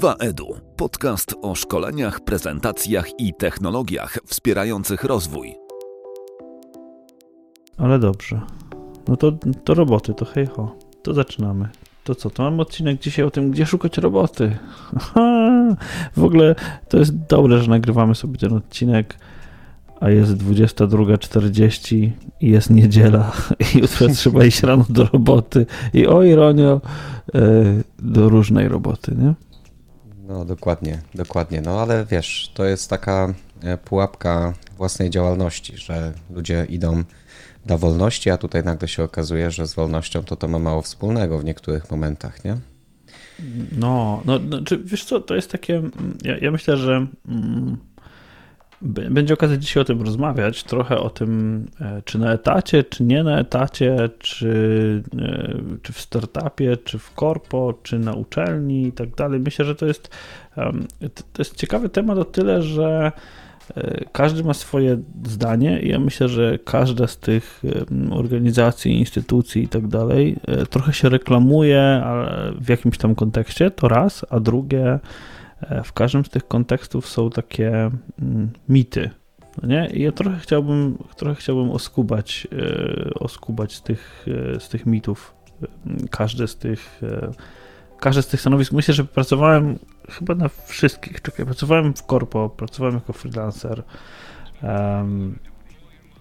[0.00, 0.60] 2EDU.
[0.76, 5.54] Podcast o szkoleniach, prezentacjach i technologiach wspierających rozwój.
[7.78, 8.40] Ale dobrze.
[9.08, 9.32] No to,
[9.64, 10.76] to roboty, to hej ho.
[11.02, 11.68] To zaczynamy.
[12.04, 14.56] To co, to mamy odcinek dzisiaj o tym, gdzie szukać roboty.
[16.16, 16.54] w ogóle
[16.88, 19.16] to jest dobre, że nagrywamy sobie ten odcinek,
[20.00, 22.10] a jest 22.40
[22.40, 23.32] i jest niedziela
[23.74, 26.80] i jutro trzeba iść rano do roboty i o ironio,
[27.34, 27.40] e,
[27.98, 29.49] do różnej roboty, nie?
[30.30, 31.60] No dokładnie, dokładnie.
[31.60, 37.04] No ale wiesz, to jest taka e, pułapka własnej działalności, że ludzie idą
[37.66, 41.38] dla wolności, a tutaj nagle się okazuje, że z wolnością to to ma mało wspólnego
[41.38, 42.56] w niektórych momentach, nie?
[43.78, 45.82] No, no, no czy wiesz co, to jest takie,
[46.24, 47.76] ja, ja myślę, że mm,
[48.82, 53.24] będzie okazja dzisiaj o tym rozmawiać, trochę o tym, e, czy na etacie, czy nie
[53.24, 59.14] na etacie, czy, e, czy w startupie, czy w korpo, czy na uczelni i tak
[59.14, 59.40] dalej.
[59.40, 60.10] Myślę, że to jest,
[61.32, 63.12] to jest ciekawy temat o tyle, że
[63.76, 67.62] e, każdy ma swoje zdanie i ja myślę, że każda z tych
[68.10, 70.36] organizacji, instytucji i tak dalej
[70.70, 72.02] trochę się reklamuje
[72.60, 74.98] w jakimś tam kontekście, to raz, a drugie
[75.84, 77.90] w każdym z tych kontekstów są takie
[78.22, 79.10] mm, mity.
[79.62, 79.90] No nie?
[79.92, 85.34] I ja trochę chciałbym, trochę chciałbym oskubać, e, oskubać z tych, e, z tych mitów.
[86.10, 87.00] Każde z tych,
[88.00, 88.72] każde z tych stanowisk.
[88.72, 89.78] Myślę, że pracowałem
[90.10, 91.22] chyba na wszystkich.
[91.22, 93.82] Czekaj, pracowałem w korpo, pracowałem jako freelancer.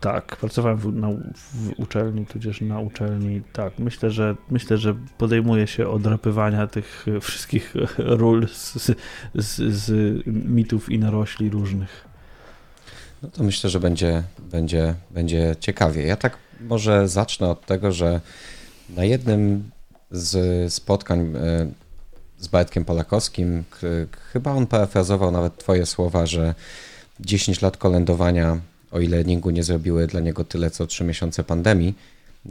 [0.01, 1.09] Tak, pracowałem w, na,
[1.53, 3.41] w uczelni, tudzież na uczelni.
[3.53, 8.91] Tak, myślę, że myślę, że podejmuję się odrapywania tych wszystkich ról z,
[9.35, 9.91] z, z
[10.25, 12.05] mitów i narośli różnych.
[13.23, 16.05] No to myślę, że będzie, będzie, będzie ciekawie.
[16.05, 18.21] Ja tak może zacznę od tego, że
[18.89, 19.69] na jednym
[20.11, 21.71] z spotkań e,
[22.37, 23.63] z Bartkiem Polakowskim,
[24.33, 26.55] chyba on parafrazował nawet Twoje słowa, że
[27.19, 28.59] 10 lat kolędowania
[28.91, 31.95] o ile Ningu nie zrobiły dla niego tyle, co trzy miesiące pandemii.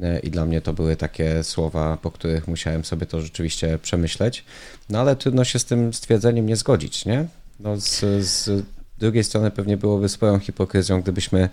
[0.02, 4.44] E, I dla mnie to były takie słowa, po których musiałem sobie to rzeczywiście przemyśleć.
[4.90, 7.26] No ale trudno się z tym stwierdzeniem nie zgodzić, nie?
[7.60, 8.64] No z, z
[8.98, 11.48] drugiej strony pewnie byłoby swoją hipokryzją, gdybyśmy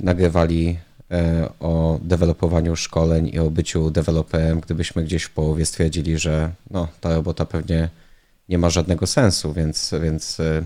[0.00, 0.78] nagrywali
[1.10, 6.88] e, o dewelopowaniu szkoleń i o byciu deweloperem, gdybyśmy gdzieś w połowie stwierdzili, że no,
[7.00, 7.88] ta robota pewnie
[8.48, 10.62] nie ma żadnego sensu, więc, więc e,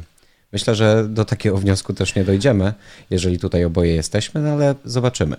[0.53, 2.73] Myślę, że do takiego wniosku też nie dojdziemy,
[3.11, 5.37] jeżeli tutaj oboje jesteśmy, no ale zobaczymy.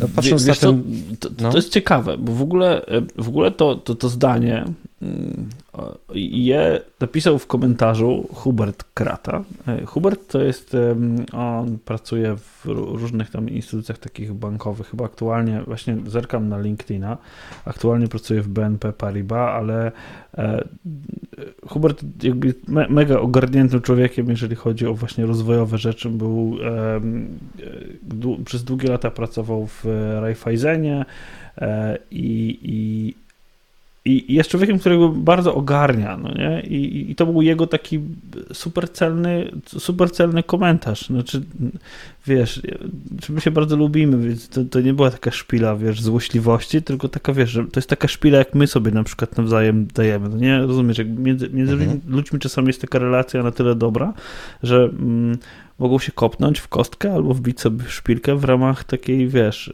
[0.00, 0.82] No, patrząc Wiesz, na ten,
[1.20, 1.50] to, to, no.
[1.50, 2.86] to, jest ciekawe, bo w ogóle,
[3.18, 4.64] w ogóle to, to, to zdanie
[6.14, 9.44] je napisał w komentarzu Hubert Krata.
[9.68, 10.76] E, Hubert to jest,
[11.32, 17.18] on pracuje w różnych tam instytucjach takich bankowych, chyba aktualnie, właśnie zerkam na LinkedIna,
[17.64, 19.92] aktualnie pracuje w BNP Paribas, ale
[20.38, 20.64] e,
[21.66, 26.56] Hubert jakby mega ogarniętym człowiekiem, jeżeli chodzi o właśnie rozwojowe rzeczy, był
[28.44, 29.84] przez długie lata pracował w
[30.20, 31.04] Raiffeisenie
[31.58, 33.14] e, i, i
[34.04, 36.60] i jest człowiekiem, którego bardzo ogarnia, no nie?
[36.60, 38.00] I, I, to był jego taki
[38.52, 41.06] super celny, super celny komentarz.
[41.06, 41.42] Znaczy,
[42.26, 42.62] wiesz,
[43.28, 47.32] my się bardzo lubimy, więc to, to nie była taka szpila, wiesz, złośliwości, tylko taka,
[47.32, 50.58] wiesz, że to jest taka szpila, jak my sobie na przykład nawzajem dajemy, no nie?
[50.58, 52.00] Rozumiesz, jak między, między mhm.
[52.06, 54.14] ludźmi czasami jest taka relacja na tyle dobra,
[54.62, 55.38] że mm,
[55.82, 59.72] mogą się kopnąć w kostkę albo wbić sobie w szpilkę w ramach takiej, wiesz,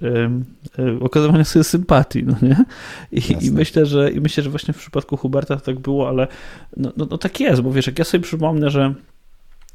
[0.79, 2.65] yy, okazywania sobie sympatii, no nie?
[3.13, 6.29] I, I, myślę, że i myślę, że właśnie w przypadku Huberta tak było, ale
[6.77, 8.95] no, no, no tak jest, bo wiesz, jak ja sobie przypomnę, że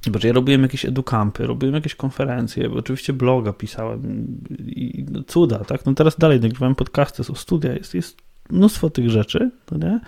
[0.06, 4.28] Zobacz, ja robiłem jakieś edukampy, robiłem jakieś konferencje, oczywiście bloga pisałem
[4.60, 5.86] i no, cuda, tak?
[5.86, 8.18] No teraz dalej nagrywałem podcasty, są studia, jest, jest
[8.50, 10.00] mnóstwo tych rzeczy, no nie?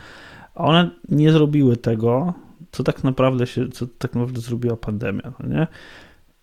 [0.55, 2.33] A one nie zrobiły tego,
[2.71, 5.67] co tak naprawdę się, co tak naprawdę zrobiła pandemia, no nie?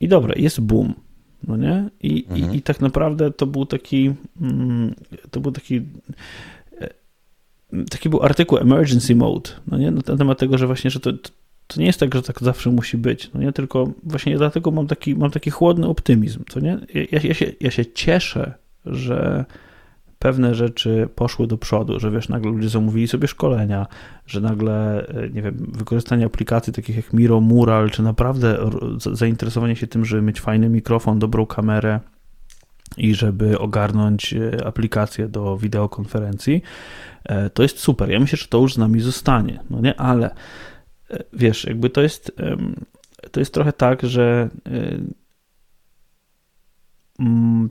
[0.02, 0.94] I dobra, jest boom,
[1.48, 1.90] no nie?
[2.02, 2.52] I, mhm.
[2.52, 4.94] i, i tak naprawdę to był taki, mm,
[5.30, 5.76] to był taki
[6.80, 6.88] e,
[7.90, 9.90] taki był artykuł emergency mode, no nie?
[9.90, 11.12] Na temat tego, że właśnie, że to,
[11.66, 13.52] to nie jest tak, że tak zawsze musi być, no nie?
[13.52, 16.78] Tylko właśnie dlatego mam taki, mam taki chłodny optymizm, to nie?
[17.12, 18.54] Ja, ja, się, ja się cieszę,
[18.86, 19.44] że
[20.22, 23.86] pewne rzeczy poszły do przodu, że wiesz, nagle ludzie zamówili sobie szkolenia,
[24.26, 28.70] że nagle, e, nie wiem, wykorzystanie aplikacji takich jak Miro, Mural, czy naprawdę
[29.12, 32.00] zainteresowanie się tym, żeby mieć fajny mikrofon, dobrą kamerę
[32.96, 36.62] i żeby ogarnąć e, aplikację do wideokonferencji,
[37.24, 38.10] e, to jest super.
[38.10, 40.30] Ja myślę, że to już z nami zostanie, no nie, ale
[41.32, 42.32] wiesz, jakby to jest,
[43.30, 44.48] to jest trochę tak, że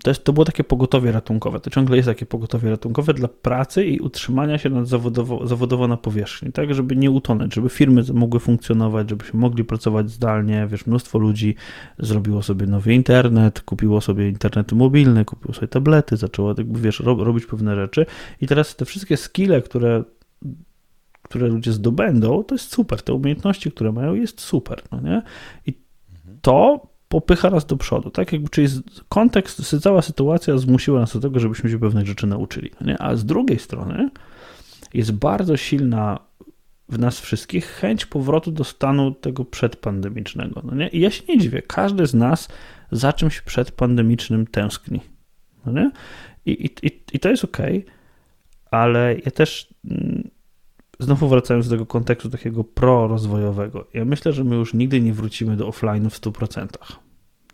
[0.03, 1.59] to, jest, to było takie pogotowie ratunkowe.
[1.59, 5.97] To ciągle jest takie pogotowie ratunkowe dla pracy i utrzymania się nad zawodowo, zawodowo na
[5.97, 10.67] powierzchni, tak, żeby nie utonąć, żeby firmy mogły funkcjonować, żebyśmy mogli pracować zdalnie.
[10.67, 11.55] Wiesz, mnóstwo ludzi
[11.99, 17.45] zrobiło sobie nowy internet, kupiło sobie internety mobilne, kupiło sobie tablety, zaczęło, jakby, wiesz, robić
[17.45, 18.05] pewne rzeczy.
[18.41, 20.03] I teraz te wszystkie skille, które
[21.23, 23.01] które ludzie zdobędą, to jest super.
[23.01, 24.81] Te umiejętności, które mają, jest super.
[24.91, 25.21] No nie?
[25.65, 25.73] I
[26.41, 28.33] to popycha nas do przodu, tak?
[28.33, 28.67] Jakby, czyli
[29.09, 32.71] kontekst, cała sytuacja zmusiła nas do tego, żebyśmy się pewnych rzeczy nauczyli.
[32.81, 33.01] No nie?
[33.01, 34.09] A z drugiej strony
[34.93, 36.19] jest bardzo silna
[36.89, 40.61] w nas wszystkich chęć powrotu do stanu tego przedpandemicznego.
[40.63, 40.87] No nie?
[40.87, 42.47] I ja się nie dziwię, każdy z nas
[42.91, 44.99] za czymś przedpandemicznym tęskni.
[45.65, 45.91] No nie?
[46.45, 46.51] I,
[46.83, 47.57] i, i to jest ok,
[48.71, 50.20] ale ja też mm,
[51.01, 55.57] znowu wracając do tego kontekstu takiego pro-rozwojowego, ja myślę, że my już nigdy nie wrócimy
[55.57, 56.67] do offline w 100%.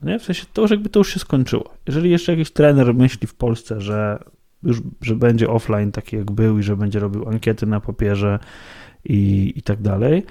[0.02, 0.20] Nie?
[0.20, 1.74] W sensie to już jakby to już się skończyło.
[1.88, 4.24] Jeżeli jeszcze jakiś trener myśli w Polsce, że
[4.64, 8.40] już, że będzie offline taki jak był i że będzie robił ankiety na papierze
[9.06, 10.24] i, i tak dalej,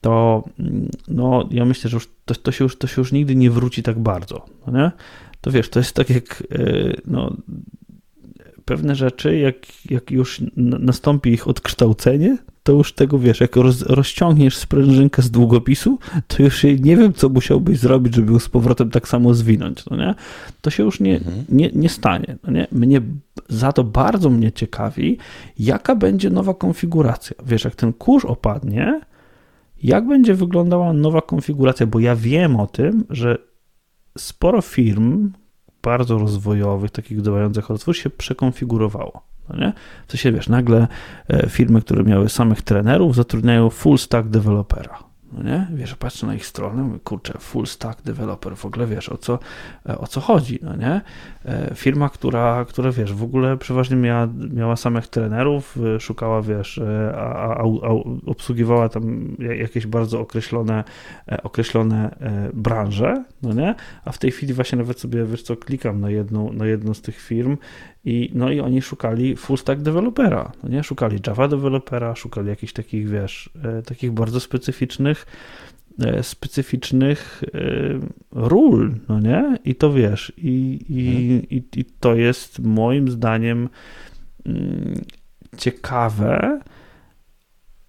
[0.00, 0.44] to
[1.08, 3.82] no, ja myślę, że już to, to, się już, to się już nigdy nie wróci
[3.82, 4.46] tak bardzo.
[4.66, 4.90] No nie?
[5.40, 7.36] To wiesz, to jest tak jak e, no,
[8.66, 9.56] pewne rzeczy, jak,
[9.90, 15.98] jak już nastąpi ich odkształcenie, to już tego wiesz, jak roz, rozciągniesz sprężynkę z długopisu,
[16.26, 19.96] to już nie wiem, co musiałbyś zrobić, żeby ją z powrotem tak samo zwinąć, no
[19.96, 20.14] nie?
[20.60, 21.44] To się już nie, mhm.
[21.48, 22.66] nie, nie stanie, no nie?
[22.72, 23.00] Mnie
[23.48, 25.18] za to bardzo mnie ciekawi,
[25.58, 27.36] jaka będzie nowa konfiguracja.
[27.46, 29.00] Wiesz, jak ten kurz opadnie,
[29.82, 33.38] jak będzie wyglądała nowa konfiguracja, bo ja wiem o tym, że
[34.18, 35.32] sporo firm,
[35.86, 39.22] bardzo rozwojowych, takich działających rozwój się przekonfigurowało.
[39.48, 39.72] No nie?
[40.06, 40.88] W sensie, wiesz, nagle
[41.28, 44.98] e, firmy, które miały samych trenerów, zatrudniają full stack dewelopera.
[45.32, 45.66] No nie?
[45.74, 49.38] Wiesz, patrzę na ich stronę, mówię, kurczę, full stack developer, w ogóle wiesz, o co,
[49.88, 51.00] e, o co chodzi, no nie?
[51.46, 56.80] E, firma, która, która, wiesz, w ogóle przeważnie miała, miała samych trenerów, e, szukała, wiesz,
[57.14, 57.90] a, a, a
[58.26, 60.84] obsługiwała tam jakieś bardzo określone,
[61.42, 62.16] określone
[62.54, 63.74] branże, no nie?
[64.04, 67.02] A w tej chwili właśnie nawet sobie, wiesz co, klikam na jedną, na jedną z
[67.02, 67.56] tych firm
[68.04, 70.82] i, no i oni szukali full stack dewelopera, no nie?
[70.82, 73.50] Szukali Java dewelopera, szukali jakichś takich, wiesz,
[73.84, 75.65] takich bardzo specyficznych E,
[76.22, 77.58] specyficznych e,
[78.32, 79.58] ról, no nie?
[79.64, 81.50] I to wiesz, i, i, mhm.
[81.50, 83.68] i, i to jest moim zdaniem
[84.46, 85.04] mm,
[85.56, 86.60] ciekawe,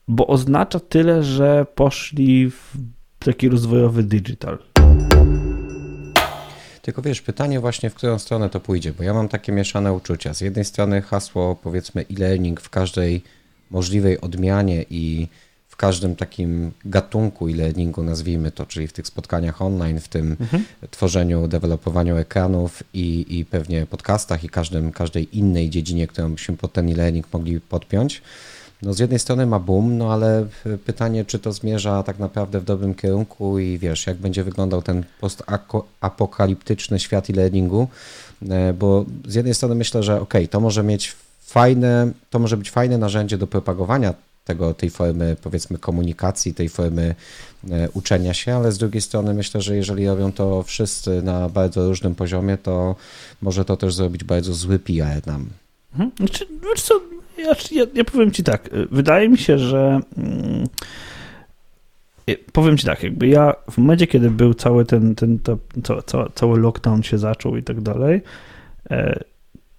[0.07, 2.74] bo oznacza tyle, że poszli w
[3.19, 4.57] taki rozwojowy digital.
[6.81, 10.33] Tylko wiesz, pytanie właśnie, w którą stronę to pójdzie, bo ja mam takie mieszane uczucia.
[10.33, 13.24] Z jednej strony hasło, powiedzmy, e-learning w każdej
[13.71, 15.27] możliwej odmianie i
[15.77, 20.63] w każdym takim gatunku e-learningu, nazwijmy to, czyli w tych spotkaniach online, w tym mhm.
[20.91, 26.74] tworzeniu, dewelopowaniu ekranów i, i pewnie podcastach i każdym, każdej innej dziedzinie, którą byśmy pod
[26.74, 28.21] ten e-learning mogli podpiąć.
[28.81, 30.47] No z jednej strony ma boom, no ale
[30.85, 35.03] pytanie, czy to zmierza tak naprawdę w dobrym kierunku i wiesz, jak będzie wyglądał ten
[35.21, 37.88] postapokaliptyczny świat e-learningu,
[38.50, 42.71] e, bo z jednej strony myślę, że ok, to może mieć fajne, to może być
[42.71, 44.13] fajne narzędzie do propagowania
[44.47, 47.15] tego, tej formy, powiedzmy, komunikacji, tej formy
[47.71, 51.88] e, uczenia się, ale z drugiej strony myślę, że jeżeli robią to wszyscy na bardzo
[51.88, 52.95] różnym poziomie, to
[53.41, 55.45] może to też zrobić bardzo zły PR nam.
[55.91, 56.11] Mhm.
[56.17, 56.45] Znaczy,
[56.77, 57.01] co,
[57.38, 60.67] ja, ja, ja, powiem ci tak, wydaje mi się, że mm,
[62.51, 65.57] powiem ci tak, jakby ja w momencie, kiedy był cały ten, ten to,
[66.01, 68.21] cały, cały lockdown się zaczął i tak dalej,
[68.92, 69.19] e,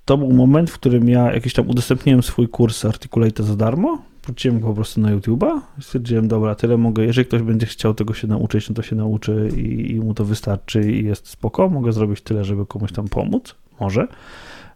[0.04, 4.60] to był moment, w którym ja jakiś tam udostępniłem swój kurs Articulate za darmo, wróciłem
[4.60, 8.68] po prostu na YouTube'a stwierdziłem, dobra, tyle mogę, jeżeli ktoś będzie chciał tego się nauczyć,
[8.68, 12.44] no to się nauczy i, i mu to wystarczy i jest spoko, mogę zrobić tyle,
[12.44, 14.08] żeby komuś tam pomóc, może.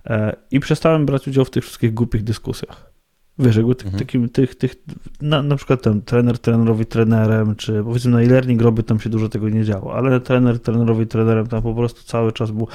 [0.06, 2.91] E, I przestałem brać udział w tych wszystkich głupich dyskusjach.
[3.38, 3.98] Wiesz, jakby tych, mhm.
[3.98, 4.74] takim, tych, tych
[5.20, 9.28] na, na przykład ten trener trenerowi trenerem, czy powiedzmy na e-learning robię, tam się dużo
[9.28, 12.68] tego nie działo, ale trener trenerowi trenerem tam po prostu cały czas był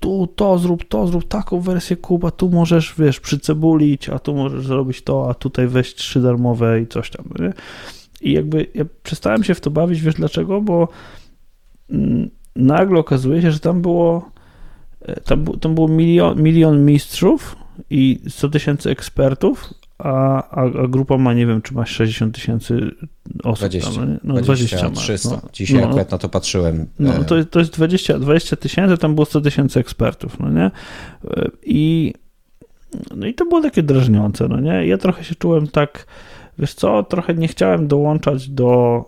[0.00, 4.66] tu to zrób, to zrób, taką wersję kuba, tu możesz, wiesz, przycebulić, a tu możesz
[4.66, 7.52] zrobić to, a tutaj weź trzy darmowe i coś tam, nie?
[8.20, 10.60] I jakby ja przestałem się w to bawić, wiesz dlaczego?
[10.60, 10.88] Bo
[11.90, 14.30] mm, nagle okazuje się, że tam było
[15.02, 17.56] e, tam, tam było milion, milion mistrzów
[17.90, 22.90] i 100 tysięcy ekspertów, a, a, a, grupa ma, nie wiem, czy ma 60 tysięcy
[23.44, 23.68] osób.
[23.68, 24.94] 20, tam, no, 20, 20 ma.
[24.94, 25.30] 300.
[25.30, 26.86] No, Dzisiaj no, akurat na to patrzyłem.
[26.98, 30.64] No, e, to, to jest 20, 20 tysięcy, tam było 100 tysięcy ekspertów, no nie?
[30.64, 32.14] E, I,
[33.16, 34.86] no i to było takie drażniące, no nie?
[34.86, 36.06] Ja trochę się czułem tak,
[36.58, 39.04] wiesz co, trochę nie chciałem dołączać do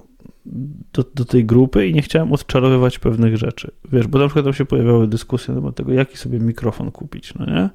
[0.92, 3.70] do, do tej grupy i nie chciałem odczarowywać pewnych rzeczy.
[3.92, 7.34] Wiesz, bo na przykład tam się pojawiały dyskusje na temat tego, jaki sobie mikrofon kupić,
[7.34, 7.70] no nie?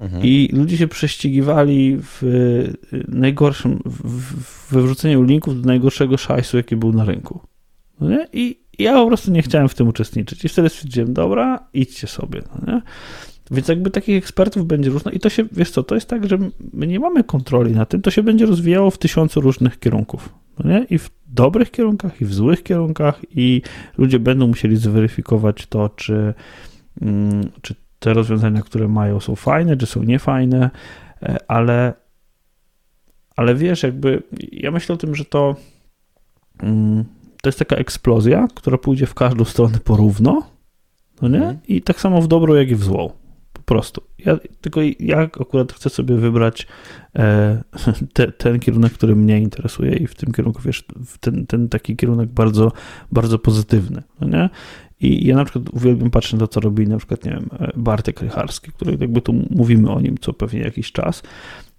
[0.00, 0.22] Mhm.
[0.24, 2.22] I ludzie się prześcigiwali w
[3.08, 7.40] najgorszym, w, we wrzuceniu linków do najgorszego szajsu, jaki był na rynku.
[8.00, 8.26] No nie?
[8.32, 10.44] I ja po prostu nie chciałem w tym uczestniczyć.
[10.44, 12.42] I wtedy stwierdziłem, dobra, idźcie sobie.
[12.54, 12.82] No nie?
[13.50, 16.38] Więc jakby takich ekspertów będzie różno i to się, wiesz co, to jest tak, że
[16.72, 20.34] my nie mamy kontroli na tym, to się będzie rozwijało w tysiącu różnych kierunków.
[20.58, 20.86] No nie?
[20.90, 23.62] I w dobrych kierunkach, i w złych kierunkach, i
[23.98, 26.34] ludzie będą musieli zweryfikować to, czy,
[27.00, 27.74] mm, czy
[28.04, 30.70] te rozwiązania, które mają, są fajne, czy są niefajne,
[31.22, 31.92] e, ale,
[33.36, 35.56] ale wiesz, jakby ja myślę o tym, że to,
[36.62, 37.04] mm,
[37.42, 40.42] to jest taka eksplozja, która pójdzie w każdą stronę porówno,
[41.22, 41.38] no nie?
[41.38, 41.58] Mhm.
[41.68, 43.10] I tak samo w dobrą, jak i w złą
[43.64, 44.02] prostu.
[44.18, 46.66] Ja, tylko ja akurat chcę sobie wybrać
[47.16, 47.62] e,
[48.14, 50.84] te, ten kierunek, który mnie interesuje i w tym kierunku, wiesz,
[51.20, 52.72] ten, ten taki kierunek bardzo,
[53.12, 54.50] bardzo pozytywny, no nie?
[55.04, 58.20] I ja na przykład uwielbiam patrzeć na to, co robi na przykład, nie wiem, Bartek
[58.20, 61.22] Rycharski, który jakby tu mówimy o nim co pewnie jakiś czas,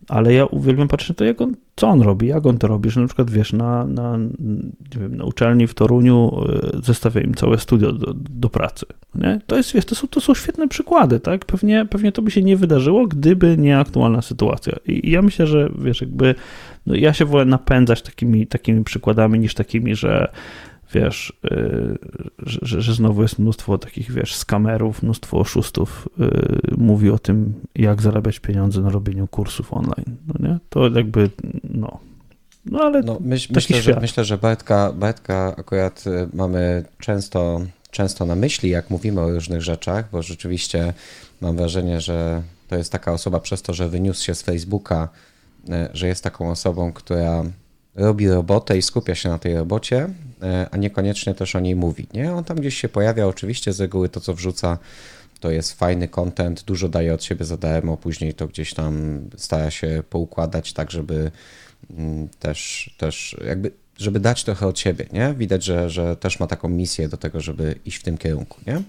[0.07, 2.89] ale ja uwielbiam patrzeć na to, jak on, co on robi, jak on to robi,
[2.89, 7.33] że na przykład, wiesz, na, na, nie wiem, na uczelni w Toruniu e, zestawia im
[7.33, 9.41] całe studio do, do pracy, nie?
[9.47, 11.45] To jest, wiesz, to są, to są świetne przykłady, tak?
[11.45, 14.73] Pewnie, pewnie to by się nie wydarzyło, gdyby nie aktualna sytuacja.
[14.87, 16.35] I, i ja myślę, że, wiesz, jakby,
[16.85, 20.31] no ja się wolę napędzać takimi, takimi przykładami, niż takimi, że
[20.95, 21.97] wiesz, yy,
[22.39, 28.01] że, że, znowu jest mnóstwo takich, wiesz, skamerów, mnóstwo oszustów yy, mówi o tym, jak
[28.01, 30.59] zarabiać pieniądze na robieniu kursów online, no nie?
[30.69, 31.29] To jakby,
[31.63, 31.99] no,
[32.65, 37.61] no ale no, myśl, myślę, że, myślę, że Bartka, Bartka akurat y, mamy często,
[37.91, 40.93] często na myśli, jak mówimy o różnych rzeczach, bo rzeczywiście
[41.41, 45.09] mam wrażenie, że to jest taka osoba przez to, że wyniósł się z Facebooka,
[45.69, 47.43] y, że jest taką osobą, która
[47.95, 50.09] robi robotę i skupia się na tej robocie,
[50.41, 52.07] e, a niekoniecznie też o niej mówi.
[52.13, 52.33] Nie?
[52.33, 54.77] On tam gdzieś się pojawia, oczywiście z reguły to, co wrzuca,
[55.39, 59.71] to jest fajny content, dużo daje od siebie za darmo, później to gdzieś tam stara
[59.71, 61.31] się poukładać tak, żeby
[61.97, 65.33] mm, też, też jakby, żeby dać trochę od siebie, nie?
[65.37, 68.81] Widać, że, że też ma taką misję do tego, żeby iść w tym kierunku, nie?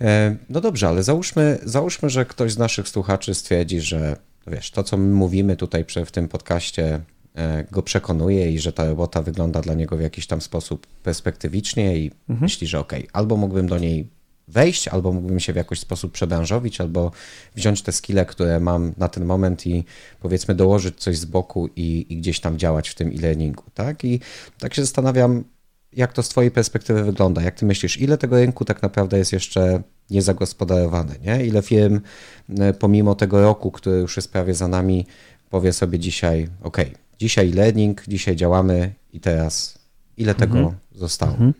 [0.00, 4.84] E, no dobrze, ale załóżmy, załóżmy, że ktoś z naszych słuchaczy stwierdzi, że wiesz, to
[4.84, 7.00] co my mówimy tutaj w tym podcaście
[7.70, 12.10] go przekonuje i że ta robota wygląda dla niego w jakiś tam sposób perspektywicznie i
[12.28, 12.40] mhm.
[12.40, 14.06] myśli, że ok, albo mógłbym do niej
[14.48, 17.10] wejść, albo mógłbym się w jakiś sposób przebranżowić, albo
[17.56, 19.84] wziąć te skille, które mam na ten moment i
[20.20, 24.04] powiedzmy dołożyć coś z boku i, i gdzieś tam działać w tym e-learningu, tak?
[24.04, 24.20] I
[24.58, 25.44] tak się zastanawiam,
[25.92, 29.32] jak to z twojej perspektywy wygląda, jak ty myślisz, ile tego rynku tak naprawdę jest
[29.32, 31.46] jeszcze niezagospodarowane, nie?
[31.46, 32.00] Ile firm
[32.58, 35.06] e, pomimo tego roku, który już jest prawie za nami,
[35.50, 36.78] powie sobie dzisiaj, ok,
[37.20, 39.78] dzisiaj learning, dzisiaj działamy i teraz
[40.16, 40.76] ile tego mhm.
[40.92, 41.32] zostało?
[41.32, 41.54] Mhm.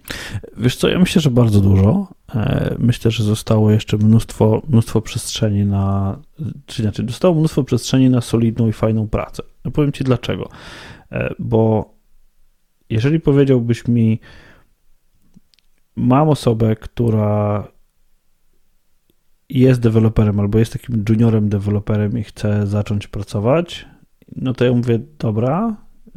[0.57, 2.09] Wiesz co, ja myślę, że bardzo dużo.
[2.35, 6.19] E, myślę, że zostało jeszcze mnóstwo, mnóstwo przestrzeni na,
[6.67, 9.43] czy znaczy zostało mnóstwo przestrzeni na solidną i fajną pracę.
[9.64, 10.49] No powiem Ci dlaczego.
[11.12, 11.95] E, bo
[12.90, 14.21] jeżeli powiedziałbyś mi,
[15.97, 17.69] mam osobę, która
[19.49, 23.87] jest deweloperem albo jest takim juniorem deweloperem i chce zacząć pracować,
[24.37, 25.76] no to ja mówię, dobra,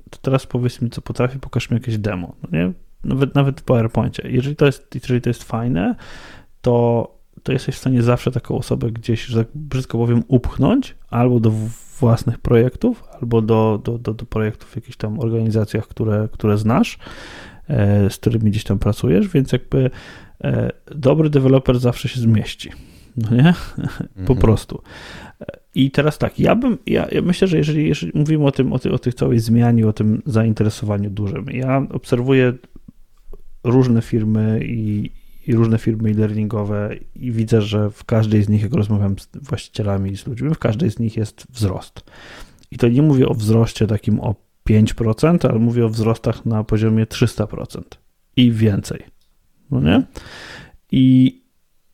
[0.10, 2.74] to teraz powiedz mi, co potrafi, pokaż mi jakieś demo, no nie?
[3.03, 4.29] Nawet, nawet w PowerPoincie.
[4.29, 5.96] Jeżeli to jest, jeżeli to jest fajne,
[6.62, 7.08] to,
[7.43, 11.51] to jesteś w stanie zawsze taką osobę gdzieś, że tak brzydko powiem, upchnąć albo do
[12.00, 16.98] własnych projektów, albo do, do, do, do projektów w jakichś tam organizacjach, które, które znasz,
[17.67, 19.89] e, z którymi gdzieś tam pracujesz, więc jakby
[20.43, 22.72] e, dobry deweloper zawsze się zmieści.
[23.17, 23.53] No nie?
[24.13, 24.39] Po mhm.
[24.39, 24.82] prostu.
[25.75, 28.80] I teraz tak, ja bym, ja, ja myślę, że jeżeli, jeżeli mówimy o tym, o,
[28.80, 32.53] ty, o tych całej zmianie, o tym zainteresowaniu dużym, ja obserwuję
[33.63, 35.12] różne firmy i,
[35.48, 40.12] i różne firmy e-learningowe i widzę, że w każdej z nich, jak rozmawiam z właścicielami
[40.12, 42.12] i z ludźmi, w każdej z nich jest wzrost.
[42.72, 44.36] I to nie mówię o wzroście takim o
[44.70, 47.82] 5%, ale mówię o wzrostach na poziomie 300%
[48.36, 49.03] i więcej.
[49.72, 50.03] No nie?
[50.92, 51.43] I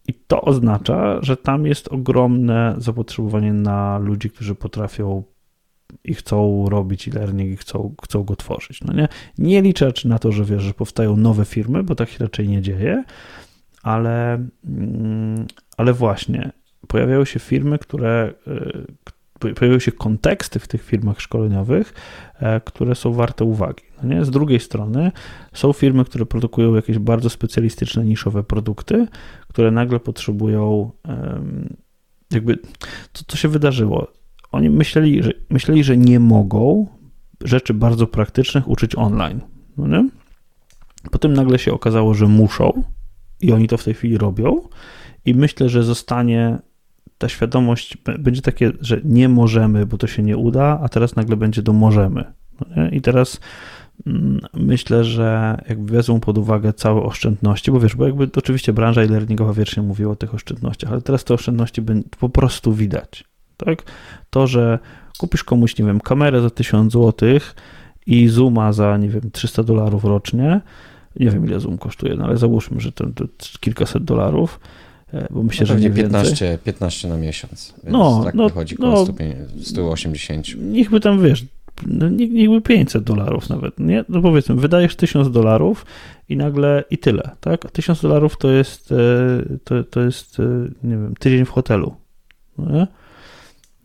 [0.10, 5.24] i to oznacza, że tam jest ogromne zapotrzebowanie na ludzi, którzy potrafią
[6.04, 8.84] i chcą robić e-learning i chcą, chcą go tworzyć.
[8.84, 9.08] No nie?
[9.38, 12.62] nie liczę na to, że wiesz, że powstają nowe firmy, bo tak się raczej nie
[12.62, 13.04] dzieje,
[13.84, 15.48] ale, mm,
[15.78, 16.52] ale właśnie
[16.88, 21.94] pojawiają się firmy, które, y, pojawiają się konteksty w tych firmach szkoleniowych,
[22.40, 23.89] e, które są warte uwagi.
[24.04, 24.26] No nie?
[24.26, 25.12] Z drugiej strony
[25.54, 29.08] są firmy, które produkują jakieś bardzo specjalistyczne, niszowe produkty,
[29.48, 30.92] które nagle potrzebują
[32.32, 32.60] jakby,
[33.14, 34.08] co, co się wydarzyło?
[34.52, 36.88] Oni myśleli że, myśleli, że nie mogą
[37.44, 39.42] rzeczy bardzo praktycznych uczyć online.
[39.78, 40.10] No nie?
[41.12, 42.84] Potem nagle się okazało, że muszą
[43.42, 44.62] i oni to w tej chwili robią
[45.26, 46.60] i myślę, że zostanie
[47.18, 51.38] ta świadomość, będzie takie, że nie możemy, bo to się nie uda, a teraz nagle
[51.38, 52.34] będzie do możemy.
[52.76, 53.40] No I teraz
[54.54, 59.54] myślę, że jakby wezmą pod uwagę całe oszczędności, bo wiesz, bo jakby oczywiście branża e-learningowa
[59.54, 61.82] wiecznie mówiła o tych oszczędnościach, ale teraz te oszczędności
[62.20, 63.24] po prostu widać,
[63.58, 63.84] tak?
[64.30, 64.80] To, że
[65.18, 67.30] kupisz komuś, nie wiem, kamerę za 1000 zł
[68.06, 70.62] i Zooma za, nie wiem, 300 dolarów rocznie,
[71.16, 73.26] nie wiem ile Zoom kosztuje, no ale załóżmy, że to, to
[73.60, 74.60] kilkaset dolarów,
[75.14, 77.74] e, bo myślę, no że nie 15, 15 na miesiąc.
[77.84, 79.06] Więc no, tak no, wychodzi no,
[79.62, 80.48] 180.
[80.62, 81.46] Niech by tam wiesz,
[81.88, 84.06] no, niech, niechby 500 dolarów nawet, nie?
[84.10, 85.86] No powiedzmy, wydajesz 1000 dolarów
[86.30, 87.72] i nagle i tyle, tak?
[87.72, 88.96] 1000 dolarów to jest, e,
[89.64, 90.44] to, to jest, e,
[90.84, 91.96] nie wiem, tydzień w hotelu,
[92.58, 92.88] no nie?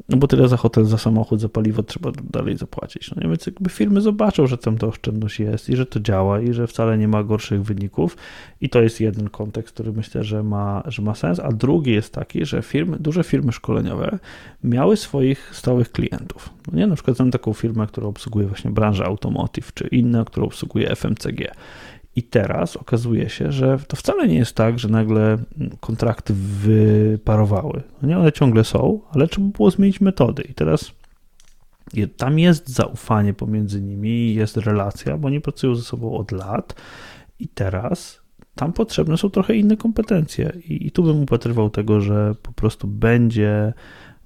[0.08, 3.10] No bo tyle za hotel, za samochód, za paliwo trzeba dalej zapłacić.
[3.10, 3.28] No?
[3.28, 6.66] Więc jakby firmy zobaczą, że tam ta oszczędność jest i że to działa i że
[6.66, 8.16] wcale nie ma gorszych wyników.
[8.60, 11.40] I to jest jeden kontekst, który myślę, że ma, że ma sens.
[11.40, 14.18] A drugi jest taki, że firmy, duże firmy szkoleniowe
[14.64, 16.50] miały swoich stałych klientów.
[16.72, 16.86] No nie?
[16.86, 21.54] Na przykład znam taką firmę, która obsługuje właśnie branżę automotive, czy inna, która obsługuje FMCG.
[22.16, 25.38] I teraz okazuje się, że to wcale nie jest tak, że nagle
[25.80, 27.82] kontrakty wyparowały.
[28.02, 30.42] No nie, one ciągle są, ale trzeba było zmienić metody.
[30.42, 30.92] I teraz
[32.16, 36.74] tam jest zaufanie pomiędzy nimi, jest relacja, bo oni pracują ze sobą od lat
[37.38, 38.20] i teraz
[38.54, 40.52] tam potrzebne są trochę inne kompetencje.
[40.68, 43.72] I, i tu bym upatrywał tego, że po prostu będzie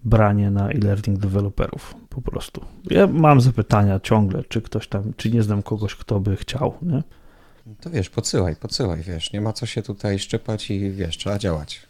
[0.04, 1.94] branie na e-learning deweloperów.
[2.08, 2.60] Po prostu.
[2.90, 7.02] Ja mam zapytania ciągle, czy ktoś tam, czy nie znam kogoś, kto by chciał, nie?
[7.80, 11.80] To wiesz, podsyłaj, podsyłaj, wiesz, nie ma co się tutaj szczepać i wiesz, trzeba działać.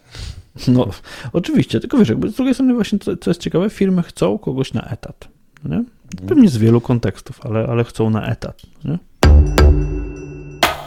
[0.68, 0.88] No,
[1.32, 4.72] oczywiście, tylko wiesz, jakby z drugiej strony właśnie, co, co jest ciekawe, firmy chcą kogoś
[4.72, 5.28] na etat,
[5.64, 5.84] no nie?
[6.28, 8.98] Pewnie z wielu kontekstów, ale, ale chcą na etat, nie?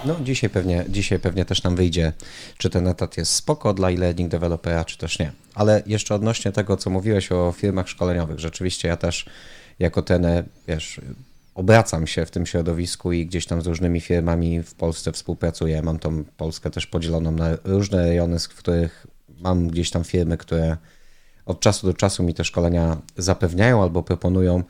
[0.05, 2.13] No, dzisiaj pewnie, dzisiaj pewnie też nam wyjdzie,
[2.57, 5.31] czy ten etat jest spoko dla e-learning dewelopera, czy też nie.
[5.55, 9.25] Ale jeszcze odnośnie tego, co mówiłeś o firmach szkoleniowych, rzeczywiście ja też
[9.79, 10.27] jako ten,
[10.67, 11.01] wiesz,
[11.61, 15.81] obracam się w tym środowisku i gdzieś tam z różnymi firmami w Polsce współpracuję.
[15.81, 19.07] Mam tą Polskę też podzieloną na różne rejony, w których
[19.39, 20.77] mam gdzieś tam firmy, które
[21.45, 24.63] od czasu do czasu mi te szkolenia zapewniają albo proponują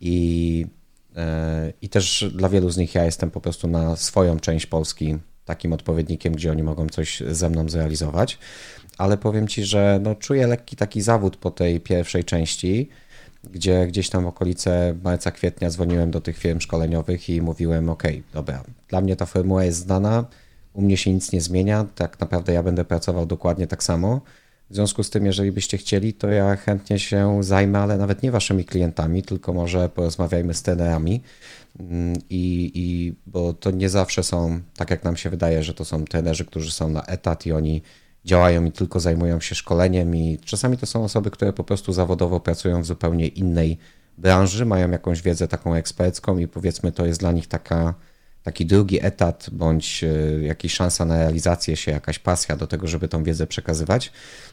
[0.00, 0.66] i,
[1.16, 5.18] e, i też dla wielu z nich ja jestem po prostu na swoją część Polski
[5.44, 8.38] takim odpowiednikiem, gdzie oni mogą coś ze mną zrealizować.
[8.98, 12.88] Ale powiem Ci, że no, czuję lekki taki zawód po tej pierwszej części,
[13.52, 18.02] gdzie gdzieś tam w okolice marca, kwietnia dzwoniłem do tych firm szkoleniowych i mówiłem, ok,
[18.32, 20.24] dobra, dla mnie ta formuła jest znana,
[20.72, 24.20] u mnie się nic nie zmienia, tak naprawdę ja będę pracował dokładnie tak samo.
[24.70, 28.30] W związku z tym, jeżeli byście chcieli, to ja chętnie się zajmę, ale nawet nie
[28.30, 31.22] waszymi klientami, tylko może porozmawiajmy z trenerami.
[31.80, 35.84] Mm, I, I bo to nie zawsze są, tak jak nam się wydaje, że to
[35.84, 37.82] są trenerzy, którzy są na etat i oni
[38.28, 42.40] działają i tylko zajmują się szkoleniem, i czasami to są osoby, które po prostu zawodowo
[42.40, 43.78] pracują w zupełnie innej
[44.18, 47.94] branży, mają jakąś wiedzę taką ekspercką i powiedzmy to jest dla nich taka,
[48.42, 53.08] taki drugi etat, bądź e, jakaś szansa na realizację się, jakaś pasja do tego, żeby
[53.08, 54.12] tą wiedzę przekazywać,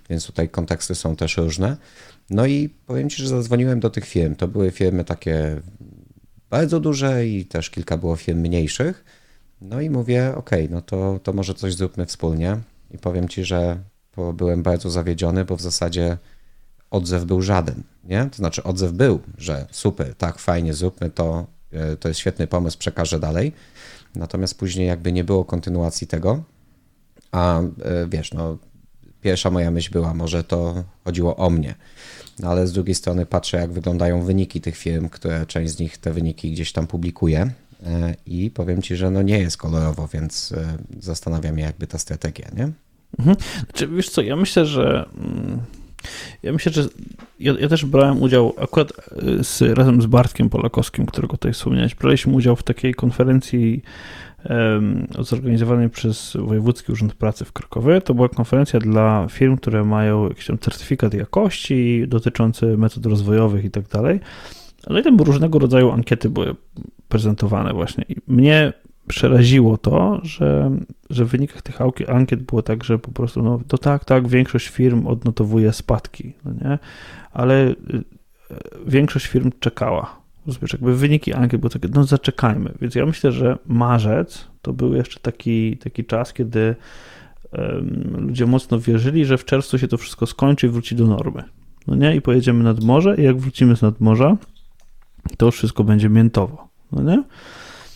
[0.09, 1.77] więc tutaj konteksty są też różne.
[2.29, 4.35] No i powiem Ci, że zadzwoniłem do tych firm.
[4.35, 5.61] To były firmy takie
[6.49, 9.05] bardzo duże i też kilka było firm mniejszych.
[9.61, 12.57] No i mówię, ok, no to, to może coś zróbmy wspólnie.
[12.91, 13.79] I powiem ci, że
[14.33, 16.17] byłem bardzo zawiedziony, bo w zasadzie
[16.91, 17.83] odzew był żaden.
[18.03, 18.25] Nie?
[18.31, 22.77] To znaczy, odzew był, że super, tak, fajnie, zróbmy to, e, to jest świetny pomysł,
[22.77, 23.51] przekażę dalej.
[24.15, 26.43] Natomiast później, jakby nie było kontynuacji tego,
[27.31, 27.65] a e,
[28.09, 28.57] wiesz, no,
[29.21, 31.75] pierwsza moja myśl była, może to chodziło o mnie.
[32.39, 35.97] No ale z drugiej strony patrzę, jak wyglądają wyniki tych firm, które część z nich
[35.97, 37.51] te wyniki gdzieś tam publikuje
[38.25, 40.53] i powiem ci, że no nie jest kolorowo, więc
[40.99, 42.71] zastanawiam się, jakby ta strategia, nie?
[43.19, 43.37] Mhm.
[43.65, 45.59] Znaczy, wiesz co, ja myślę, że mm,
[46.43, 46.83] ja myślę, że
[47.39, 51.95] ja, ja, też brałem udział akurat y, z, razem z Bartkiem Polakowskim, którego tutaj wspomniałeś,
[51.95, 53.81] braliśmy udział w takiej konferencji
[54.49, 58.01] um, zorganizowanej przez Wojewódzki Urząd Pracy w Krakowie.
[58.01, 63.71] To była konferencja dla firm, które mają jakiś tam certyfikat jakości dotyczący metod rozwojowych i
[63.71, 64.19] tak dalej.
[64.85, 66.55] Ale tam różnego rodzaju ankiety były
[67.09, 68.05] prezentowane właśnie.
[68.09, 68.73] I mnie
[69.07, 70.71] przeraziło to, że,
[71.09, 74.67] że w wynikach tych ankiet było tak, że po prostu, no to tak, tak, większość
[74.67, 76.79] firm odnotowuje spadki, no nie?
[77.31, 77.75] ale y,
[78.87, 80.15] większość firm czekała.
[80.47, 82.73] Rozumiesz, jakby wyniki ankiet były takie, no zaczekajmy.
[82.81, 86.75] Więc ja myślę, że marzec to był jeszcze taki, taki czas, kiedy
[88.17, 91.43] ludzie mocno wierzyli, że w czerwcu się to wszystko skończy i wróci do normy.
[91.87, 92.15] No nie?
[92.15, 94.37] I pojedziemy nad morze i jak wrócimy z nadmorza,
[95.37, 96.67] to już wszystko będzie miętowo.
[96.91, 97.23] No nie?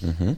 [0.04, 0.36] Mhm.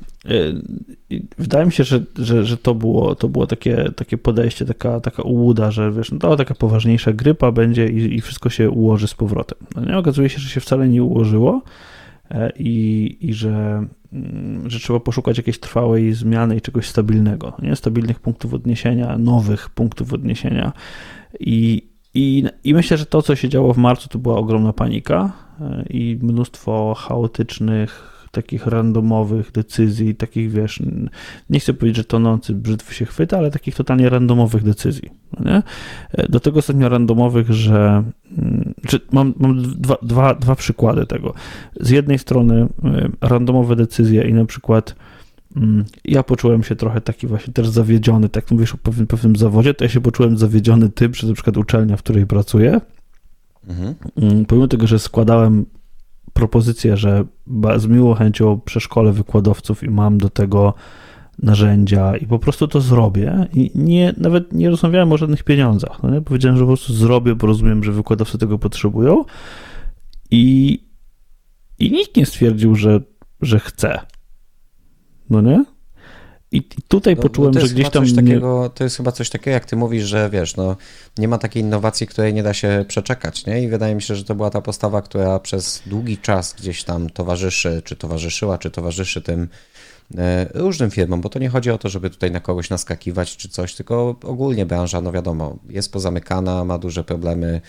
[1.38, 5.24] Wydaje mi się, że, że, że to było, to było takie, takie podejście, taka, taka
[5.24, 9.58] ułuda, że wiesz, no taka poważniejsza grypa będzie i, i wszystko się ułoży z powrotem.
[9.76, 9.98] No nie?
[9.98, 11.62] Okazuje się, że się wcale nie ułożyło
[12.56, 17.76] i, i że, mm, że trzeba poszukać jakiejś trwałej zmiany i czegoś stabilnego, nie?
[17.76, 20.74] stabilnych punktów odniesienia, nowych punktów odniesienia.
[21.40, 25.32] I, i, I myślę, że to, co się działo w marcu, to była ogromna panika
[25.90, 30.80] i mnóstwo chaotycznych takich randomowych decyzji, takich wiesz,
[31.50, 35.10] nie chcę powiedzieć, że tonący brzytwy się chwyta, ale takich totalnie randomowych decyzji.
[35.40, 35.64] No nie?
[36.30, 38.04] Do tego ostatnio randomowych, że,
[38.90, 41.34] że mam, mam dwa, dwa, dwa przykłady tego.
[41.80, 42.68] Z jednej strony y,
[43.22, 45.11] randomowe decyzje i na przykład mm,
[46.06, 49.84] ja poczułem się trochę taki właśnie też zawiedziony, tak mówisz o pewnym, pewnym zawodzie, to
[49.84, 52.82] ja się poczułem zawiedziony tym, że na przykład uczelnia, w której pracuję,
[53.68, 53.96] mhm.
[54.18, 55.66] Mm, pomimo tego, że składałem
[56.34, 57.26] propozycję, że
[57.78, 60.74] z miłą chęcią przeszkolę wykładowców i mam do tego
[61.40, 66.04] narzędzia i po prostu to zrobię i nie, nawet nie rozmawiałem o żadnych pieniądzach.
[66.04, 66.22] No nie?
[66.22, 69.26] Powiedziałem, że po prostu zrobię, bo rozumiem, że wykładowcy tego potrzebują
[70.32, 70.80] i,
[71.80, 73.02] i nikt nie stwierdził, że,
[73.42, 74.00] że chce.
[75.32, 75.66] No nie?
[76.52, 78.16] I tutaj no, poczułem, że gdzieś tam.
[78.16, 80.76] Takiego, to jest chyba coś takiego, jak ty mówisz, że wiesz, no,
[81.18, 83.64] nie ma takiej innowacji, której nie da się przeczekać, nie?
[83.64, 87.10] I wydaje mi się, że to była ta postawa, która przez długi czas gdzieś tam
[87.10, 89.48] towarzyszy, czy towarzyszyła, czy towarzyszy tym
[90.18, 93.50] e, różnym firmom, bo to nie chodzi o to, żeby tutaj na kogoś naskakiwać czy
[93.50, 97.62] coś, tylko ogólnie branża, no wiadomo, jest pozamykana, ma duże problemy.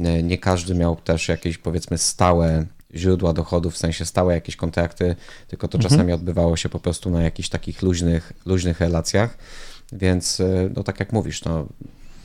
[0.00, 5.16] E, nie każdy miał też jakieś powiedzmy stałe źródła dochodów, w sensie stałe jakieś kontrakty,
[5.48, 5.90] tylko to mhm.
[5.90, 9.38] czasami odbywało się po prostu na jakichś takich luźnych, luźnych relacjach.
[9.92, 11.66] Więc, e, no tak jak mówisz, no,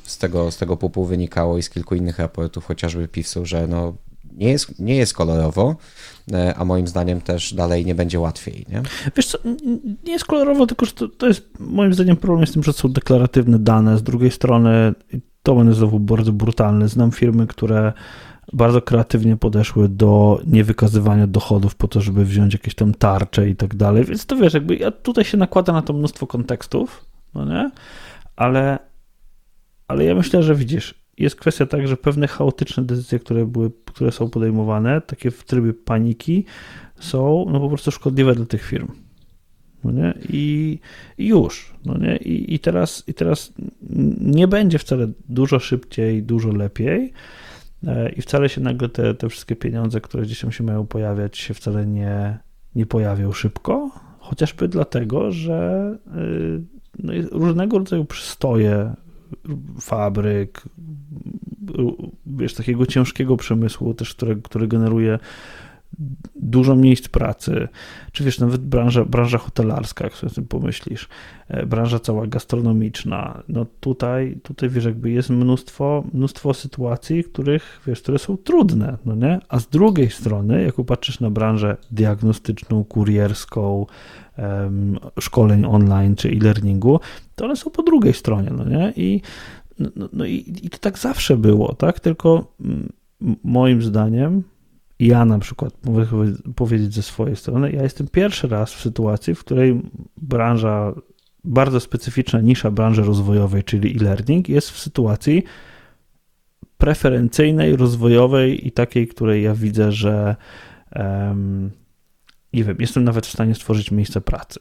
[0.03, 3.93] z tego, z tego pupu wynikało i z kilku innych raportów, chociażby PIFS-u, że no,
[4.33, 5.75] nie, jest, nie jest kolorowo,
[6.33, 8.65] e, a moim zdaniem też dalej nie będzie łatwiej.
[8.69, 8.81] Nie?
[9.15, 9.37] Wiesz co,
[10.03, 12.89] nie jest kolorowo, tylko że to, to jest moim zdaniem problem jest tym, że są
[12.89, 13.97] deklaratywne dane.
[13.97, 14.93] Z drugiej strony
[15.43, 16.87] to będzie znowu bardzo brutalne.
[16.87, 17.93] Znam firmy, które
[18.53, 23.75] bardzo kreatywnie podeszły do niewykazywania dochodów po to, żeby wziąć jakieś tam tarcze i tak
[23.75, 24.05] dalej.
[24.05, 27.71] Więc to wiesz, jakby ja tutaj się nakłada na to mnóstwo kontekstów, no nie?
[28.35, 28.79] Ale,
[29.87, 34.11] ale ja myślę, że widzisz, jest kwestia tak, że pewne chaotyczne decyzje, które, były, które
[34.11, 36.45] są podejmowane, takie w trybie paniki,
[36.99, 38.87] są no po prostu szkodliwe dla tych firm.
[39.83, 40.13] No nie?
[40.29, 40.79] I,
[41.17, 41.73] I, już.
[41.85, 42.17] No nie?
[42.17, 43.53] I, i, teraz, I teraz
[44.21, 47.13] nie będzie wcale dużo szybciej, dużo lepiej.
[47.85, 51.37] E, i wcale się nagle te, te wszystkie pieniądze, które gdzieś tam się mają pojawiać,
[51.37, 52.39] się wcale nie,
[52.75, 56.61] nie pojawią szybko, chociażby dlatego, że y,
[56.99, 58.93] no, różnego rodzaju przystoje
[59.81, 60.61] fabryk,
[62.25, 65.19] wiesz, takiego ciężkiego przemysłu też, który, który generuje
[66.35, 67.67] dużo miejsc pracy,
[68.11, 71.09] czy wiesz, nawet branża, branża hotelarska, jak sobie o tym pomyślisz,
[71.47, 78.01] e, branża cała gastronomiczna, no tutaj, tutaj wiesz, jakby jest mnóstwo, mnóstwo sytuacji, których, wiesz,
[78.01, 79.39] które są trudne, no nie?
[79.49, 83.85] A z drugiej strony, jak popatrzysz na branżę diagnostyczną, kurierską,
[85.19, 86.99] szkoleń online czy e-learningu,
[87.35, 88.93] to one są po drugiej stronie, no nie?
[88.95, 89.21] I,
[89.79, 91.99] no, no, no i, i to tak zawsze było, tak?
[91.99, 92.53] Tylko
[93.43, 94.43] moim zdaniem
[94.99, 96.07] ja na przykład mogę
[96.55, 99.81] powiedzieć ze swojej strony, ja jestem pierwszy raz w sytuacji, w której
[100.17, 100.93] branża,
[101.43, 105.43] bardzo specyficzna nisza branży rozwojowej, czyli e-learning, jest w sytuacji
[106.77, 110.35] preferencyjnej, rozwojowej i takiej, której ja widzę, że
[110.95, 111.71] um,
[112.53, 114.59] nie wiem, jestem nawet w stanie stworzyć miejsce pracy.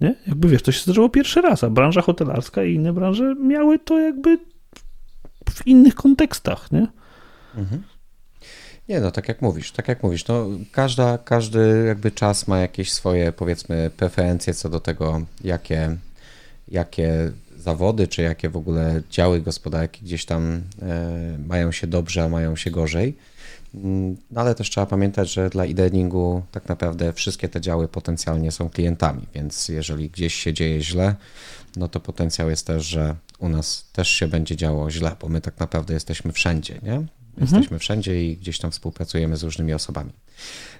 [0.00, 0.14] Nie?
[0.26, 3.98] Jakby wiesz, to się zdarzyło pierwszy raz, a branża hotelarska i inne branże miały to
[3.98, 4.38] jakby
[5.50, 6.86] w innych kontekstach, nie?
[7.56, 7.82] Mhm.
[8.88, 12.92] Nie, no tak jak mówisz, tak jak mówisz, no każda, każdy jakby czas ma jakieś
[12.92, 15.96] swoje powiedzmy preferencje co do tego, jakie,
[16.68, 22.28] jakie zawody, czy jakie w ogóle działy gospodarki gdzieś tam e, mają się dobrze, a
[22.28, 23.16] mają się gorzej.
[23.74, 28.52] Mm, no ale też trzeba pamiętać, że dla e-learningu tak naprawdę wszystkie te działy potencjalnie
[28.52, 31.14] są klientami, więc jeżeli gdzieś się dzieje źle,
[31.76, 35.40] no to potencjał jest też, że u nas też się będzie działo źle, bo my
[35.40, 37.02] tak naprawdę jesteśmy wszędzie, nie?
[37.32, 37.46] Mhm.
[37.46, 40.10] Jesteśmy wszędzie i gdzieś tam współpracujemy z różnymi osobami.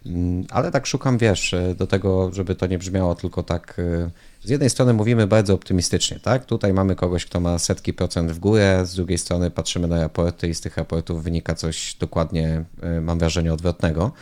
[0.06, 3.76] Mm, ale tak szukam, wiesz, e, do tego, żeby to nie brzmiało tylko tak.
[3.78, 4.10] E,
[4.44, 6.46] z jednej strony mówimy bardzo optymistycznie, tak?
[6.46, 10.48] Tutaj mamy kogoś, kto ma setki procent w górę, z drugiej strony patrzymy na raporty
[10.48, 14.12] i z tych raportów wynika coś dokładnie, e, mam wrażenie, odwrotnego.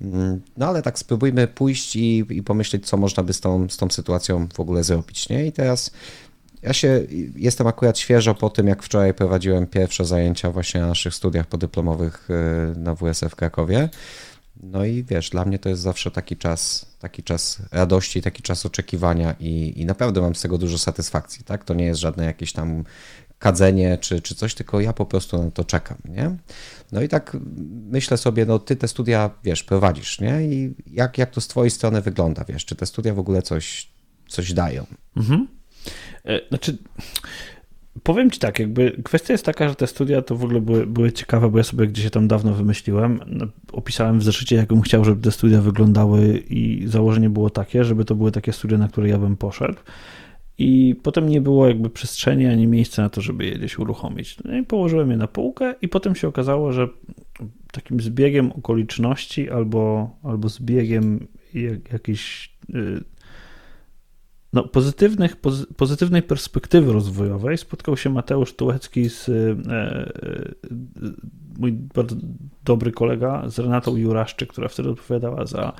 [0.00, 3.76] Mm, no ale tak spróbujmy pójść i, i pomyśleć, co można by z tą, z
[3.76, 5.46] tą sytuacją w ogóle zrobić, nie?
[5.46, 5.90] I teraz
[6.62, 11.14] ja się jestem akurat świeżo po tym, jak wczoraj prowadziłem pierwsze zajęcia właśnie na naszych
[11.14, 12.28] studiach podyplomowych
[12.74, 13.88] y, na WSF w Krakowie.
[14.62, 18.66] No i wiesz, dla mnie to jest zawsze taki czas, taki czas radości, taki czas
[18.66, 21.64] oczekiwania i, i naprawdę mam z tego dużo satysfakcji, tak?
[21.64, 22.84] To nie jest żadne jakieś tam
[23.38, 26.36] kadzenie czy, czy coś, tylko ja po prostu na to czekam, nie?
[26.92, 27.36] No i tak
[27.90, 30.42] myślę sobie, no ty te studia, wiesz, prowadzisz, nie?
[30.42, 33.90] I jak, jak to z twojej strony wygląda, wiesz, czy te studia w ogóle coś,
[34.28, 34.86] coś dają?
[35.16, 35.61] Mhm.
[36.24, 36.78] E, znaczy,
[38.02, 41.12] powiem ci tak, jakby kwestia jest taka, że te studia to w ogóle były, były
[41.12, 43.20] ciekawe, bo ja sobie gdzieś tam dawno wymyśliłem.
[43.26, 47.84] No, opisałem w zeszycie, jak bym chciał, żeby te studia wyglądały i założenie było takie,
[47.84, 49.78] żeby to były takie studia, na które ja bym poszedł.
[50.58, 54.36] I potem nie było jakby przestrzeni ani miejsca na to, żeby je gdzieś uruchomić.
[54.44, 56.88] No i położyłem je na półkę i potem się okazało, że
[57.72, 63.04] takim zbiegiem okoliczności albo, albo zbiegiem jak, jakiejś y,
[64.52, 65.36] no, pozytywnych,
[65.76, 69.32] pozytywnej perspektywy rozwojowej spotkał się Mateusz Tułecki z e,
[69.72, 70.12] e,
[71.58, 72.16] mój bardzo
[72.64, 75.72] dobry kolega z Renatą Juraszczyk, która wtedy odpowiadała za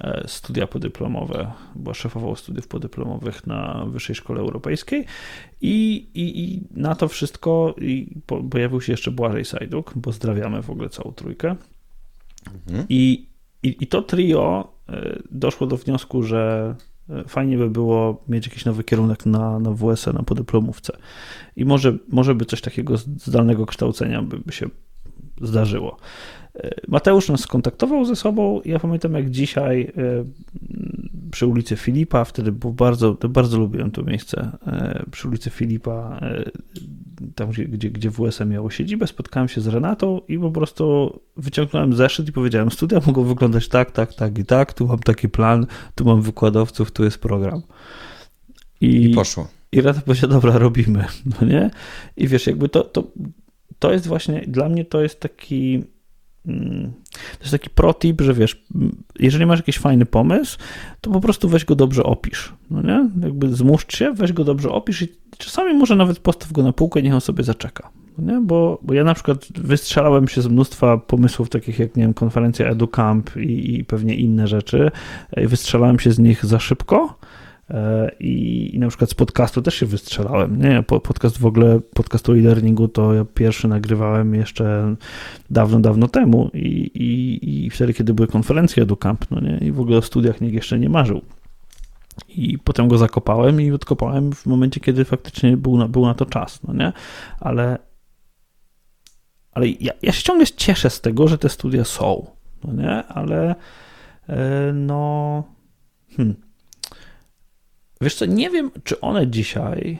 [0.00, 5.06] e, studia podyplomowe, była szefową studiów podyplomowych na Wyższej Szkole Europejskiej
[5.60, 10.70] i, i, i na to wszystko i po, pojawił się jeszcze Błażej Sajduk, pozdrawiamy w
[10.70, 11.56] ogóle całą trójkę
[12.66, 12.86] mhm.
[12.88, 13.26] I,
[13.62, 14.72] i, i to trio
[15.30, 16.74] doszło do wniosku, że
[17.28, 20.96] fajnie by było mieć jakiś nowy kierunek na, na WSE, na podyplomówce.
[21.56, 24.66] I może, może by coś takiego zdalnego kształcenia by, by się
[25.40, 25.96] zdarzyło.
[26.88, 28.60] Mateusz nas skontaktował ze sobą.
[28.64, 30.24] Ja pamiętam jak dzisiaj e,
[31.30, 36.50] przy ulicy Filipa, wtedy był bardzo, bardzo lubiłem to miejsce, e, przy ulicy Filipa, e,
[37.34, 42.28] tam gdzie, gdzie WSM miało siedzibę, spotkałem się z Renatą i po prostu wyciągnąłem zeszyt
[42.28, 46.04] i powiedziałem, studia mogą wyglądać tak, tak, tak i tak, tu mam taki plan, tu
[46.04, 47.62] mam wykładowców, tu jest program.
[48.80, 49.48] I, I poszło.
[49.72, 51.04] I Renata powiedziała, dobra, robimy,
[51.40, 51.70] no nie?
[52.16, 53.04] I wiesz, jakby to, to,
[53.78, 55.84] to jest właśnie, dla mnie to jest taki
[56.44, 58.64] to jest taki protip, że wiesz,
[59.18, 60.58] jeżeli masz jakiś fajny pomysł,
[61.00, 62.52] to po prostu weź go dobrze opisz.
[62.70, 63.10] No nie?
[63.22, 67.00] Jakby zmuszcz się, weź go dobrze opisz i czasami może nawet postaw go na półkę
[67.00, 67.90] i niech on sobie zaczeka.
[68.18, 68.40] No nie?
[68.40, 72.66] Bo, bo ja na przykład wystrzelałem się z mnóstwa pomysłów takich jak, nie wiem, konferencja
[72.66, 74.90] EduCamp i, i pewnie inne rzeczy.
[75.36, 77.41] Wystrzelałem się z nich za szybko E,
[78.20, 80.62] I, I, na przykład z podcastu też się wystrzelałem.
[80.62, 84.96] Nie, podcast w ogóle, podcast o e-learningu to ja pierwszy nagrywałem jeszcze
[85.50, 89.80] dawno, dawno temu i, i, i wtedy, kiedy były konferencje EduCamp, no nie, i w
[89.80, 91.22] ogóle o studiach nikt jeszcze nie marzył.
[92.28, 96.26] I potem go zakopałem i odkopałem w momencie, kiedy faktycznie był na, był na to
[96.26, 96.92] czas, no nie?
[97.40, 97.78] Ale,
[99.52, 102.26] ale ja, ja się ciągle cieszę z tego, że te studia są,
[102.64, 103.04] no nie?
[103.06, 103.54] Ale
[104.28, 105.44] e, no...
[106.16, 106.51] Hmm
[108.02, 109.98] Wiesz co, nie wiem, czy one dzisiaj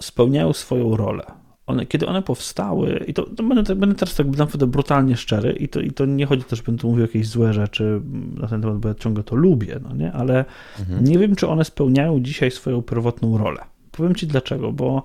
[0.00, 1.24] spełniają swoją rolę.
[1.66, 5.68] One, kiedy one powstały, i to, to będę, będę, teraz tak naprawdę brutalnie szczery, i
[5.68, 8.00] to, i to nie chodzi o to, że będę mówił jakieś złe rzeczy
[8.36, 10.12] na ten temat, bo ja ciągle to lubię, no nie?
[10.12, 10.44] ale
[10.78, 11.04] mhm.
[11.04, 13.60] nie wiem, czy one spełniają dzisiaj swoją pierwotną rolę.
[13.90, 15.02] Powiem ci dlaczego, bo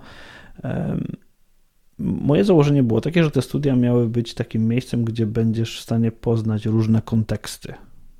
[0.64, 1.08] um,
[2.00, 6.12] moje założenie było takie, że te studia miały być takim miejscem, gdzie będziesz w stanie
[6.12, 7.74] poznać różne konteksty.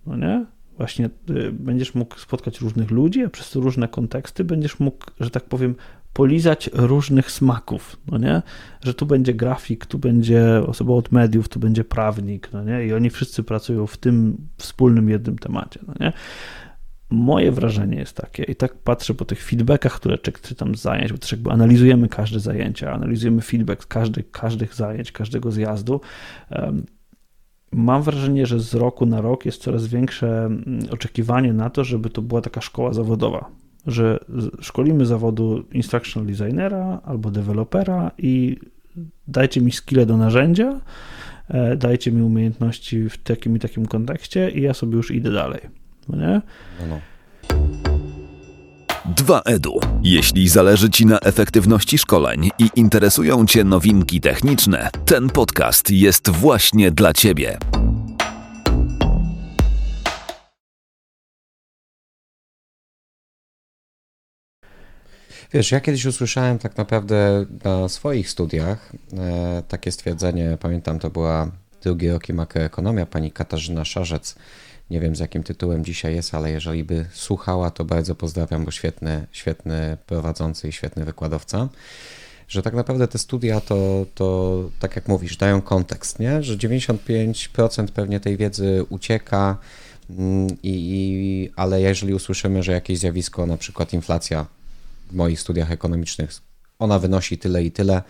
[0.06, 0.46] No nie?
[0.78, 5.44] Właśnie y, będziesz mógł spotkać różnych ludzi, a przez różne konteksty będziesz mógł, że tak
[5.44, 5.76] powiem,
[6.14, 8.42] polizać różnych smaków, no nie?
[8.82, 12.86] Że tu będzie grafik, tu będzie osoba od mediów, tu będzie prawnik, no nie?
[12.86, 16.14] I oni wszyscy pracują w tym wspólnym jednym temacie, no nie?
[17.10, 21.18] Moje wrażenie jest takie, i tak patrzę po tych feedbackach, które czytam z zajęć, bo
[21.18, 26.02] też jakby analizujemy każde zajęcia, analizujemy feedback każdy, każdych zajęć, każdego zjazdu
[27.74, 32.10] mam wrażenie, że z roku na rok jest coraz większe mm, oczekiwanie na to, żeby
[32.10, 33.50] to była taka szkoła zawodowa,
[33.88, 34.20] że
[34.62, 38.58] szkolimy zawodu instructional designera albo dewelopera i
[39.28, 40.80] dajcie mi skille do narzędzia,
[41.48, 45.62] e, dajcie mi umiejętności w takim i takim kontekście i ja sobie już idę dalej.
[46.10, 46.42] No nie?
[46.80, 47.93] No, no.
[49.06, 49.80] 2EDU.
[50.04, 56.92] Jeśli zależy Ci na efektywności szkoleń i interesują Cię nowinki techniczne, ten podcast jest właśnie
[56.92, 57.58] dla Ciebie.
[65.54, 71.52] Wiesz, ja kiedyś usłyszałem tak naprawdę na swoich studiach e, takie stwierdzenie, pamiętam to była
[71.82, 74.36] drugi rok makroekonomia, pani Katarzyna Szarzec
[74.90, 78.72] nie wiem z jakim tytułem dzisiaj jest, ale jeżeli by słuchała, to bardzo pozdrawiam, bo
[78.72, 81.70] świetny, świetny prowadzący i świetny wykładowca.
[82.48, 86.44] Że tak naprawdę te studia to, to tak jak mówisz, dają kontekst, nie?
[86.44, 89.58] że 95% pewnie tej wiedzy ucieka,
[90.10, 94.46] mm, i, i, ale jeżeli usłyszymy, że jakieś zjawisko, na przykład inflacja
[95.12, 96.32] w moich studiach ekonomicznych,
[96.80, 98.02] ona wynosi tyle i tyle,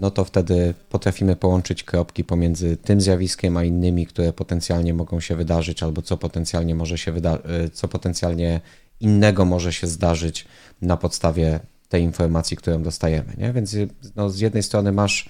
[0.00, 5.36] no to wtedy potrafimy połączyć kropki pomiędzy tym zjawiskiem a innymi, które potencjalnie mogą się
[5.36, 8.60] wydarzyć, albo co potencjalnie może się wyda- e, co potencjalnie
[9.00, 10.46] innego może się zdarzyć
[10.82, 13.34] na podstawie tej informacji, którą dostajemy.
[13.38, 13.52] Nie?
[13.52, 13.76] Więc
[14.16, 15.28] no, z jednej strony masz,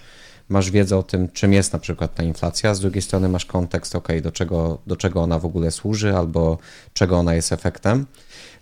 [0.49, 3.97] masz wiedzę o tym, czym jest na przykład ta inflacja, z drugiej strony masz kontekst,
[3.97, 6.59] ok, do czego, do czego ona w ogóle służy, albo
[6.93, 8.07] czego ona jest efektem.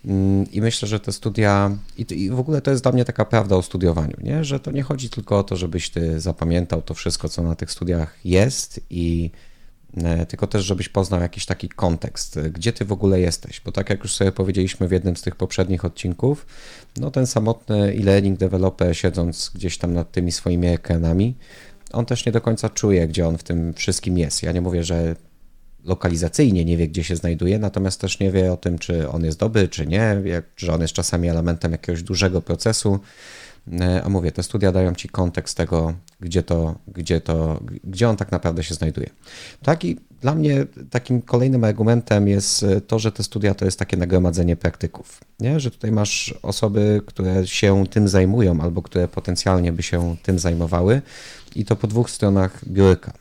[0.07, 3.57] Mm, I myślę, że te studia, i, w ogóle to jest dla mnie taka prawda
[3.57, 4.45] o studiowaniu, nie?
[4.45, 7.71] że to nie chodzi tylko o to, żebyś ty zapamiętał to wszystko, co na tych
[7.71, 9.31] studiach jest i
[9.97, 13.90] e, tylko też, żebyś poznał jakiś taki kontekst, gdzie ty w ogóle jesteś, bo tak
[13.90, 16.47] jak już sobie powiedzieliśmy w jednym z tych poprzednich odcinków,
[16.97, 21.35] no ten samotny e-learning developer siedząc gdzieś tam nad tymi swoimi ekranami,
[21.93, 24.43] on też nie do końca czuje, gdzie on w tym wszystkim jest.
[24.43, 25.17] Ja nie mówię, że
[25.85, 29.38] lokalizacyjnie nie wie, gdzie się znajduje, natomiast też nie wie o tym, czy on jest
[29.38, 30.23] dobry, czy nie,
[30.57, 33.01] czy on jest czasami elementem jakiegoś dużego procesu.
[33.81, 38.16] E, a mówię, te studia dają ci kontekst tego, gdzie to, gdzie to, gdzie on
[38.16, 39.11] tak naprawdę się znajduje.
[39.62, 43.97] Tak i dla mnie takim kolejnym argumentem jest to, że te studia to jest takie
[43.97, 45.20] nagromadzenie praktyków.
[45.40, 45.61] Nie?
[45.61, 51.03] Że tutaj masz osoby, które się tym zajmują albo które potencjalnie by się tym zajmowały
[51.57, 53.12] i to po dwóch stronach biurka.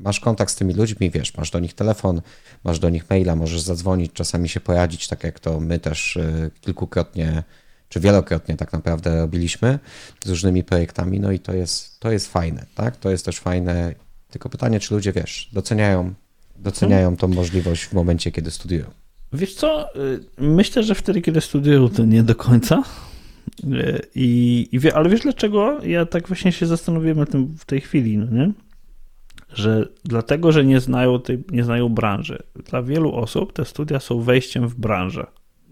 [0.00, 2.20] Masz kontakt z tymi ludźmi, wiesz, masz do nich telefon,
[2.64, 6.50] masz do nich maila, możesz zadzwonić, czasami się poradzić, tak jak to my też y,
[6.60, 7.42] kilkukrotnie
[7.90, 9.78] czy wielokrotnie tak naprawdę robiliśmy
[10.24, 12.96] z różnymi projektami, no i to jest, to jest fajne, tak?
[12.96, 13.94] To jest też fajne,
[14.30, 16.14] tylko pytanie, czy ludzie, wiesz, doceniają,
[16.56, 18.84] doceniają tą możliwość w momencie, kiedy studiują.
[19.32, 22.82] Wiesz co, y, myślę, że wtedy, kiedy studiują, to nie do końca.
[23.64, 25.84] Y, I, i wie, ale wiesz dlaczego?
[25.84, 28.52] Ja tak właśnie się zastanowiłem na tym w tej chwili, no nie?
[29.52, 34.20] Że dlatego, że nie znają, tej, nie znają branży, dla wielu osób te studia są
[34.20, 35.26] wejściem w branżę.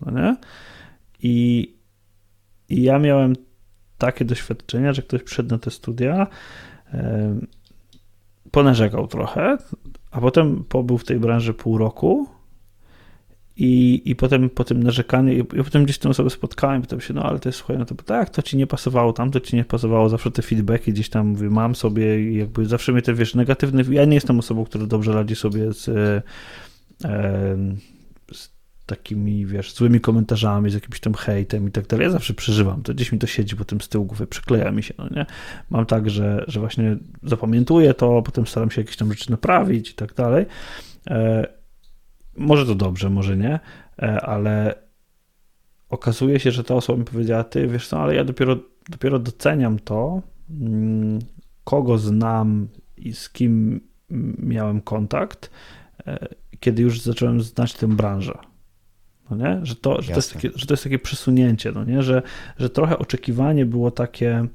[0.07, 0.37] No nie?
[1.23, 1.75] I,
[2.69, 3.33] I ja miałem
[3.99, 6.27] takie doświadczenia, że ktoś przyszedł na te studia,
[6.93, 7.39] e,
[8.51, 9.59] ponarzekał trochę,
[10.11, 12.38] a potem pobył w tej branży pół roku
[13.59, 17.15] i, I potem po tym narzekaniu, i, i potem gdzieś tę osobę spotkałem, pytam się,
[17.15, 19.57] no ale to jest słuchaj, no to tak, to ci nie pasowało, tam to ci
[19.57, 23.35] nie pasowało, zawsze te feedbacki gdzieś tam mówię, mam sobie jakby zawsze mnie te, wiesz,
[23.35, 26.23] negatywne, ja nie jestem osobą, która dobrze radzi sobie z, e,
[28.33, 28.51] z
[28.87, 32.05] takimi, wiesz, złymi komentarzami, z jakimś tam hejtem i tak dalej.
[32.05, 34.95] Ja zawsze przeżywam, to gdzieś mi to siedzi potem z tyłu głowy, przykleja mi się,
[34.99, 35.27] no nie?
[35.71, 39.95] Mam tak, że, że właśnie zapamiętuję to, potem staram się jakieś tam rzeczy naprawić i
[39.95, 40.47] tak dalej.
[41.11, 41.58] E,
[42.39, 43.61] może to dobrze, może nie,
[44.03, 44.75] e, ale
[45.89, 48.57] okazuje się, że ta osoba mi powiedziała, ty wiesz co, ale ja dopiero,
[48.89, 51.19] dopiero doceniam to, mm,
[51.65, 53.81] kogo znam i z kim
[54.39, 55.51] miałem kontakt,
[56.07, 56.29] e,
[56.61, 58.39] kiedy już zacząłem znać tę branżę.
[59.31, 59.61] No nie?
[59.63, 62.03] Że, to, że, to jest takie, że to jest takie przesunięcie, no nie?
[62.03, 62.23] Że,
[62.59, 64.47] że trochę oczekiwanie było takie,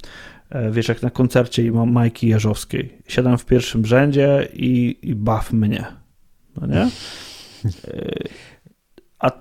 [0.49, 2.97] e, wiesz, jak na koncercie Majki Jeżowskiej.
[3.07, 5.85] Siadam w pierwszym rzędzie i, i baw mnie.
[6.61, 6.89] No nie?
[9.19, 9.31] A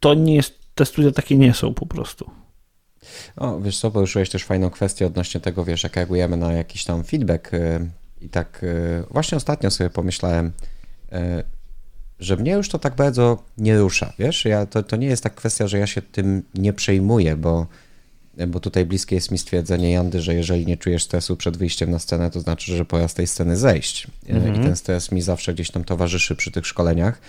[0.00, 2.30] to nie jest, te studia takie nie są po prostu.
[3.36, 7.04] O, wiesz co, poruszyłeś też fajną kwestię odnośnie tego, wiesz, jak reagujemy na jakiś tam
[7.04, 7.90] feedback y,
[8.20, 10.52] i tak y, właśnie ostatnio sobie pomyślałem,
[11.12, 11.18] y,
[12.20, 15.34] że mnie już to tak bardzo nie rusza, wiesz, ja, to, to nie jest tak
[15.34, 17.66] kwestia, że ja się tym nie przejmuję, bo,
[18.46, 21.98] bo tutaj bliskie jest mi stwierdzenie Jandy, że jeżeli nie czujesz stresu przed wyjściem na
[21.98, 24.54] scenę, to znaczy, że pora z tej sceny zejść mhm.
[24.54, 27.20] i ten stres mi zawsze gdzieś tam towarzyszy przy tych szkoleniach,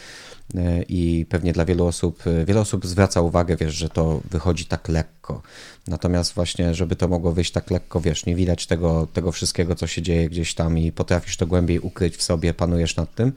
[0.55, 4.65] E, i pewnie dla wielu osób, e, wiele osób zwraca uwagę, wiesz, że to wychodzi
[4.65, 5.41] tak lekko.
[5.87, 9.87] Natomiast właśnie, żeby to mogło wyjść tak lekko, wiesz, nie widać tego, tego wszystkiego, co
[9.87, 13.33] się dzieje gdzieś tam i potrafisz to głębiej ukryć w sobie, panujesz nad tym.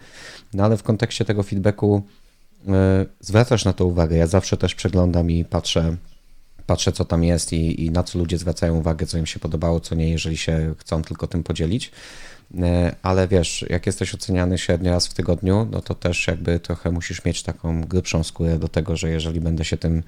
[0.55, 2.03] No ale w kontekście tego feedbacku
[2.67, 2.73] yy,
[3.21, 4.17] zwracasz na to uwagę.
[4.17, 5.97] Ja zawsze też przeglądam i patrzę,
[6.66, 9.81] patrzę co tam jest i, i na co ludzie zwracają uwagę, co im się podobało,
[9.81, 11.90] co nie, jeżeli się chcą tylko tym podzielić.
[12.59, 16.90] E, ale wiesz, jak jesteś oceniany średnio raz w tygodniu, no to też jakby trochę
[16.90, 20.03] musisz mieć taką grubszą skórę do tego, że jeżeli będę się tym,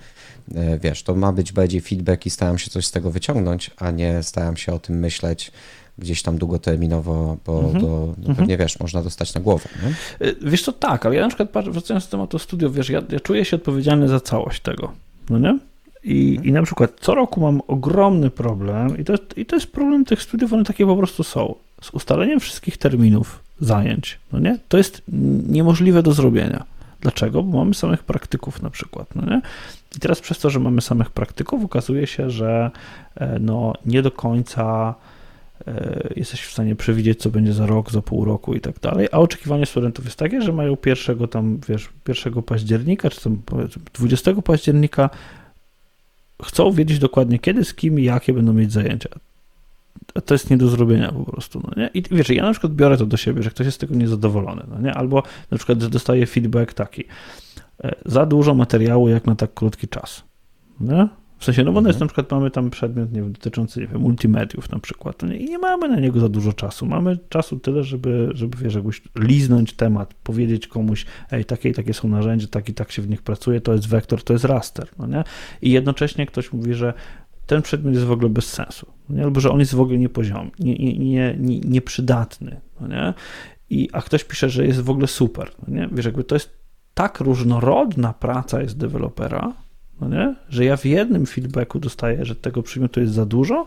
[0.54, 3.90] e, wiesz, to ma być bardziej feedback i staram się coś z tego wyciągnąć, a
[3.90, 5.52] nie staram się o tym myśleć
[5.98, 7.80] gdzieś tam długoterminowo, bo mhm.
[7.80, 8.36] do, no mhm.
[8.36, 9.68] pewnie wiesz, można dostać na głowę.
[9.82, 9.88] Nie?
[10.28, 13.20] E, wiesz to tak, ale ja na przykład wracając do tematu studiów, wiesz, ja, ja
[13.20, 14.92] czuję się odpowiedzialny za całość tego,
[15.30, 15.58] no nie?
[16.04, 20.04] I, I na przykład co roku mam ogromny problem, i to, i to jest problem
[20.04, 24.58] tych studiów, one takie po prostu są z ustaleniem wszystkich terminów zajęć, no nie?
[24.68, 25.02] To jest
[25.48, 26.64] niemożliwe do zrobienia.
[27.00, 27.42] Dlaczego?
[27.42, 29.42] Bo mamy samych praktyków na przykład, no nie?
[29.96, 32.70] I teraz przez to, że mamy samych praktyków, okazuje się, że
[33.14, 34.94] e, no, nie do końca
[35.66, 39.08] e, jesteś w stanie przewidzieć, co będzie za rok, za pół roku i tak dalej,
[39.12, 43.42] a oczekiwanie studentów jest takie, że mają pierwszego tam, wiesz, 1 października, czy tam
[43.94, 45.10] 20 października
[46.42, 49.08] chcą wiedzieć dokładnie kiedy, z kim i jakie będą mieć zajęcia
[50.24, 51.90] to jest nie do zrobienia po prostu, no nie?
[51.94, 54.62] I wiesz, ja na przykład biorę to do siebie, że ktoś jest z tego niezadowolony,
[54.68, 54.94] no nie?
[54.94, 57.04] Albo na przykład dostaję feedback taki,
[57.84, 60.22] e, za dużo materiału jak na tak krótki czas,
[60.80, 61.08] nie?
[61.38, 61.86] W sensie, no bo mhm.
[61.86, 65.28] jest, na przykład mamy tam przedmiot nie wiem, dotyczący nie wiem, multimediów na przykład no
[65.28, 65.36] nie?
[65.36, 66.86] i nie mamy na niego za dużo czasu.
[66.86, 71.94] Mamy czasu tyle, żeby, żeby wiesz, jakbyś liznąć temat, powiedzieć komuś, ej, takie i takie
[71.94, 74.88] są narzędzia, tak i tak się w nich pracuje, to jest wektor, to jest raster,
[74.98, 75.24] no nie?
[75.62, 76.94] I jednocześnie ktoś mówi, że
[77.46, 79.24] ten przedmiot jest w ogóle bez sensu, no nie?
[79.24, 83.14] albo że on jest w ogóle niepoziomy, nie, nie, nie, nie, nieprzydatny, no nie?
[83.70, 85.88] I, a ktoś pisze, że jest w ogóle super, no nie?
[85.92, 86.64] Wiesz, jakby to jest
[86.94, 89.52] tak różnorodna praca jest dewelopera,
[90.00, 90.34] no nie?
[90.48, 93.66] że ja w jednym feedbacku dostaję, że tego przedmiotu jest za dużo,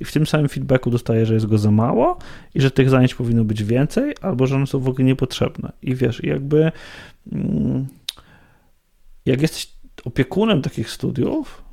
[0.00, 2.18] i w tym samym feedbacku dostaję, że jest go za mało
[2.54, 5.72] i że tych zajęć powinno być więcej, albo że one są w ogóle niepotrzebne.
[5.82, 6.72] I wiesz, jakby
[7.32, 7.86] mm,
[9.26, 9.72] jak jesteś
[10.04, 11.64] opiekunem takich studiów,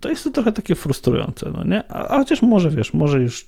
[0.00, 1.92] to jest to trochę takie frustrujące, no nie?
[1.92, 3.46] A, a chociaż może, wiesz, może już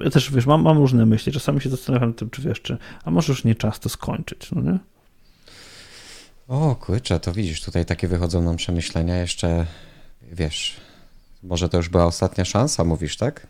[0.00, 3.10] ja też, wiesz, mam, mam różne myśli, czasami się zastanawiam tym, czy wiesz, czy, a
[3.10, 4.78] może już nie czas to skończyć, no nie?
[6.48, 9.66] O kurczę, to widzisz, tutaj takie wychodzą nam przemyślenia jeszcze,
[10.32, 10.76] wiesz,
[11.42, 13.46] może to już była ostatnia szansa, mówisz, tak?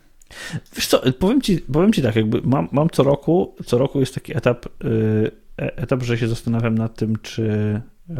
[0.75, 4.15] Wiesz co, powiem ci, powiem ci tak, jakby mam, mam co roku, co roku jest
[4.15, 8.15] taki etap, yy, etap, że się zastanawiam nad tym, czy, yy,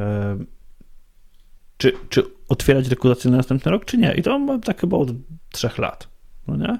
[1.78, 4.14] czy, czy otwierać rekrutację na następny rok, czy nie.
[4.14, 5.10] I to mam tak chyba od
[5.52, 6.08] trzech lat,
[6.48, 6.80] no nie?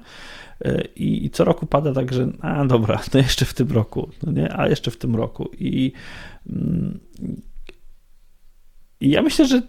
[0.66, 4.10] Y, I, I, co roku pada tak, że a dobra, no jeszcze w tym roku,
[4.22, 4.58] no nie?
[4.58, 5.50] a jeszcze w tym roku.
[5.58, 5.92] I,
[6.46, 7.00] mm,
[9.00, 9.62] ja myślę, że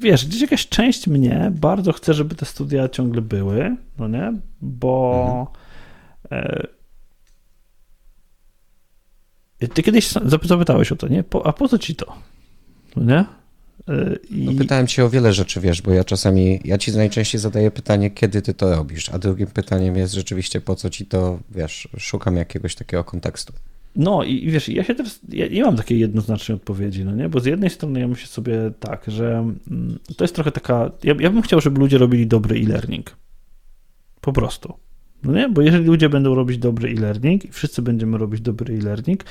[0.00, 4.32] wiesz, gdzieś jakaś część mnie bardzo chce, żeby te studia ciągle były, no nie?
[4.62, 5.52] Bo
[6.30, 6.66] mhm.
[9.74, 11.24] ty kiedyś zapytałeś o to, nie?
[11.44, 12.14] A po co ci to?
[12.96, 13.24] No nie?
[13.88, 14.44] E, I...
[14.44, 18.10] No pytałem cię o wiele rzeczy, wiesz, bo ja czasami, ja ci najczęściej zadaję pytanie,
[18.10, 22.36] kiedy ty to robisz, a drugim pytaniem jest rzeczywiście, po co ci to, wiesz, szukam
[22.36, 23.52] jakiegoś takiego kontekstu.
[23.96, 27.40] No i wiesz, ja się teraz, ja nie mam takiej jednoznacznej odpowiedzi, no nie, bo
[27.40, 29.38] z jednej strony ja myślę sobie tak, że
[29.70, 33.16] mm, to jest trochę taka, ja, ja bym chciał, żeby ludzie robili dobry e-learning.
[34.20, 34.74] Po prostu.
[35.22, 35.48] No nie?
[35.48, 39.24] Bo jeżeli ludzie będą robić dobry e-learning i wszyscy będziemy robić dobry e-learning,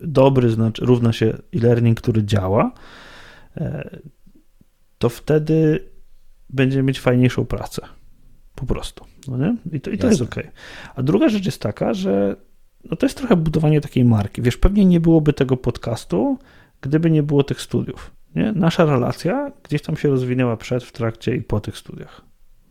[0.00, 2.72] dobry znaczy równa się e-learning, który działa,
[3.56, 3.98] e,
[4.98, 5.84] to wtedy
[6.50, 7.82] będziemy mieć fajniejszą pracę.
[8.54, 9.04] Po prostu.
[9.28, 9.56] No nie?
[9.72, 10.34] I to, i to jest ok.
[10.94, 12.36] A druga rzecz jest taka, że
[12.84, 14.42] no to jest trochę budowanie takiej marki.
[14.42, 16.38] Wiesz, pewnie nie byłoby tego podcastu,
[16.80, 18.10] gdyby nie było tych studiów.
[18.34, 18.52] Nie?
[18.52, 22.22] Nasza relacja gdzieś tam się rozwinęła przed, w trakcie i po tych studiach.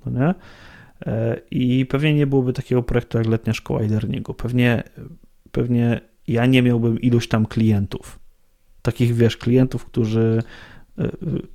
[0.06, 0.34] No nie?
[1.06, 4.34] E, I pewnie nie byłoby takiego projektu jak letnia szkoła e-learningu.
[4.34, 4.84] Pewnie,
[5.52, 8.20] pewnie ja nie miałbym iluś tam klientów.
[8.82, 10.44] Takich, wiesz, klientów, którzy,
[11.00, 11.10] e,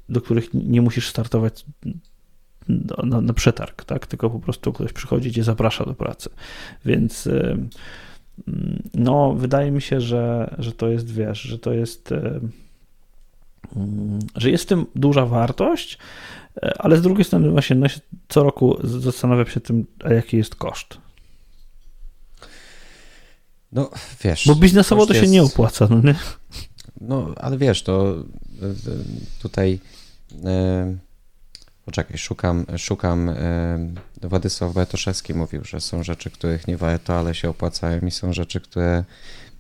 [0.08, 1.66] do których nie musisz startować
[3.04, 4.06] na, na przetarg, tak?
[4.06, 6.30] Tylko po prostu ktoś przychodzi i cię zaprasza do pracy.
[6.84, 7.56] Więc e,
[8.94, 12.40] no, wydaje mi się, że, że to jest, wiesz, że to jest, e,
[13.76, 15.98] mm, że jest w tym duża wartość,
[16.56, 17.86] e, ale z drugiej strony właśnie no,
[18.28, 20.98] co roku zastanawiam się tym, a jaki jest koszt.
[23.72, 23.90] No,
[24.24, 24.46] wiesz.
[24.46, 25.32] Bo biznesowo to się jest...
[25.32, 26.14] nie opłaca, no nie?
[27.00, 28.14] No, ale wiesz, to
[28.62, 28.74] e,
[29.42, 29.78] tutaj
[31.84, 33.30] Poczekaj, szukam, szukam.
[34.22, 38.60] Władysław Bartoszewski mówił, że są rzeczy, których nie warto, ale się opłacają i są rzeczy,
[38.60, 39.04] które,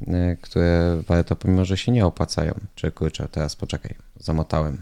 [0.06, 2.54] e, które warto, pomimo że się nie opłacają.
[2.74, 4.78] Czy kurczę, teraz poczekaj, zamotałem.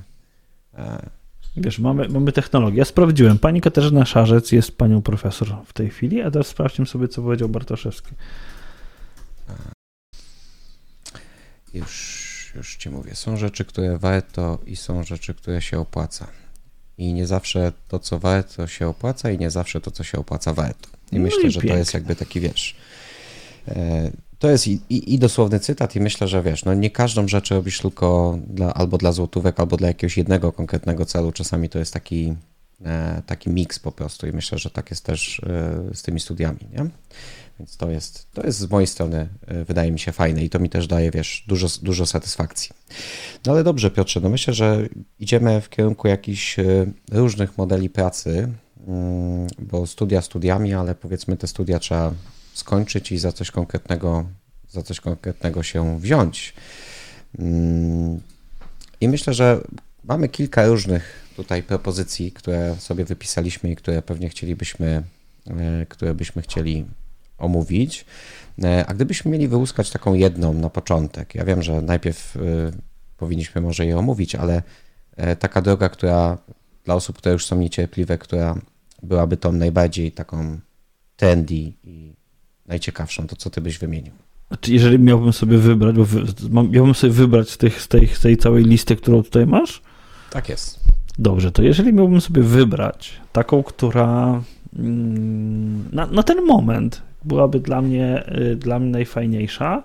[0.75, 1.11] E.
[1.57, 2.79] Wiesz, mamy, mamy technologię.
[2.79, 3.39] Ja sprawdziłem.
[3.39, 7.49] Pani Katarzyna Szarzec jest panią profesor w tej chwili, a teraz sprawdźmy sobie, co powiedział
[7.49, 8.15] Bartoszewski.
[11.75, 13.15] Już, już ci mówię.
[13.15, 16.27] Są rzeczy, które warto i są rzeczy, które się opłaca
[17.01, 20.55] i nie zawsze to, co warto się opłaca i nie zawsze to, co się opłaca
[20.55, 20.89] warto.
[21.13, 22.77] I no myślę, i że to jest jakby taki, wiesz,
[23.69, 27.29] e, to jest i, i, i, dosłowny cytat i myślę, że wiesz, no nie każdą
[27.29, 31.33] rzecz robisz tylko dla, albo dla złotówek, albo dla jakiegoś jednego konkretnego celu.
[31.33, 32.35] Czasami to jest taki,
[32.85, 36.59] e, taki miks po prostu i myślę, że tak jest też e, z tymi studiami,
[36.73, 36.87] nie?
[37.61, 40.59] Więc to jest, to jest z mojej strony, e, wydaje mi się, fajne i to
[40.59, 42.71] mi też daje, wiesz, dużo, dużo satysfakcji.
[43.47, 44.89] No ale dobrze, Piotrze, no myślę, że
[45.19, 46.65] idziemy w kierunku jakichś e,
[47.13, 48.49] różnych modeli pracy,
[48.87, 52.15] mm, bo studia studiami, ale powiedzmy te studia trzeba
[52.55, 54.25] skończyć i za coś konkretnego,
[54.71, 56.55] za coś konkretnego się wziąć.
[57.39, 58.21] Mm,
[59.01, 59.61] I myślę, że
[60.05, 65.03] mamy kilka różnych tutaj propozycji, które sobie wypisaliśmy i które pewnie chcielibyśmy,
[65.47, 66.85] e, które byśmy chcieli
[67.41, 68.05] omówić.
[68.65, 72.41] E, a gdybyśmy mieli wyłuskać taką jedną na początek, ja wiem, że najpierw e,
[73.17, 74.63] powinniśmy może je omówić, ale
[75.17, 76.39] e, taka droga, która
[76.85, 78.55] dla osób, które już są niecierpliwe, która
[79.03, 80.59] byłaby tą najbardziej taką
[81.17, 82.13] trendy i
[82.67, 84.13] najciekawszą, to co ty byś wymienił?
[84.49, 88.21] Znaczy, jeżeli miałbym sobie wybrać, bo wy, miałbym sobie wybrać z, tych, z, tej, z
[88.21, 89.83] tej całej listy, którą tutaj masz?
[90.31, 90.81] Tak jest.
[91.19, 94.43] Dobrze, to jeżeli miałbym sobie wybrać taką, która
[95.93, 99.83] na, na ten moment byłaby dla mnie, y, dla mnie najfajniejsza,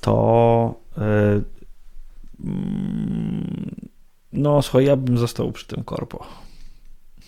[0.00, 1.00] to y,
[2.44, 3.90] mm,
[4.32, 6.26] no słuchaj, ja bym został przy tym korpo.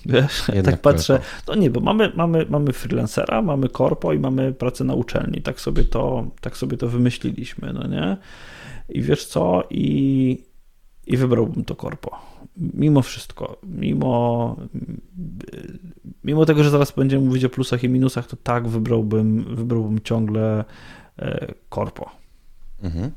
[0.07, 4.84] Wiesz, tak patrzę, no nie, bo mamy, mamy, mamy freelancera, mamy korpo i mamy pracę
[4.84, 8.16] na uczelni, tak sobie to, tak sobie to wymyśliliśmy, no nie?
[8.88, 10.38] I wiesz co, i,
[11.07, 12.18] i wybrałbym to korpo.
[12.57, 14.57] Mimo wszystko, mimo,
[16.24, 20.64] mimo tego, że zaraz będziemy mówić o plusach i minusach, to tak wybrałbym, wybrałbym ciągle
[21.18, 22.11] e, korpo.
[22.82, 23.11] Mhm.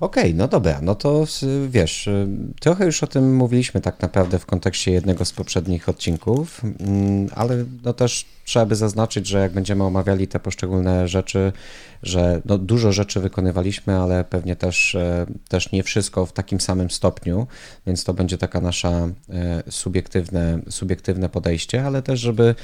[0.00, 1.24] Okej, okay, no dobra, no to
[1.68, 2.28] wiesz, y,
[2.60, 7.64] trochę już o tym mówiliśmy tak naprawdę w kontekście jednego z poprzednich odcinków, mm, ale
[7.84, 11.52] no też trzeba by zaznaczyć, że jak będziemy omawiali te poszczególne rzeczy,
[12.02, 16.90] że no dużo rzeczy wykonywaliśmy, ale pewnie też, e, też nie wszystko w takim samym
[16.90, 17.46] stopniu,
[17.86, 22.54] więc to będzie taka nasza e, subiektywne, subiektywne podejście, ale też żeby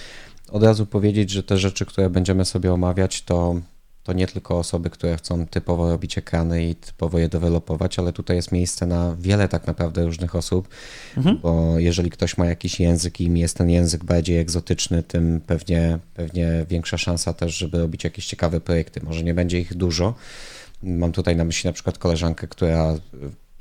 [0.50, 3.54] od razu powiedzieć, że te rzeczy, które będziemy sobie omawiać, to
[4.05, 8.36] to nie tylko osoby, które chcą typowo robić ekrany i typowo je dewelopować, ale tutaj
[8.36, 10.68] jest miejsce na wiele tak naprawdę różnych osób,
[11.16, 11.38] mhm.
[11.42, 15.98] bo jeżeli ktoś ma jakiś język i im jest ten język bardziej egzotyczny, tym pewnie,
[16.14, 19.00] pewnie większa szansa też, żeby robić jakieś ciekawe projekty.
[19.03, 20.14] Może nie będzie ich dużo.
[20.82, 22.94] Mam tutaj na myśli na przykład koleżankę, która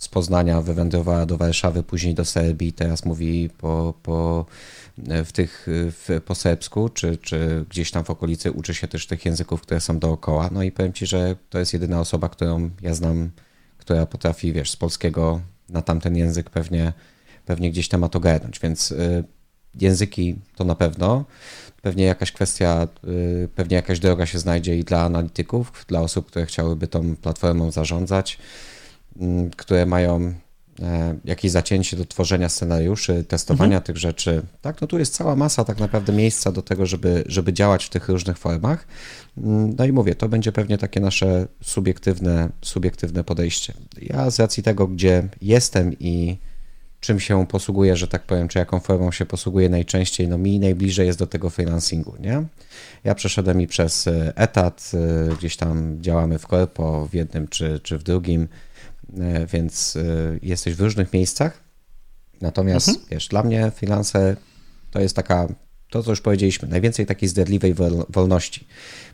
[0.02, 4.46] z Poznania wywędrowała do Warszawy, później do Serbii, teraz mówi po, po
[4.98, 9.26] w tych w, po serbsku, czy, czy gdzieś tam w okolicy uczy się też tych
[9.26, 10.50] języków, które są dookoła.
[10.52, 13.32] No i powiem ci, że to jest jedyna osoba, którą ja znam,
[13.78, 16.94] która potrafi, wiesz, z polskiego na tamten język pewnie,
[17.46, 19.24] pewnie gdzieś temat ogarnąć, więc y,
[19.80, 21.26] języki to na pewno.
[21.82, 26.46] Pewnie jakaś kwestia, y, pewnie jakaś droga się znajdzie i dla analityków, dla osób, które
[26.46, 28.38] chciałyby tą platformą zarządzać,
[29.58, 30.34] które mają
[30.82, 33.84] E, jakieś zacięcie do tworzenia scenariuszy, testowania mhm.
[33.84, 34.42] tych rzeczy.
[34.62, 37.90] Tak, no tu jest cała masa tak naprawdę miejsca do tego, żeby, żeby działać w
[37.90, 38.88] tych różnych formach.
[39.38, 43.74] Mm, no i mówię, to będzie pewnie takie nasze subiektywne, subiektywne podejście.
[44.02, 46.38] Ja z racji tego, gdzie jestem i
[47.00, 51.08] czym się posługuję, że tak powiem, czy jaką formą się posługuję najczęściej, no mi najbliżej
[51.08, 52.44] jest do tego freelancingu, nie?
[53.04, 57.80] Ja przeszedłem i przez e, etat, e, gdzieś tam działamy w korpo w jednym czy,
[57.84, 58.48] czy w drugim,
[59.48, 60.02] więc e,
[60.42, 61.64] jesteś w różnych miejscach.
[62.42, 63.08] Natomiast mhm.
[63.12, 64.36] wiesz, dla mnie finanse
[64.92, 65.48] to jest taka,
[65.90, 67.76] to co już powiedzieliśmy, najwięcej takiej zdradliwej
[68.10, 68.68] wolności.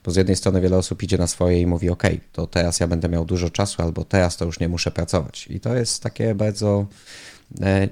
[0.03, 2.87] Bo z jednej strony wiele osób idzie na swoje i mówi, ok, to teraz ja
[2.87, 5.47] będę miał dużo czasu, albo teraz to już nie muszę pracować.
[5.49, 6.85] I to jest takie bardzo
[7.61, 7.89] e,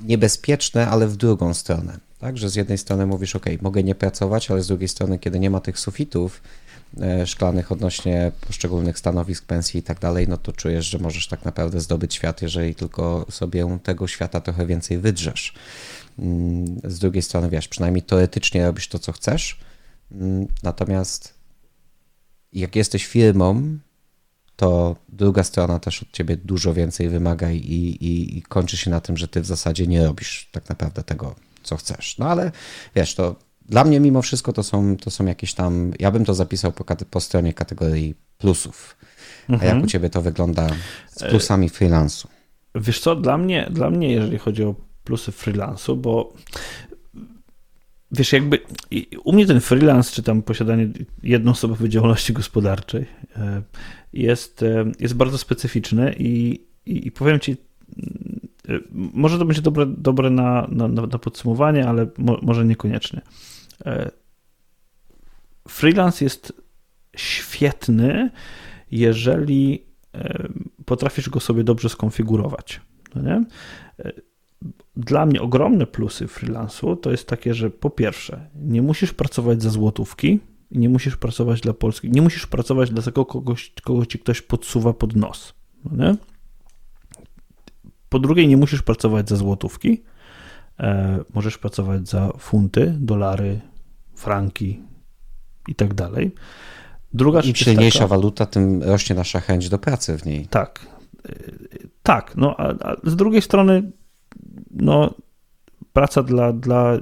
[0.00, 1.98] niebezpieczne, ale w drugą stronę.
[2.18, 5.38] Tak, że z jednej strony mówisz, ok, mogę nie pracować, ale z drugiej strony, kiedy
[5.38, 6.67] nie ma tych sufitów, E,
[7.26, 11.80] szklanych odnośnie poszczególnych stanowisk, pensji i tak dalej, no to czujesz, że możesz tak naprawdę
[11.80, 15.54] zdobyć świat, jeżeli tylko sobie tego świata trochę więcej wydrzesz.
[16.18, 19.60] Mm, z drugiej strony, wiesz, przynajmniej teoretycznie robisz to, co chcesz,
[20.12, 21.34] mm, natomiast
[22.52, 23.78] jak jesteś firmą,
[24.56, 29.00] to druga strona też od ciebie dużo więcej wymaga i, i, i kończy się na
[29.00, 32.18] tym, że ty w zasadzie nie robisz tak naprawdę tego, co chcesz.
[32.18, 32.52] No ale
[32.94, 33.36] wiesz, to
[33.68, 36.84] dla mnie mimo wszystko to są, to są jakieś tam, ja bym to zapisał po,
[37.10, 38.96] po stronie kategorii plusów.
[39.48, 39.82] A jak mhm.
[39.82, 40.68] u ciebie to wygląda
[41.08, 42.28] z plusami freelansu?
[42.74, 46.32] Wiesz co, dla mnie, dla mnie jeżeli chodzi o plusy freelansu, bo
[48.12, 48.58] wiesz, jakby
[49.24, 50.88] u mnie ten freelance, czy tam posiadanie
[51.22, 53.06] jednoosobowej działalności gospodarczej
[53.36, 53.62] e,
[54.12, 59.86] jest, e, jest bardzo specyficzny i, i, i powiem ci, e, może to będzie dobre,
[59.86, 63.20] dobre na, na, na podsumowanie, ale mo, może niekoniecznie.
[63.86, 64.10] E,
[65.68, 66.52] freelance jest
[67.16, 68.30] świetny,
[68.90, 70.48] jeżeli e,
[70.84, 72.80] potrafisz go sobie dobrze skonfigurować.
[73.14, 73.30] No?
[73.98, 74.12] E,
[74.96, 79.70] dla mnie ogromne plusy freelansu to jest takie, że po pierwsze, nie musisz pracować za
[79.70, 84.42] złotówki, nie musisz pracować dla Polski, nie musisz pracować dla tego kogoś, kogo ci ktoś
[84.42, 85.54] podsuwa pod nos.
[85.92, 86.16] No?
[88.08, 90.02] Po drugie, nie musisz pracować za złotówki,
[91.34, 93.60] możesz pracować za funty, dolary,
[94.14, 94.80] franki
[95.68, 96.34] i tak dalej.
[97.12, 100.46] Druga Im silniejsza taka, waluta, tym rośnie nasza chęć do pracy w niej.
[100.46, 100.86] Tak.
[101.28, 101.32] E,
[102.02, 103.92] tak, no a, a z drugiej strony
[104.70, 105.14] no,
[105.92, 106.98] praca dla, dla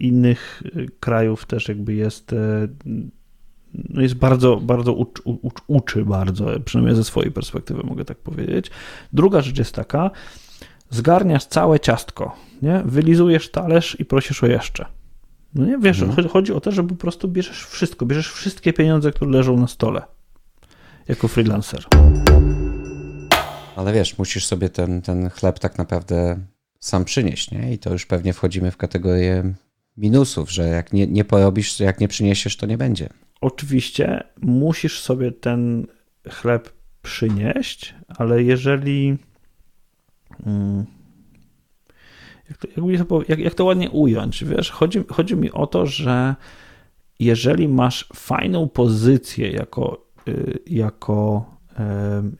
[0.00, 0.62] innych
[1.00, 2.68] krajów też jakby jest e,
[3.74, 5.22] no jest bardzo, bardzo uczy,
[5.66, 8.70] uczy bardzo, przynajmniej ze swojej perspektywy mogę tak powiedzieć.
[9.12, 10.10] Druga rzecz jest taka,
[10.94, 12.82] zgarniasz całe ciastko, nie?
[12.84, 14.86] wylizujesz talerz i prosisz o jeszcze.
[15.54, 16.28] No nie, wiesz, mhm.
[16.28, 20.02] chodzi o to, że po prostu bierzesz wszystko, bierzesz wszystkie pieniądze, które leżą na stole
[21.08, 21.84] jako freelancer.
[23.76, 26.38] Ale wiesz, musisz sobie ten, ten chleb tak naprawdę
[26.80, 27.72] sam przynieść, nie?
[27.72, 29.54] I to już pewnie wchodzimy w kategorię
[29.96, 33.08] minusów, że jak nie, nie porobisz, jak nie przyniesiesz, to nie będzie.
[33.40, 35.86] Oczywiście musisz sobie ten
[36.30, 36.72] chleb
[37.02, 39.18] przynieść, ale jeżeli.
[40.44, 40.86] Hmm,
[42.48, 44.44] jak, to, jak, jak to ładnie ująć?
[44.44, 46.34] Wiesz, chodzi, chodzi mi o to, że
[47.18, 51.44] jeżeli masz fajną pozycję jako, y, jako,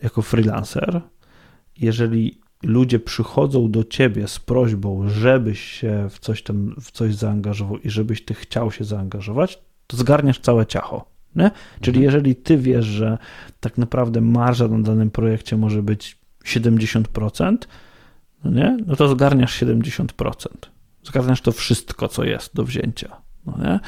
[0.03, 1.01] jako freelancer,
[1.77, 7.79] jeżeli ludzie przychodzą do ciebie z prośbą, żebyś się w coś tam, w coś zaangażował
[7.79, 11.05] i żebyś ty chciał się zaangażować, to zgarniasz całe ciacho.
[11.37, 11.51] Nie?
[11.81, 12.05] Czyli mhm.
[12.05, 13.19] jeżeli ty wiesz, że
[13.61, 17.05] tak naprawdę marża na danym projekcie może być 70%,
[17.51, 17.57] no,
[18.51, 18.77] nie?
[18.87, 20.47] no to zgarniasz 70%.
[21.05, 23.17] Zgarniasz to wszystko, co jest do wzięcia.
[23.47, 23.81] No nie?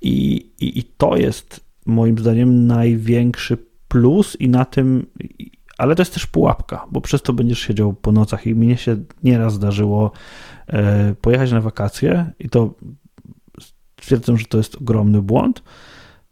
[0.00, 3.58] I, i, I to jest moim zdaniem największy
[3.88, 5.06] plus i na tym,
[5.78, 8.96] ale to jest też pułapka, bo przez to będziesz siedział po nocach i mnie się
[9.22, 10.12] nieraz zdarzyło
[10.66, 12.74] e, pojechać na wakacje i to
[14.00, 15.62] stwierdzam, że to jest ogromny błąd,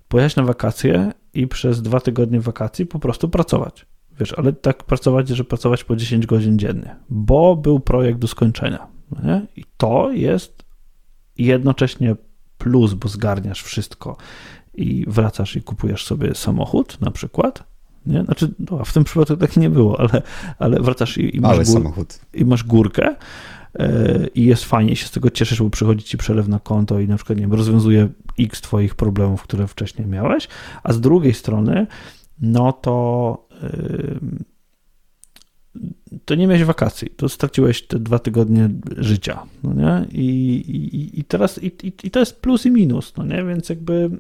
[0.08, 3.86] pojechać na wakacje i przez dwa tygodnie wakacji po prostu pracować.
[4.20, 8.86] Wiesz, ale tak pracować, że pracować po 10 godzin dziennie, bo był projekt do skończenia.
[9.10, 9.46] No nie?
[9.56, 10.64] I to jest
[11.38, 12.16] jednocześnie
[12.58, 14.16] plus, bo zgarniasz wszystko
[14.74, 17.64] i wracasz i kupujesz sobie samochód na przykład.
[18.06, 18.24] Nie?
[18.24, 20.22] Znaczy, no, w tym przypadku tak nie było, ale,
[20.58, 22.20] ale wracasz i, i masz, gór, samochód.
[22.34, 23.14] i masz górkę
[23.78, 27.08] yy, i jest fajnie, się z tego cieszysz, bo przychodzi ci przelew na konto i
[27.08, 28.08] na przykład nie wiem, rozwiązuje
[28.38, 30.48] x twoich problemów, które wcześniej miałeś,
[30.82, 31.86] a z drugiej strony
[32.42, 33.46] no to
[36.24, 40.06] to nie miałeś wakacji, to straciłeś te dwa tygodnie życia, no nie?
[40.12, 43.44] I, i, i teraz, i, i, to jest plus i minus, no nie?
[43.44, 44.10] Więc jakby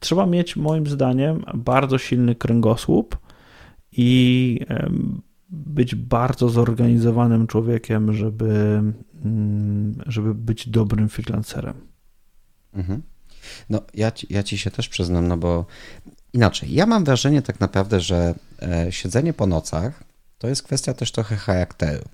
[0.00, 3.18] trzeba mieć moim zdaniem bardzo silny kręgosłup
[3.92, 4.60] i
[5.50, 8.82] być bardzo zorganizowanym człowiekiem, żeby,
[10.06, 11.74] żeby być dobrym freelancerem.
[12.74, 13.02] Mhm.
[13.70, 15.66] No, ja ja ci się też przyznam, no bo
[16.38, 16.74] inaczej.
[16.74, 20.04] Ja mam wrażenie tak naprawdę, że e, siedzenie po nocach
[20.38, 22.04] to jest kwestia też trochę charakteru.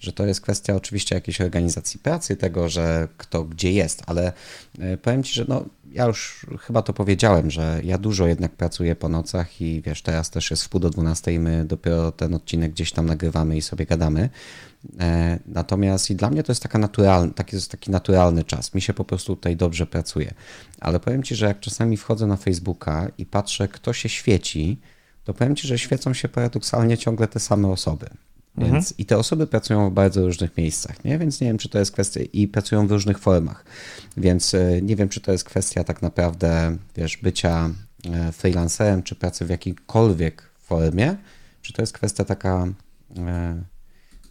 [0.00, 4.32] Że to jest kwestia oczywiście jakiejś organizacji pracy, tego, że kto gdzie jest, ale
[4.78, 5.64] e, powiem ci, że no,
[5.94, 10.30] ja już chyba to powiedziałem, że ja dużo jednak pracuję po nocach i wiesz, teraz
[10.30, 13.86] też jest w pół do dwunastej, my dopiero ten odcinek gdzieś tam nagrywamy i sobie
[13.86, 14.28] gadamy.
[15.00, 18.74] E, natomiast i dla mnie to jest taka naturalny, taki, jest taki naturalny czas.
[18.74, 20.34] Mi się po prostu tutaj dobrze pracuje.
[20.80, 24.80] Ale powiem Ci, że jak czasami wchodzę na Facebooka i patrzę, kto się świeci,
[25.24, 28.06] to powiem Ci, że świecą się paradoksalnie ciągle te same osoby.
[28.58, 28.94] Więc mhm.
[28.98, 31.18] i te osoby pracują w bardzo różnych miejscach, nie?
[31.18, 33.64] Więc nie wiem, czy to jest kwestia i pracują w różnych formach.
[34.16, 37.70] Więc e, nie wiem, czy to jest kwestia tak naprawdę, wiesz, bycia
[38.12, 41.16] e, freelancerem, czy pracy w jakiejkolwiek formie,
[41.62, 42.68] czy to jest kwestia taka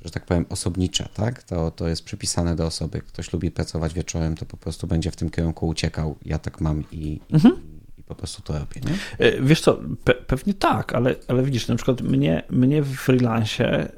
[0.05, 1.43] że tak powiem, osobnicza, tak?
[1.43, 3.01] To, to jest przypisane do osoby.
[3.01, 6.15] Ktoś lubi pracować wieczorem, to po prostu będzie w tym kierunku uciekał.
[6.26, 7.53] Ja tak mam i, mhm.
[7.55, 7.72] i,
[8.05, 9.25] po prostu to robię, nie?
[9.25, 13.91] E, wiesz co, pe pewnie tak, ale, ale widzisz, na przykład mnie, mnie w freelancie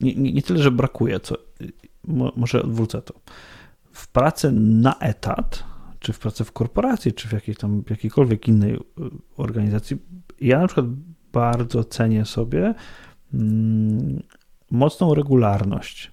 [0.00, 1.36] nie, nie, nie, tyle, że brakuje, co
[2.36, 3.14] może odwrócę to.
[3.92, 5.64] W pracy na etat,
[5.98, 8.78] czy w pracy w korporacji, czy w jakiejś tam jakiejkolwiek innej y,
[9.36, 9.96] organizacji,
[10.40, 10.86] ja na przykład
[11.32, 12.74] bardzo cenię sobie
[13.34, 14.22] Mm,
[14.70, 16.12] mocną regularność.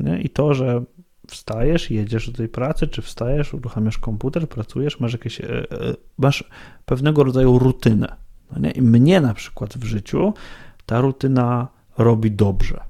[0.00, 0.20] Nie?
[0.20, 0.84] I to, że
[1.28, 5.66] wstajesz, jedziesz do tej pracy, czy wstajesz, uruchamiasz komputer, pracujesz, masz jakieś, e, e,
[6.18, 6.44] masz
[6.86, 8.16] pewnego rodzaju rutynę.
[8.52, 8.70] No nie?
[8.70, 10.34] I mnie na przykład w życiu
[10.86, 11.68] ta rutyna
[11.98, 12.80] robi dobrze.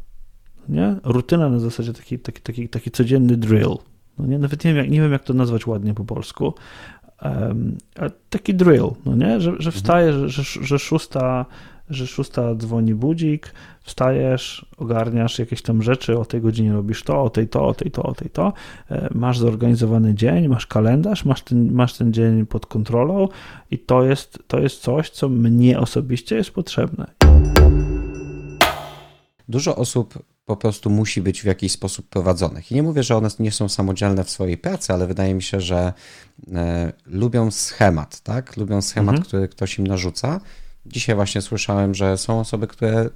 [0.69, 0.97] Nie?
[1.05, 3.77] Rutyna na zasadzie taki, taki, taki, taki codzienny drill.
[4.19, 4.39] No nie?
[4.39, 6.55] Nawet nie wiem, jak, nie wiem, jak to nazwać ładnie po polsku.
[7.23, 7.77] Um,
[8.31, 9.41] taki drill, no nie?
[9.41, 11.47] Że, że wstajesz, że, że szósta
[11.91, 13.53] że szósta dzwoni budzik,
[13.87, 17.91] wstajesz, ogarniasz jakieś tam rzeczy, o tej godzinie robisz to, o tej to, o tej
[17.91, 18.53] to, o tej to,
[18.91, 23.29] e, masz zorganizowany dzień, masz kalendarz, masz ten, masz ten dzień pod kontrolą
[23.71, 27.07] i to jest, to jest coś, co mnie osobiście jest potrzebne.
[29.49, 32.73] Dużo osób po prostu musi być w jakiś sposób prowadzonych.
[32.73, 35.61] I nie mówię, że one nie są samodzielne w swojej pracy, ale wydaje mi się,
[35.61, 35.93] że
[36.53, 38.57] e, lubią schemat, tak?
[38.57, 39.29] Lubią schemat, mhm.
[39.29, 40.41] który ktoś im narzuca
[40.89, 43.11] Dzisiaj właśnie słyszałem, że są osoby, które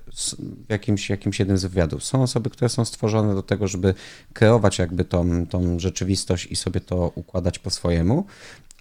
[0.68, 3.94] w jakimś, jakimś jednym z wywiadów, są osoby, które są stworzone do tego, żeby
[4.32, 8.24] kreować jakby tą, tą rzeczywistość i sobie to układać po swojemu,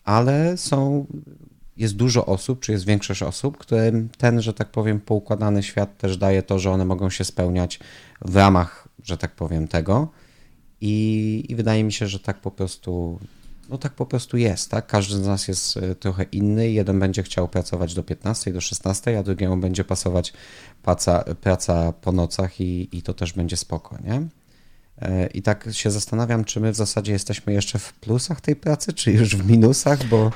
[0.03, 1.05] ale są,
[1.77, 6.17] jest dużo osób, czy jest większość osób, którym ten, że tak powiem, poukładany świat też
[6.17, 7.79] daje to, że one mogą się spełniać
[8.21, 10.07] w ramach, że tak powiem, tego.
[10.81, 13.19] I, I wydaje mi się, że tak po prostu
[13.69, 14.87] no tak po prostu jest, tak?
[14.87, 16.71] Każdy z nas jest e, trochę inny.
[16.71, 20.33] Jeden będzie chciał pracować do 15, do 16, a drugiemu będzie pasować
[20.83, 24.27] praca, praca po nocach i, i to też będzie spoko, nie?
[25.01, 28.93] E, I tak się zastanawiam, czy my w zasadzie jesteśmy jeszcze w plusach tej pracy,
[28.93, 30.31] czy już w minusach, bo,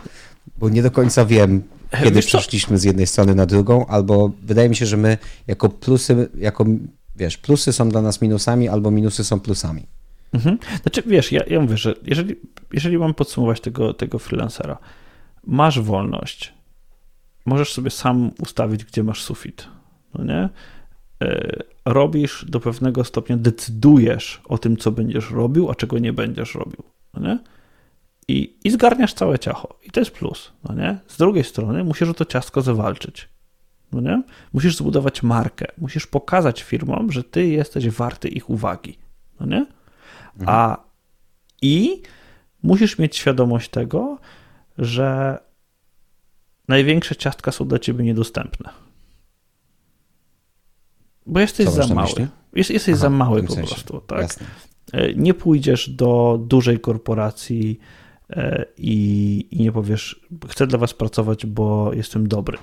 [0.57, 1.63] bo nie do końca wiem,
[1.99, 5.17] kiedy Wiesz przeszliśmy z jednej strony na drugą, albo wydaje mi się, że my
[5.47, 6.65] jako plusy, jako
[7.15, 9.87] wiesz, plusy są dla nas minusami, albo minusy są plusami.
[10.33, 10.57] Mhm.
[10.81, 12.35] Znaczy, wiesz, ja, ja mówię, że jeżeli,
[12.73, 14.77] jeżeli mam podsumować tego, tego freelancera,
[15.43, 16.53] masz wolność,
[17.45, 19.67] możesz sobie sam ustawić, gdzie masz sufit,
[20.13, 20.49] no nie?
[21.23, 26.55] E, robisz do pewnego stopnia, decydujesz o tym, co będziesz robił, a czego nie będziesz
[26.55, 27.39] robił, no nie?
[28.27, 29.75] I, I zgarniasz całe ciacho.
[29.83, 30.99] I to jest plus, no nie?
[31.07, 33.29] Z drugiej strony musisz o to ciastko zawalczyć,
[33.91, 34.23] no nie?
[34.53, 38.97] Musisz zbudować markę, musisz pokazać firmom, że ty jesteś warty ich uwagi,
[39.39, 39.65] no nie?
[40.39, 40.49] Mhm.
[40.59, 40.83] A
[41.61, 42.01] i
[42.63, 44.19] musisz mieć świadomość tego,
[44.77, 45.37] że
[46.67, 48.69] największe ciastka są dla ciebie niedostępne.
[51.25, 52.27] Bo jesteś Co za mały.
[52.53, 53.73] Jest, jesteś Aha, za mały po sensie.
[53.73, 54.21] prostu, tak?
[54.21, 54.45] Jasne.
[54.93, 57.79] E, nie pójdziesz do dużej korporacji
[58.29, 62.57] e, i, i nie powiesz, chcę dla was pracować, bo jestem dobry.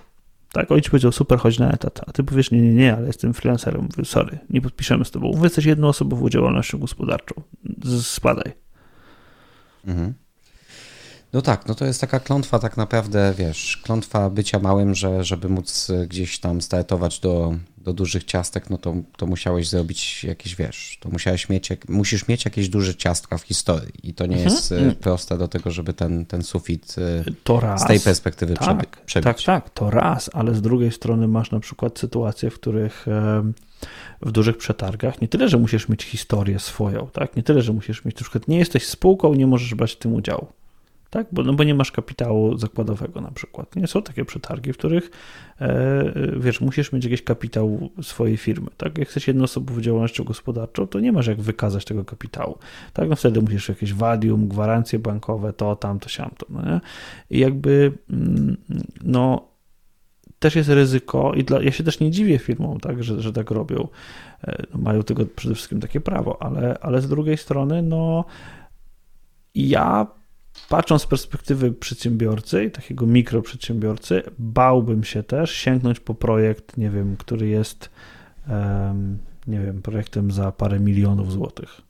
[0.53, 3.34] Tak, ojciec powiedział, super, chodź na etat, a ty powiesz, nie, nie, nie, ale jestem
[3.34, 3.82] freelancerem.
[3.82, 5.32] Mówię, sorry, nie podpiszemy z tobą.
[5.32, 7.34] Wy jesteś jednoosobową działalnością gospodarczą.
[8.03, 8.53] Spadaj.
[9.86, 10.14] Mhm.
[11.32, 15.48] No tak, no to jest taka klątwa tak naprawdę, wiesz, klątwa bycia małym, że żeby
[15.48, 17.55] móc gdzieś tam startować do,
[17.91, 22.45] do dużych ciastek, no to, to musiałeś zrobić jakieś, wiesz, to musiałeś mieć, musisz mieć
[22.45, 24.55] jakieś duże ciastka w historii i to nie mhm.
[24.55, 24.95] jest mm.
[24.95, 29.24] proste do tego, żeby ten, ten sufit e, z tej perspektywy tak, przebić.
[29.24, 33.07] Tak, tak, to raz, ale z drugiej strony masz na przykład sytuacje, w których
[34.22, 38.05] w dużych przetargach nie tyle, że musisz mieć historię swoją, tak, nie tyle, że musisz
[38.05, 40.47] mieć, na przykład nie jesteś spółką, nie możesz brać w tym udziału
[41.11, 41.27] tak?
[41.33, 43.77] Bo, no bo nie masz kapitału zakładowego na przykład.
[43.77, 45.11] Nie są takie przetargi, w których
[45.61, 48.99] e, wiesz, musisz mieć jakiś kapitał swojej firmy, tak?
[48.99, 52.59] Jak jesteś jednoosobową działalnością gospodarczą, to nie masz jak wykazać tego kapitału,
[52.93, 53.09] tak?
[53.09, 56.81] No wtedy musisz jakieś wadium, gwarancje bankowe, to, tamto, siamto, no nie?
[57.31, 58.57] I jakby, mm,
[59.03, 59.51] no,
[60.39, 63.51] też jest ryzyko i dla, ja się też nie dziwię firmom, tak, że, że tak
[63.51, 63.89] robią.
[64.45, 68.25] E, no, mają tego przede wszystkim takie prawo, ale, ale z drugiej strony, no,
[69.55, 70.07] ja
[70.69, 77.49] patrząc z perspektywy przedsiębiorcy, takiego mikroprzedsiębiorcy, bałbym się też sięgnąć po projekt, nie wiem, który
[77.49, 77.91] jest,
[79.47, 81.81] nie wiem, projektem za parę milionów złotych.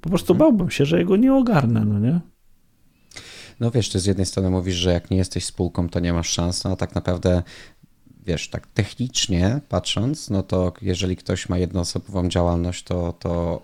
[0.00, 0.50] Po prostu mhm.
[0.50, 2.20] bałbym się, że jego nie ogarnę, no nie?
[3.60, 6.28] No wiesz, ty z jednej strony mówisz, że jak nie jesteś spółką, to nie masz
[6.28, 7.42] szans, no a tak naprawdę
[8.26, 13.62] wiesz, tak technicznie patrząc, no to jeżeli ktoś ma jednoosobową działalność, to, to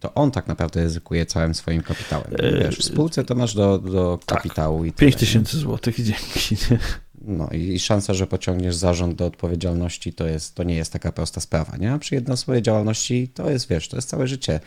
[0.00, 2.26] to on tak naprawdę ryzykuje całym swoim kapitałem.
[2.38, 5.96] E, Wiesz, w spółce to masz do, do tak, kapitału tak, i 5 tysięcy złotych
[6.02, 6.56] dzięki.
[6.70, 6.78] Nie?
[7.22, 11.12] No i, i szansa, że pociągniesz zarząd do odpowiedzialności, to, jest, to nie jest taka
[11.12, 11.92] prosta sprawa, nie?
[11.92, 14.60] A przy jednoosobowej działalności to jest, wiesz, to jest całe życie.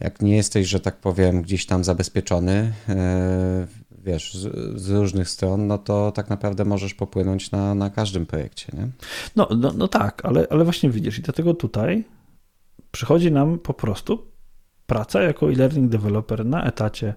[0.00, 3.66] Jak nie jesteś, że tak powiem, gdzieś tam zabezpieczony, e,
[4.04, 8.66] wiesz, z, z, różnych stron, no to tak naprawdę możesz popłynąć na, na każdym projekcie,
[8.72, 8.88] nie?
[9.36, 12.04] No, no, no tak, ale, ale właśnie widzisz i dlatego tutaj
[12.92, 14.26] przychodzi nam po prostu
[14.86, 17.14] praca jako e-learning developer na etacie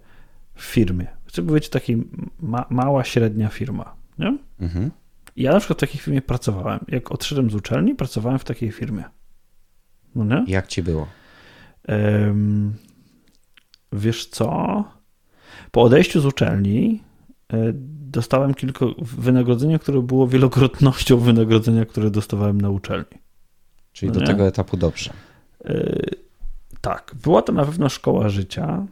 [0.55, 1.07] w firmie.
[1.25, 2.03] Chcę powiedzieć taki
[2.39, 3.95] ma, mała, średnia firma.
[4.19, 4.37] Nie?
[4.59, 4.91] Mhm.
[5.35, 6.79] Ja na przykład w takiej firmie pracowałem.
[6.87, 9.03] Jak odszedłem z uczelni, pracowałem w takiej firmie.
[10.15, 10.43] No nie?
[10.47, 11.07] Jak ci było?
[11.87, 12.73] Um,
[13.93, 14.83] wiesz co?
[15.71, 17.03] Po odejściu z uczelni
[17.53, 17.57] e,
[18.15, 23.21] dostałem kilka wynagrodzenia, które było wielokrotnością wynagrodzenia, które dostawałem na uczelni.
[23.91, 24.27] Czyli no do nie?
[24.27, 25.13] tego etapu dobrze.
[25.65, 26.25] Yy,
[26.81, 28.85] tak, była to na pewno szkoła życia.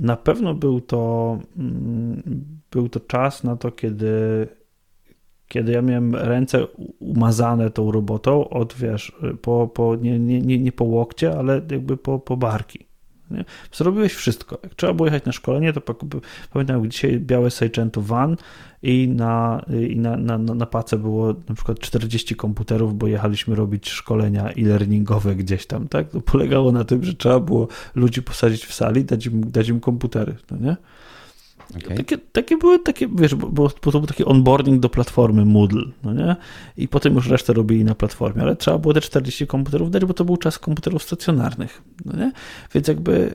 [0.00, 2.22] Na pewno był to, mm,
[2.70, 4.46] był to czas na to, kiedy,
[5.48, 6.66] kiedy ja miałem ręce
[6.98, 9.12] umazane tą robotą od, wiesz,
[9.42, 12.89] po, po, nie, nie, nie, po łokcie, ale jakby po, po barki.
[13.30, 13.44] Nie?
[13.72, 14.58] Zrobiłeś wszystko.
[14.62, 15.80] Jak trzeba było jechać na szkolenie, to
[16.52, 18.36] pamiętam jak dzisiaj białe Seicento van
[18.82, 23.88] i na, i na, na, na pace było na przykład 40 komputerów, bo jechaliśmy robić
[23.88, 26.10] szkolenia e-learningowe gdzieś tam, tak?
[26.10, 29.80] To polegało na tym, że trzeba było ludzi posadzić w sali, dać im, dać im
[29.80, 30.76] komputery, no nie?
[31.76, 31.96] Okay.
[31.96, 36.12] Takie, takie były takie, wiesz, bo, bo, to był taki onboarding do platformy Moodle, no
[36.12, 36.36] nie?
[36.76, 40.14] I potem już resztę robili na platformie, ale trzeba było te 40 komputerów dać, bo
[40.14, 42.32] to był czas komputerów stacjonarnych, no nie?
[42.74, 43.34] Więc jakby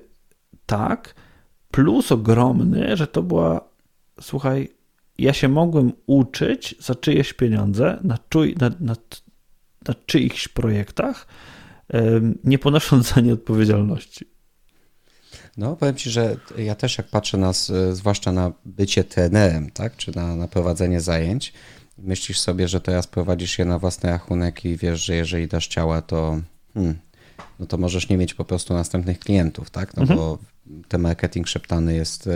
[0.66, 1.16] tak,
[1.72, 3.62] plus ogromny, że to była,
[4.22, 4.70] słuchaj,
[5.18, 8.96] ja się mogłem uczyć za czyjeś pieniądze na, czuj, na, na,
[9.88, 11.28] na czyichś projektach,
[12.44, 14.35] nie ponosząc za nie odpowiedzialności.
[15.58, 17.52] No, powiem Ci, że ja też jak patrzę na,
[17.92, 21.54] zwłaszcza na bycie trenerem, tak, czy na, na prowadzenie zajęć,
[21.98, 26.02] myślisz sobie, że teraz prowadzisz je na własny rachunek i wiesz, że jeżeli dasz ciała,
[26.02, 26.42] to
[26.74, 26.96] hmm,
[27.60, 29.96] no to możesz nie mieć po prostu następnych klientów, tak?
[29.96, 30.20] No mhm.
[30.20, 30.38] bo
[30.88, 32.32] ten marketing szeptany jest, e,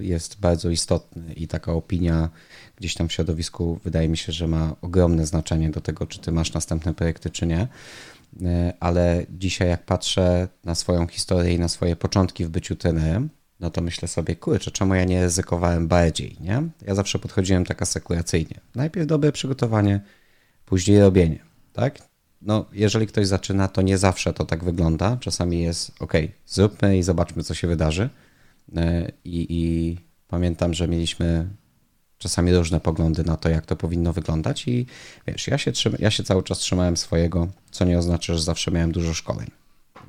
[0.00, 2.28] jest bardzo istotny i taka opinia
[2.76, 6.32] gdzieś tam w środowisku wydaje mi się, że ma ogromne znaczenie do tego, czy ty
[6.32, 7.68] masz następne projekty, czy nie.
[8.44, 13.30] E, ale dzisiaj, jak patrzę na swoją historię i na swoje początki w byciu trenerem,
[13.60, 16.62] no to myślę sobie, kurczę, czemu ja nie ryzykowałem bardziej, nie?
[16.86, 18.60] Ja zawsze podchodziłem tak asekuracyjnie.
[18.74, 20.00] Najpierw dobre przygotowanie,
[20.64, 21.38] później robienie,
[21.72, 21.98] tak?
[22.42, 25.16] No, jeżeli ktoś zaczyna, to nie zawsze to tak wygląda.
[25.20, 26.12] Czasami jest, ok,
[26.46, 28.08] zróbmy i zobaczmy, co się wydarzy.
[28.76, 29.96] E, I, i
[30.28, 31.48] pamiętam, że mieliśmy
[32.18, 34.86] czasami różne poglądy na to, jak to powinno wyglądać i
[35.26, 38.70] wiesz, ja się, trzyma, ja się cały czas trzymałem swojego, co nie oznacza, że zawsze
[38.70, 39.50] miałem dużo szkoleń,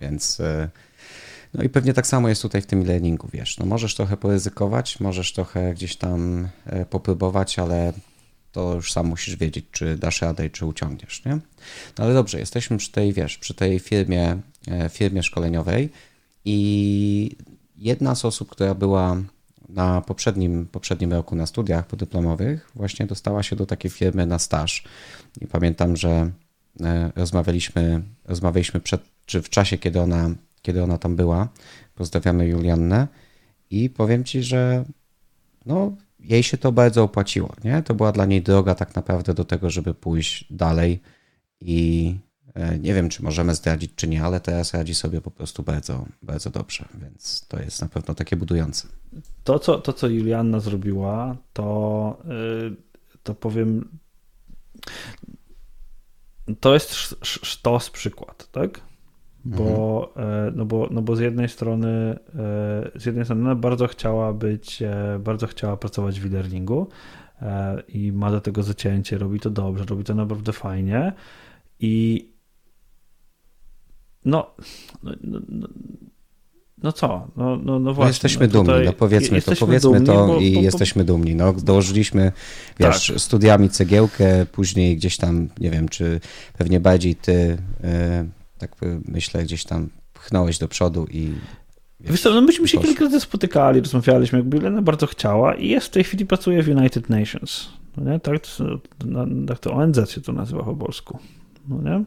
[0.02, 0.70] więc e,
[1.54, 5.00] no i pewnie tak samo jest tutaj w tym e-learningu, wiesz, no możesz trochę poryzykować,
[5.00, 7.94] możesz trochę gdzieś tam e, popróbować, ale
[8.52, 11.40] to już sam musisz wiedzieć, czy dasz radę czy uciągniesz, nie?
[11.98, 14.38] No ale dobrze, jesteśmy przy tej, wiesz, przy tej firmie,
[14.68, 15.90] e, firmie szkoleniowej
[16.46, 17.36] i
[17.78, 19.18] jedna z osób, która była
[19.70, 24.84] na poprzednim, poprzednim roku na studiach podyplomowych właśnie dostała się do takiej firmy na staż.
[25.42, 26.32] I pamiętam, że
[26.82, 30.30] e, rozmawialiśmy, rozmawialiśmy przed, czy w czasie, kiedy ona,
[30.62, 31.50] kiedy ona tam była.
[31.96, 33.08] Pozdrawiamy Juliannę
[33.70, 34.86] i powiem Ci, że
[35.66, 37.54] no, jej się to bardzo opłaciło.
[37.64, 37.84] Nie?
[37.84, 41.00] To była dla niej droga tak naprawdę do tego, żeby pójść dalej
[41.62, 42.16] i
[42.80, 46.50] nie wiem, czy możemy zdradzić, czy nie, ale teraz radzi sobie po prostu bardzo, bardzo
[46.50, 48.88] dobrze, więc to jest na pewno takie budujące.
[49.44, 52.18] To, co, to, co Julianna zrobiła, to,
[52.72, 52.76] y,
[53.24, 53.98] to powiem,
[56.60, 58.82] to jest sztos przykład, tak?
[59.46, 60.58] Bo, mhm.
[60.58, 61.88] no bo, no bo z jednej strony
[62.36, 66.88] e, z jednej strony bardzo chciała być, e, bardzo chciała pracować w e-learningu
[67.88, 71.14] i ma do tego zacięcie, robi to dobrze, robi to naprawdę fajnie
[71.80, 72.26] i
[74.26, 74.52] no,
[75.04, 75.68] no, no, no
[76.84, 77.28] no co?
[77.38, 78.04] No, no, no, właśnie.
[78.04, 81.36] No jesteśmy dumni, no powiedzmy to, powiedzmy dumni, to bo, i bo, jesteśmy dumni.
[81.36, 82.32] No, dołożyliśmy,
[82.80, 83.20] wiesz, tak.
[83.20, 86.20] studiami cegiełkę, później gdzieś tam, nie wiem, czy
[86.58, 87.90] pewnie bardziej ty, yy,
[88.58, 88.76] tak
[89.08, 91.34] myślę, gdzieś tam pchnąłeś do przodu i
[92.00, 95.88] Wiesz co, no myśmy się kilka razy spotykali, rozmawialiśmy, jakby Lena bardzo chciała i jest
[95.88, 97.70] w tej chwili pracuje w United Nations.
[97.98, 98.20] No nie?
[98.20, 98.80] Tak, to,
[99.48, 101.20] tak to ONZ się to nazywa po polsku.
[101.68, 102.04] No nie?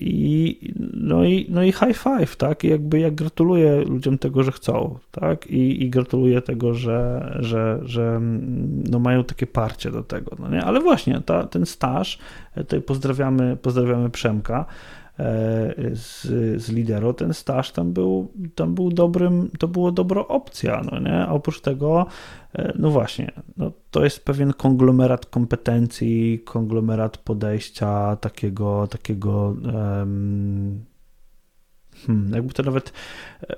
[0.00, 0.58] I,
[0.94, 2.64] no, i, no i high five, tak?
[2.64, 5.46] I jakby jak gratuluję ludziom tego, że chcą, tak?
[5.46, 10.48] I, i gratuluję tego, że, że, że mm, no mają takie parcie do tego, no
[10.48, 10.64] nie?
[10.64, 12.18] Ale właśnie, ta, ten staż,
[12.54, 14.66] e, tutaj pozdrawiamy, pozdrawiamy Przemka,
[15.92, 16.22] z,
[16.62, 21.28] z Lidero, ten staż tam był, tam był dobrym, to było dobra opcja, no nie?
[21.28, 22.06] Oprócz tego,
[22.52, 30.84] e, no właśnie, no to jest pewien konglomerat kompetencji, konglomerat podejścia takiego, takiego um,
[32.06, 32.92] hmm, jakby to nawet
[33.42, 33.56] e,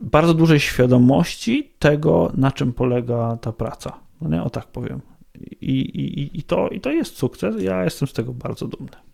[0.00, 3.92] bardzo dużej świadomości tego, na czym polega ta praca.
[4.20, 5.00] No nie, o tak powiem.
[5.60, 7.62] I, i, i, to, I to jest sukces.
[7.62, 9.05] Ja jestem z tego bardzo dumny.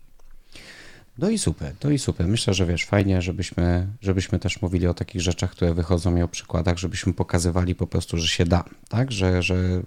[1.18, 2.28] No i super, no i super.
[2.28, 6.28] Myślę, że wiesz, fajnie, żebyśmy, żebyśmy też mówili o takich rzeczach, które wychodzą i o
[6.28, 9.12] przykładach, żebyśmy pokazywali po prostu, że się da, tak?
[9.12, 9.82] Że, że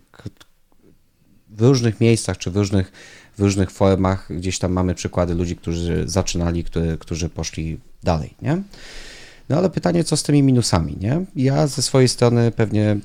[1.50, 2.92] w różnych miejscach czy w różnych,
[3.38, 8.62] w różnych formach gdzieś tam mamy przykłady ludzi, którzy zaczynali, który, którzy poszli dalej, nie?
[9.50, 11.26] No ale pytanie, co z tymi minusami, nie?
[11.36, 12.98] Ja ze swojej strony pewnie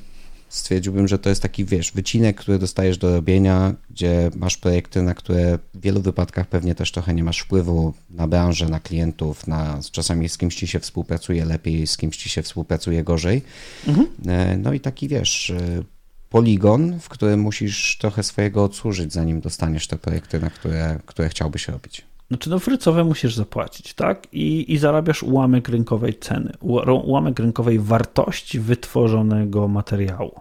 [0.50, 5.14] stwierdziłbym, że to jest taki, wiesz, wycinek, który dostajesz do robienia, gdzie masz projekty, na
[5.14, 9.80] które w wielu wypadkach pewnie też trochę nie masz wpływu na branżę, na klientów, na
[9.92, 13.42] czasami z kimś ci się współpracuje lepiej, z kimś ci się współpracuje gorzej.
[13.86, 14.06] Mhm.
[14.26, 15.82] E, no i taki, wiesz, e,
[16.30, 21.68] poligon, w którym musisz trochę swojego odsłużyć, zanim dostaniesz te projekty, na które, które chciałbyś
[21.68, 22.09] robić.
[22.30, 24.26] Znaczy, no frycowe musisz zapłacić, tak?
[24.32, 26.52] I, I zarabiasz ułamek rynkowej ceny,
[27.04, 30.40] ułamek rynkowej wartości wytworzonego materiału.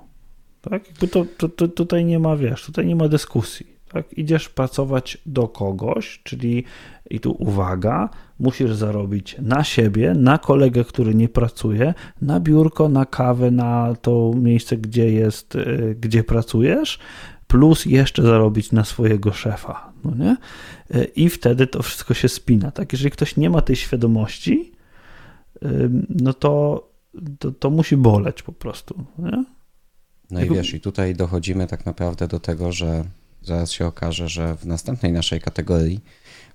[0.61, 0.87] Tak?
[0.87, 3.67] Jakby to, to, to, tutaj nie ma, wiesz, tutaj nie ma dyskusji.
[3.93, 4.13] Tak?
[4.13, 6.63] Idziesz pracować do kogoś, czyli
[7.09, 8.09] i tu uwaga,
[8.39, 14.31] musisz zarobić na siebie, na kolegę, który nie pracuje, na biurko, na kawę, na to
[14.35, 16.99] miejsce, gdzie jest, y, gdzie pracujesz,
[17.49, 20.37] plus jeszcze zarobić na swojego szefa, no nie?
[21.15, 22.93] I wtedy to wszystko się spina, tak?
[22.93, 24.71] Jeżeli ktoś nie ma tej świadomości,
[26.09, 26.83] no to,
[27.39, 29.45] to, to musi boleć po prostu, nie?
[30.31, 33.03] No i wiesz, i tutaj dochodzimy tak naprawdę do tego, że
[33.41, 35.99] zaraz się okaże, że w następnej naszej kategorii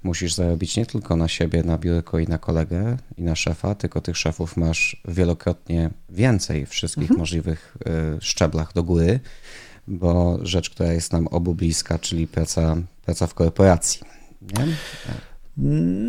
[0.02, 4.00] musisz zarobić nie tylko na siebie, na biurko i na kolegę i na szefa, tylko
[4.00, 7.20] tych szefów masz wielokrotnie więcej w wszystkich mhm.
[7.20, 7.76] możliwych
[8.16, 9.20] y, szczeblach do góry,
[9.86, 14.00] bo rzecz, która jest nam obu bliska, czyli praca, praca w korporacji.
[14.42, 14.66] Nie?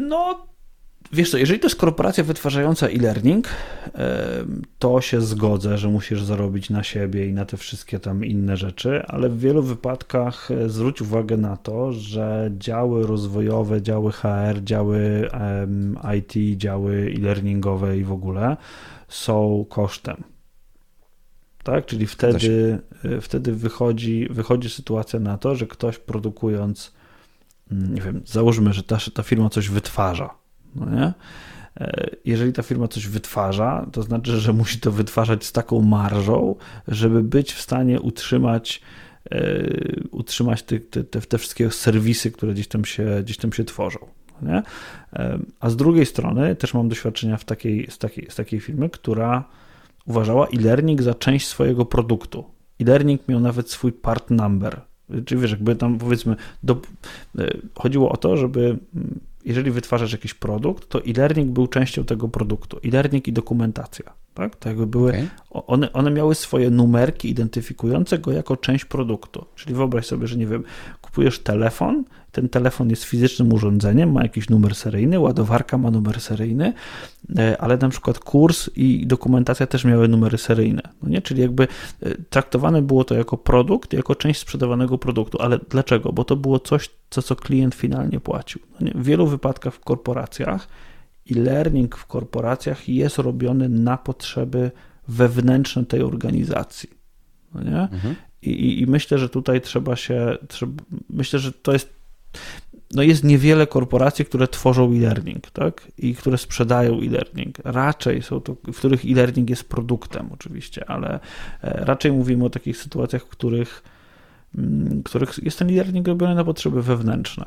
[0.08, 0.46] No,
[1.14, 3.48] Wiesz co, jeżeli to jest korporacja wytwarzająca e-learning,
[4.80, 9.04] to się zgodzę, że musisz zarobić na siebie i na te wszystkie tam inne rzeczy,
[9.08, 15.30] ale w wielu wypadkach e, zwróć uwagę na to, że działy rozwojowe, działy HR, działy
[16.18, 18.58] IT, działy e-learningowe i w ogóle
[19.08, 20.35] są kosztem.
[21.66, 21.86] Tak?
[21.86, 26.94] Czyli wtedy, e, wtedy wychodzi, wychodzi sytuacja na to, że ktoś produkując,
[27.72, 30.46] mm, nie wiem, załóżmy, że ta, ta firma coś wytwarza
[30.76, 31.14] no nie?
[31.78, 36.56] E, jeżeli ta firma coś wytwarza, to znaczy, że musi to wytwarzać z taką marżą,
[36.88, 38.82] żeby być w stanie utrzymać,
[39.32, 39.64] e,
[40.12, 44.00] utrzymać te, te, te wszystkie serwisy, które gdzieś tam się, gdzieś tam się tworzą.
[44.42, 44.64] Nie?
[45.14, 48.90] E, a z drugiej strony też mam doświadczenia w takiej, z, takiej, z takiej firmy,
[48.90, 49.44] która
[50.06, 52.44] uważała e-learning za część swojego produktu.
[52.82, 54.82] E-learning miał nawet swój part number.
[55.26, 56.82] Czyli wiesz, jakby tam powiedzmy, do,
[57.76, 58.78] chodziło o to, żeby
[59.46, 62.80] jeżeli wytwarzasz jakiś produkt, to e-learning był częścią tego produktu.
[62.86, 64.14] E-learning i dokumentacja.
[64.36, 64.56] Tak?
[64.56, 65.28] To jakby były, okay.
[65.68, 69.46] one, one miały swoje numerki identyfikujące go jako część produktu.
[69.56, 70.64] Czyli wyobraź sobie, że nie wiem,
[71.02, 72.04] kupujesz telefon
[72.36, 76.74] ten telefon jest fizycznym urządzeniem, ma jakiś numer seryjny, ładowarka ma numer seryjny,
[77.38, 80.82] e, ale na przykład kurs i dokumentacja też miały numery seryjne.
[81.04, 81.22] No nie?
[81.22, 81.68] Czyli jakby
[82.02, 85.42] e, traktowane było to jako produkt, jako część sprzedawanego produktu.
[85.42, 86.14] Ale dlaczego?
[86.14, 88.62] Bo to było coś, co, co klient finalnie płacił.
[88.80, 90.68] No w wielu wypadkach w korporacjach
[91.26, 94.72] i learning w korporacjach jest robiony na potrzeby
[95.08, 96.90] wewnętrzne tej organizacji.
[97.54, 97.82] No nie?
[97.82, 98.16] Mhm.
[98.42, 100.38] I, I, myślę, że tutaj trzeba się.
[100.48, 101.96] Trzeba, myślę, że to jest
[102.94, 105.92] no jest niewiele korporacji, które tworzą e-learning, tak?
[105.98, 107.58] I które sprzedają e-learning.
[107.64, 111.20] Raczej są to, w których e-learning jest produktem oczywiście, ale
[111.62, 113.84] e, raczej mówimy o takich sytuacjach, w których,
[114.58, 117.46] mm, w których jest ten e-learning robiony na potrzeby wewnętrzne.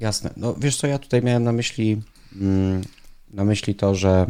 [0.00, 0.30] Jasne.
[0.36, 2.02] No wiesz co, ja tutaj miałem na myśli
[3.30, 4.26] na myśli to, że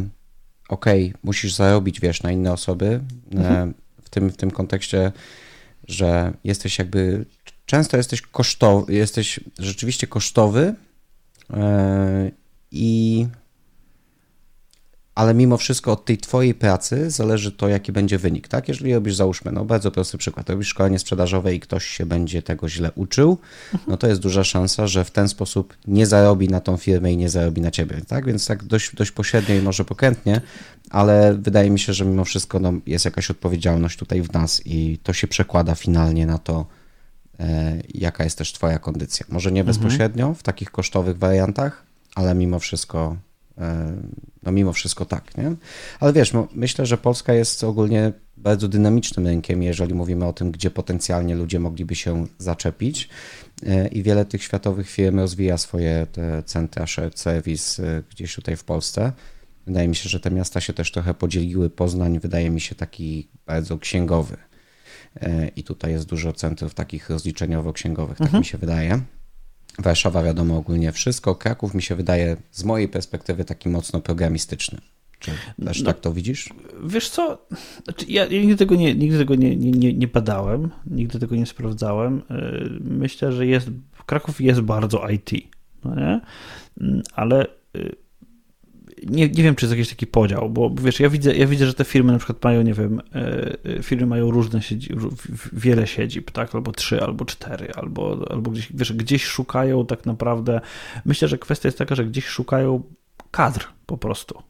[0.69, 3.01] okej, okay, musisz zarobić, wiesz, na inne osoby,
[3.33, 3.73] e, mhm.
[4.01, 5.11] w, tym, w tym kontekście,
[5.87, 7.25] że jesteś jakby
[7.65, 10.75] często jesteś kosztowy, jesteś rzeczywiście kosztowy
[11.53, 12.31] e,
[12.71, 13.27] i
[15.17, 18.67] ale mimo wszystko od tej twojej pracy zależy to, jaki będzie wynik, tak?
[18.67, 22.69] Jeżeli robisz, załóżmy, no bardzo prosty przykład, robisz szkolenie sprzedażowe i ktoś się będzie tego
[22.69, 23.37] źle uczył,
[23.87, 27.17] no to jest duża szansa, że w ten sposób nie zarobi na tą firmę i
[27.17, 28.25] nie zarobi na ciebie, tak?
[28.25, 30.41] Więc tak dość, dość pośrednio i może pokrętnie,
[30.89, 34.99] ale wydaje mi się, że mimo wszystko no, jest jakaś odpowiedzialność tutaj w nas i
[35.03, 36.65] to się przekłada finalnie na to,
[37.39, 39.25] E, jaka jest też Twoja kondycja.
[39.29, 39.77] Może nie mhm.
[39.77, 41.83] bezpośrednio w takich kosztowych wariantach,
[42.15, 43.17] ale mimo wszystko,
[44.43, 45.55] no mimo wszystko tak, nie?
[45.99, 50.71] Ale wiesz, myślę, że Polska jest ogólnie bardzo dynamicznym rynkiem, jeżeli mówimy o tym, gdzie
[50.71, 53.09] potencjalnie ludzie mogliby się zaczepić
[53.65, 58.63] e, i wiele tych światowych firm rozwija swoje te centra shared service gdzieś tutaj w
[58.63, 59.11] Polsce.
[59.67, 61.69] Wydaje mi się, że te miasta się też trochę podzieliły.
[61.69, 64.37] Poznań wydaje mi się taki bardzo księgowy.
[65.21, 68.41] E, i tutaj jest dużo centrów takich rozliczeniowo-księgowych, tak mhm.
[68.41, 69.01] mi się wydaje.
[69.79, 74.81] Warszawa wiadomo ogólnie wszystko, Kraków mi się wydaje z mojej perspektywy taki mocno programistyczny.
[75.19, 75.31] Czy
[75.65, 76.49] też no, tak to widzisz?
[76.83, 77.47] Wiesz co,
[77.83, 82.21] znaczy ja, nigdy tego, nie, nigdy tego nie, nie, nie badałem, nigdy tego nie sprawdzałem.
[82.29, 82.51] E,
[82.81, 83.69] myślę, że jest,
[84.05, 85.31] Kraków jest bardzo IT,
[85.83, 86.21] no nie?
[86.81, 87.79] Mm, ale e,
[89.03, 91.73] nie, nie wiem, czy jest jakiś taki podział, bo wiesz, ja widzę, ja widzę, że
[91.73, 94.99] te firmy na przykład mają, nie wiem, e, e, firmy mają różne siedzib,
[95.53, 100.61] wiele siedzib, tak, albo trzy, albo cztery, albo, albo gdzieś, wiesz, gdzieś szukają tak naprawdę,
[101.05, 102.83] myślę, że kwestia jest taka, że gdzieś szukają
[103.31, 104.41] kadr po prostu.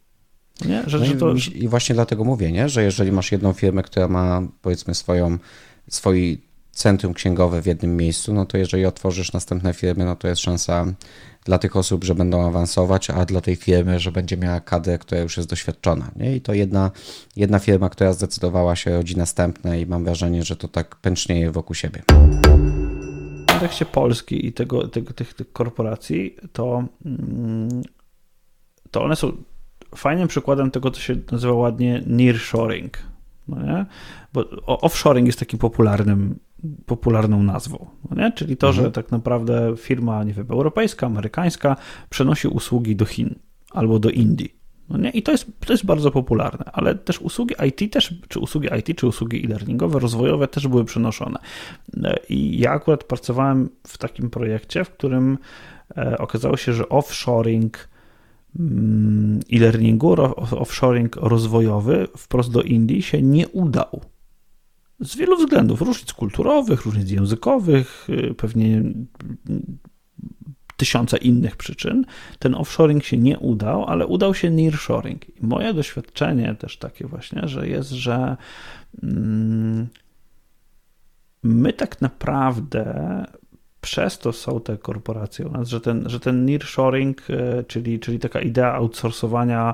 [0.65, 0.83] Nie?
[0.87, 1.33] Że, no że to...
[1.55, 2.69] I właśnie dlatego mówię, nie?
[2.69, 5.37] że jeżeli masz jedną firmę, która ma powiedzmy swoją,
[5.89, 6.41] swój
[6.71, 10.85] centrum księgowe w jednym miejscu, no to jeżeli otworzysz następne firmy, no to jest szansa
[11.47, 15.21] dla tych osób, że będą awansować, a dla tej firmy, że będzie miała kadrę, która
[15.21, 16.11] już jest doświadczona.
[16.15, 16.35] Nie?
[16.35, 16.91] I to jedna,
[17.35, 21.75] jedna firma, która zdecydowała się rodzi następne i mam wrażenie, że to tak pęcznieje wokół
[21.75, 22.01] siebie.
[23.43, 27.81] W kontekście Polski i tego, tego, tych, tych korporacji, to, mm,
[28.91, 29.31] to one są
[29.95, 32.97] fajnym przykładem tego, co się nazywa ładnie nearshoring.
[33.47, 33.85] No nie?
[34.33, 36.39] Bo offshoring jest takim popularnym
[36.85, 37.87] popularną nazwą.
[38.09, 38.31] No nie?
[38.31, 38.85] Czyli to, mhm.
[38.85, 41.75] że tak naprawdę firma, nie wiem, europejska, amerykańska
[42.09, 43.35] przenosi usługi do Chin
[43.71, 44.57] albo do Indii.
[44.89, 45.09] No nie?
[45.09, 48.97] I to jest, to jest bardzo popularne, ale też usługi IT też, czy usługi IT,
[48.97, 51.39] czy usługi e-learningowe, rozwojowe też były przenoszone.
[52.03, 55.37] E, I ja akurat pracowałem w takim projekcie, w którym
[55.97, 57.89] e, okazało się, że offshoring
[58.59, 64.01] mm, e-learningu, offshoring rozwojowy wprost do Indii się nie udał.
[64.99, 68.83] Z wielu względów, różnic kulturowych, różnic językowych, y, pewnie
[70.77, 72.05] tysiące innych przyczyn.
[72.39, 75.29] Ten offshoring się nie udał, ale udał się nearshoring.
[75.29, 78.37] I moje doświadczenie też takie właśnie, że jest, że
[79.03, 79.87] mm,
[81.43, 83.25] my tak naprawdę
[83.81, 88.19] przez to są te korporacje u nas, że ten, że ten nearshoring, e, czyli, czyli
[88.19, 89.73] taka idea outsourcowania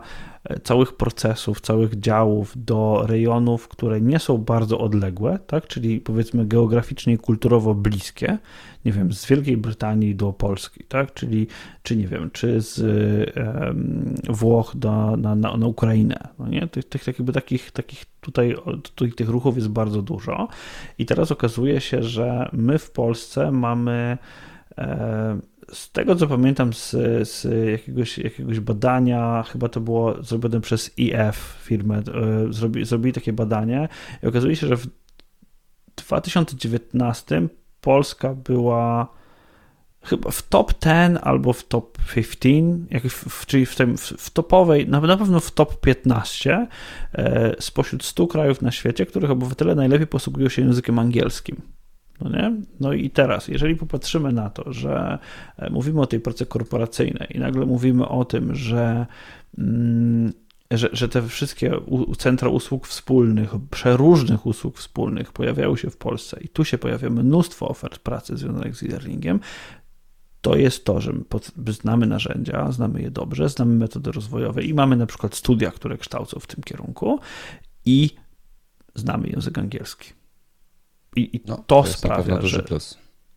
[0.64, 5.68] całych procesów, całych działów do rejonów, które nie są bardzo odległe, tak?
[5.68, 8.38] czyli powiedzmy geograficznie i kulturowo bliskie,
[8.86, 11.14] nie wiem, z Wielkiej Brytanii do Polski, tak?
[11.14, 11.48] czyli,
[11.84, 12.82] czy nie wiem, czy z
[14.30, 16.28] Włoch do, na, na, na Ukrainę.
[16.40, 16.68] No nie?
[16.68, 20.48] Tych, tych jakby takich, takich tutaj, tutaj tych ruchów jest bardzo dużo
[20.98, 24.18] i teraz okazuje się, że my w Polsce mamy
[24.78, 25.40] e,
[25.74, 26.92] z tego co pamiętam z,
[27.30, 33.34] z, jakiegoś, jakiegoś badania, chyba to było zrobione przez IF firmę, e, zrobi, zrobili takie
[33.34, 33.90] badanie
[34.24, 34.88] i okazuje się, że w
[35.96, 37.48] 2019
[37.82, 39.08] Polska była
[40.04, 42.50] chyba w top 10 albo w top 15,
[42.90, 46.68] jakoś w, czyli w, tym, w, topowej, na, na pewno w top 15
[47.14, 51.62] e, spośród 100 krajów na świecie, których obywatele najlepiej posługują się językiem angielskim.
[52.24, 52.54] No, nie?
[52.80, 55.20] no i teraz, jeżeli popatrzymy na to, że
[55.58, 59.06] e, mówimy o tej pracy korporacyjnej i nagle mówimy o tym, że
[59.58, 60.34] mm,
[60.72, 61.72] że, że te wszystkie
[62.18, 67.68] centra usług wspólnych, przeróżnych usług wspólnych pojawiają się w Polsce i tu się pojawia mnóstwo
[67.68, 69.40] ofert pracy związanych z e-learningiem,
[70.42, 71.14] to jest to, że
[71.68, 76.40] znamy narzędzia, znamy je dobrze, znamy metody rozwojowe i mamy na przykład studia, które kształcą
[76.40, 77.20] w tym kierunku
[77.86, 78.10] i
[78.96, 80.23] znamy język angielski.
[81.16, 82.64] I, i no, to, to sprawia, że.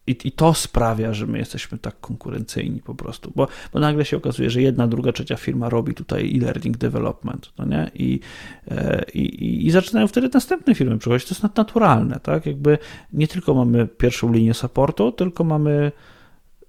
[0.06, 4.16] I, I to sprawia, że my jesteśmy tak konkurencyjni po prostu, bo, bo nagle się
[4.16, 7.90] okazuje, że jedna, druga, trzecia firma robi tutaj e-learning development, no nie?
[7.94, 8.20] I,
[8.68, 11.28] e, i, I zaczynają wtedy następne firmy przychodzić.
[11.28, 12.46] To jest naturalne, tak?
[12.46, 12.78] Jakby
[13.12, 15.92] nie tylko mamy pierwszą linię supportu, tylko mamy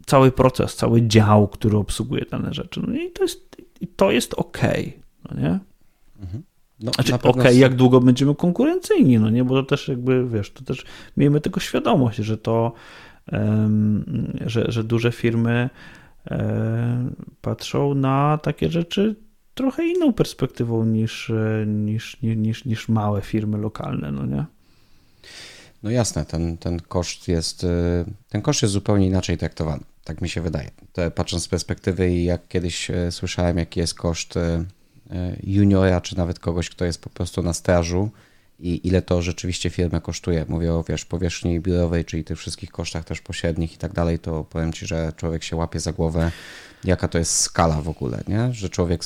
[0.06, 2.82] cały proces, cały dział, który obsługuje dane rzeczy.
[2.88, 4.62] No i to jest, i to jest ok,
[5.30, 5.60] no nie?
[6.20, 6.44] Mhm.
[6.80, 10.52] No, znaczy, okej, okay, jak długo będziemy konkurencyjni, no nie, bo to też jakby, wiesz,
[10.52, 10.86] to też
[11.18, 12.74] miejmy tego świadomość, że to
[14.46, 15.70] że, że duże firmy
[16.32, 17.10] e,
[17.42, 19.16] patrzą na takie rzeczy
[19.54, 24.46] trochę inną perspektywą niż, e, niż, niż, niż małe firmy lokalne, no nie?
[25.84, 30.30] No jasne, ten, ten koszt jest e, ten koszt jest zupełnie inaczej traktowany, tak mi
[30.30, 30.72] się wydaje.
[30.94, 34.34] To, patrząc z perspektywy i jak kiedyś słyszałem, jaki jest koszt
[35.44, 38.10] juniora, czy nawet kogoś, kto jest po prostu na strażu,
[38.60, 40.46] i ile to rzeczywiście firmę kosztuje.
[40.50, 44.44] Mówię o wiesz, powierzchni biurowej, czyli tych wszystkich kosztach też pośrednich i tak dalej, to
[44.44, 46.32] powiem Ci, że człowiek się łapie za głowę,
[46.84, 48.54] jaka to jest skala w ogóle, nie?
[48.54, 49.02] że człowiek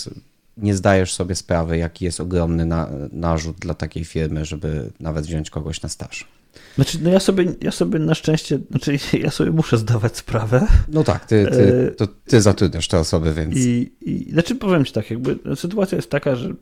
[0.57, 5.49] nie zdajesz sobie sprawy, jaki jest ogromny na, narzut dla takiej firmy, żeby nawet wziąć
[5.49, 6.27] kogoś na staż.
[6.75, 10.67] Znaczy, no ja sobie, ja sobie na szczęście, znaczy ja sobie muszę zdawać sprawę.
[10.87, 13.55] No tak, ty, ty, e, to ty zatrudniasz te osoby, więc.
[13.57, 16.53] I, i znaczy powiem ci tak, jakby sytuacja jest taka, że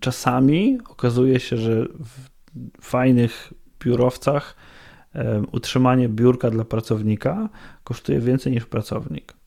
[0.00, 1.86] czasami okazuje się, że
[2.80, 3.52] w fajnych
[3.84, 4.56] biurowcach
[5.14, 7.48] um, utrzymanie biurka dla pracownika
[7.84, 9.37] kosztuje więcej niż pracownik.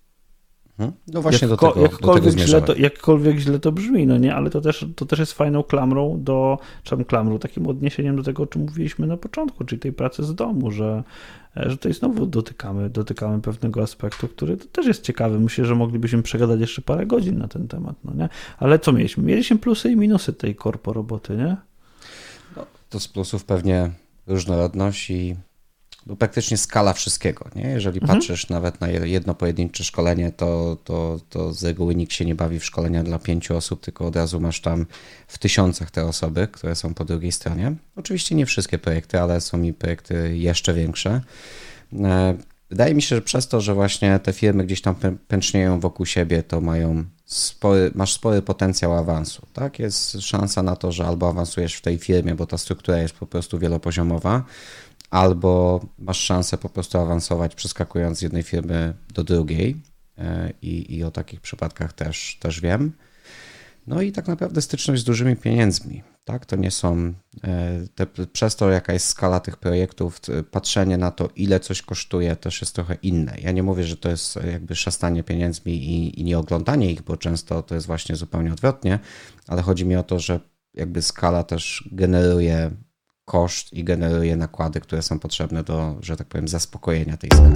[0.80, 0.92] Mhm.
[1.08, 4.18] No właśnie Jakko, do tego, jakkolwiek, do tego źle to, jakkolwiek źle to brzmi, no
[4.18, 8.24] nie, ale to też, to też jest fajną klamrą do, czy klamrą, takim odniesieniem do
[8.24, 11.04] tego, o czym mówiliśmy na początku, czyli tej pracy z domu, że,
[11.56, 15.40] że tutaj znowu dotykamy, dotykamy pewnego aspektu, który też jest ciekawy.
[15.40, 18.30] Myślę, że moglibyśmy przegadać jeszcze parę godzin na ten temat, no nie?
[18.60, 19.24] Ale co mieliśmy?
[19.24, 21.58] Mieliśmy plusy i minusy tej korpo roboty, nie?
[22.58, 23.92] No, to z plusów pewnie
[24.28, 25.36] różnorodność i
[26.06, 27.46] no, praktycznie skala wszystkiego.
[27.56, 27.64] Nie?
[27.64, 28.20] Jeżeli mhm.
[28.20, 32.60] patrzysz nawet na jedno pojedyncze szkolenie, to, to, to z reguły nikt się nie bawi
[32.60, 34.86] w szkolenia dla pięciu osób, tylko od razu masz tam
[35.28, 37.76] w tysiącach te osoby, które są po drugiej stronie.
[37.96, 41.22] Oczywiście nie wszystkie projekty, ale są mi projekty jeszcze większe.
[41.94, 42.38] E,
[42.70, 44.96] wydaje mi się, że przez to, że właśnie te firmy gdzieś tam
[45.28, 49.48] pęcznieją wokół siebie, to mają spory, masz spory potencjał awansu.
[49.54, 49.80] Tak?
[49.80, 53.28] Jest szansa na to, że albo awansujesz w tej firmie, bo ta struktura jest po
[53.28, 54.44] prostu wielopoziomowa,
[55.12, 59.82] albo masz szansę po prostu awansować, przeskakując z jednej firmy do drugiej.
[60.18, 62.92] E, I, i o takich przypadkach też, też wiem.
[63.88, 66.04] No i tak naprawdę styczność z dużymi pieniędzmi.
[66.24, 67.14] Tak, to nie są,
[67.44, 70.20] e, te, przez to jaka jest skala tych projektów,
[70.52, 73.36] patrzenie na to, ile coś kosztuje, też jest trochę inne.
[73.42, 77.18] Ja nie mówię, że to jest jakby szastanie pieniędzmi i, i nie oglądanie ich, bo
[77.18, 79.00] często to jest właśnie zupełnie odwrotnie,
[79.48, 80.40] ale chodzi mi o to, że
[80.74, 82.72] jakby skala też generuje
[83.32, 87.56] koszt i generuje nakłady, które są potrzebne do, że tak powiem, zaspokojenia tej skali.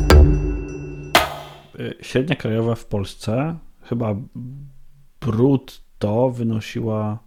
[2.01, 4.15] Średnia krajowa w Polsce chyba
[5.21, 7.19] brutto wynosiła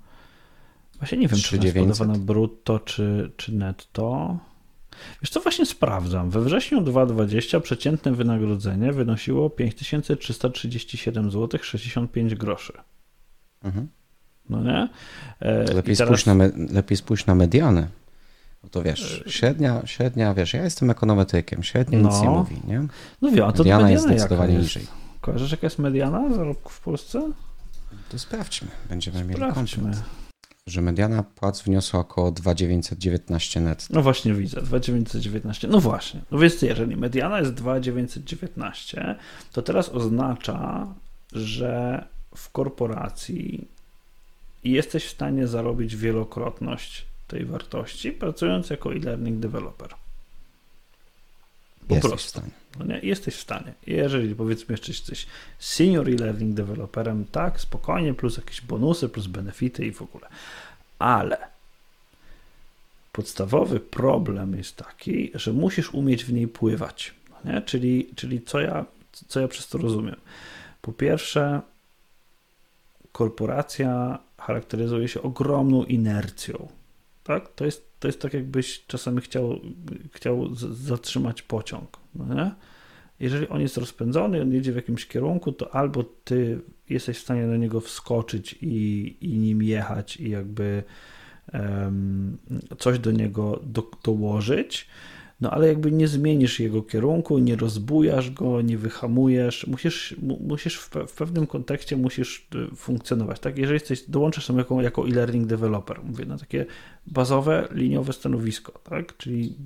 [0.99, 4.39] właśnie nie wiem, czy jest podawana brutto, czy, czy netto.
[5.23, 6.31] Wiesz co, właśnie sprawdzam.
[6.31, 12.73] We wrześniu 2020 przeciętne wynagrodzenie wynosiło 5337 zł 65 groszy.
[13.62, 13.89] Mhm.
[14.51, 14.89] No nie?
[15.41, 16.09] E, lepiej, teraz...
[16.09, 17.89] spójrz na me, lepiej spójrz na mediany.
[18.62, 22.09] No to wiesz, średnia, średnia, wiesz, ja jestem ekonometrykiem, średnia no.
[22.09, 22.86] nic nie mówi, nie?
[23.22, 24.64] No wiem, a to mediana, jest zdecydowanie jest?
[24.64, 24.86] niżej.
[25.20, 27.32] Kojarzysz, jaka jest mediana zarobków w Polsce?
[28.09, 29.82] To sprawdźmy, będziemy sprawdźmy.
[29.82, 30.05] mieli komplet.
[30.66, 33.86] Że mediana płac wniosła około 2,919 net.
[33.90, 35.68] No właśnie widzę, 2,919.
[35.68, 36.20] No właśnie.
[36.30, 39.16] No więc jeżeli mediana jest 2,919,
[39.52, 40.86] to teraz oznacza,
[41.32, 42.05] że
[42.36, 43.68] w korporacji
[44.64, 49.94] jesteś w stanie zarobić wielokrotność tej wartości, pracując jako e-learning developer.
[51.88, 52.28] Po jesteś prostu.
[52.28, 52.50] w stanie.
[52.78, 53.00] No nie?
[53.02, 53.74] Jesteś w stanie.
[53.86, 55.26] Jeżeli powiedzmy jeszcze jesteś
[55.59, 60.28] senior e-learning developerem, tak, spokojnie, plus jakieś bonusy, plus benefity i w ogóle.
[60.98, 61.38] Ale
[63.12, 67.14] podstawowy problem jest taki, że musisz umieć w niej pływać.
[67.30, 67.62] No nie?
[67.62, 68.84] Czyli, czyli co, ja,
[69.28, 70.16] co ja przez to rozumiem?
[70.82, 71.60] Po pierwsze,
[73.12, 76.68] korporacja charakteryzuje się ogromną inercją
[77.28, 77.48] tak?
[77.48, 79.60] To jest, to jest tak, jakbyś czasami chciał,
[80.12, 81.96] chciał zatrzymać pociąg.
[82.14, 82.50] No?
[83.20, 86.60] Jeżeli on jest rozpędzony, on jedzie w jakimś kierunku, to albo ty
[86.90, 90.82] jesteś w stanie do niego wskoczyć i, i nim jechać i jakby
[91.52, 92.38] um,
[92.78, 94.88] coś do niego do, dołożyć,
[95.40, 100.90] no ale jakby nie zmienisz jego kierunku, nie rozbujasz go, nie wyhamujesz, musisz, musisz w,
[101.06, 103.59] w pewnym kontekście musisz y, funkcjonować, tak?
[103.59, 106.66] Jeżeli jesteś, dołączasz się jako, jako e-learning developer, mówię, na takie
[107.06, 109.16] bazowe, liniowe stanowisko, tak?
[109.16, 109.56] Czyli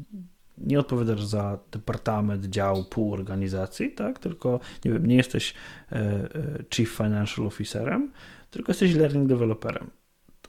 [0.58, 4.18] nie odpowiadasz za departament, dział, pół organizacji, tak?
[4.18, 5.54] Tylko, nie wiem, nie jesteś
[5.92, 6.28] e, e,
[6.74, 8.12] chief financial officerem,
[8.50, 9.90] tylko jesteś learning developerem.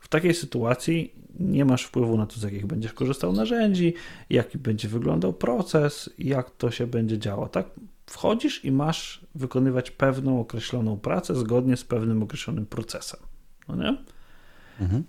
[0.03, 3.93] W takiej sytuacji nie masz wpływu na to, z jakich będziesz korzystał narzędzi,
[4.29, 7.47] jaki będzie wyglądał proces, jak to się będzie działo.
[7.47, 7.65] Tak?
[8.05, 13.19] Wchodzisz i masz wykonywać pewną określoną pracę zgodnie z pewnym określonym procesem.
[13.67, 13.97] No nie?
[14.81, 15.03] Mhm.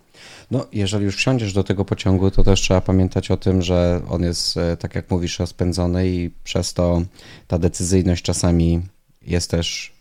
[0.50, 4.22] No, jeżeli już wsiądziesz do tego pociągu, to też trzeba pamiętać o tym, że on
[4.22, 7.02] jest, e, tak jak mówisz, rozpędzony i przez to
[7.46, 8.82] ta decyzyjność czasami
[9.22, 9.94] jest też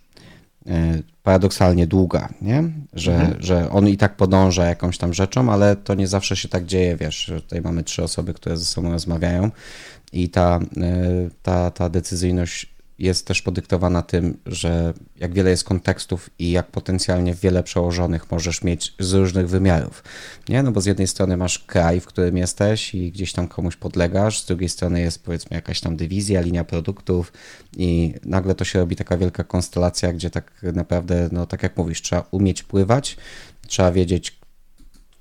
[0.67, 2.63] E, paradoksalnie długa, nie?
[2.93, 3.43] Że, mhm.
[3.43, 6.97] że on i tak podąża jakąś tam rzeczą, ale to nie zawsze się tak dzieje,
[6.97, 9.51] wiesz, tutaj mamy trzy osoby, które ze sobą rozmawiają
[10.13, 16.29] i ta, e, ta, ta decyzyjność jest też podyktowana tym, że jak wiele jest kontekstów
[16.39, 20.03] i jak potencjalnie wiele przełożonych możesz mieć z różnych wymiarów.
[20.49, 20.63] Nie?
[20.63, 24.39] No bo z jednej strony masz kraj, w którym jesteś i gdzieś tam komuś podlegasz,
[24.41, 27.33] z drugiej strony jest powiedzmy jakaś tam dywizja, linia produktów
[27.77, 32.01] i nagle to się robi taka wielka konstelacja, gdzie tak naprawdę, no tak jak mówisz,
[32.01, 33.17] trzeba umieć pływać,
[33.67, 34.39] trzeba wiedzieć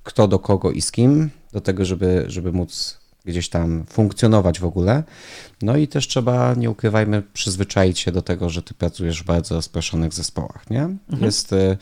[0.02, 4.64] kto do kogo i z kim, do tego, żeby, żeby móc gdzieś tam funkcjonować w
[4.64, 5.02] ogóle.
[5.62, 9.54] No i też trzeba, nie ukrywajmy, przyzwyczaić się do tego, że ty pracujesz w bardzo
[9.54, 10.82] rozproszonych zespołach, nie?
[10.82, 11.24] Mhm.
[11.24, 11.76] Jest y, y,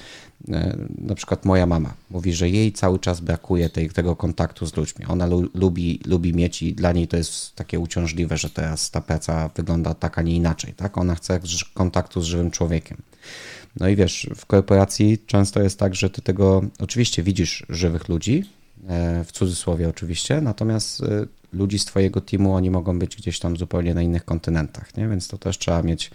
[0.99, 5.07] na przykład moja mama mówi, że jej cały czas brakuje tej, tego kontaktu z ludźmi.
[5.07, 9.01] Ona lu, lubi, lubi mieć i dla niej to jest takie uciążliwe, że teraz ta
[9.01, 10.99] praca wygląda tak, a nie inaczej, tak?
[10.99, 11.41] Ona chce
[11.75, 12.97] kontaktu z żywym człowiekiem.
[13.77, 18.45] No i wiesz, w korporacji często jest tak, że ty tego, oczywiście widzisz żywych ludzi,
[19.25, 23.95] w cudzysłowie oczywiście, natomiast e, ludzi z Twojego teamu, oni mogą być gdzieś tam zupełnie
[23.95, 25.09] na innych kontynentach, nie?
[25.09, 26.11] więc to też trzeba mieć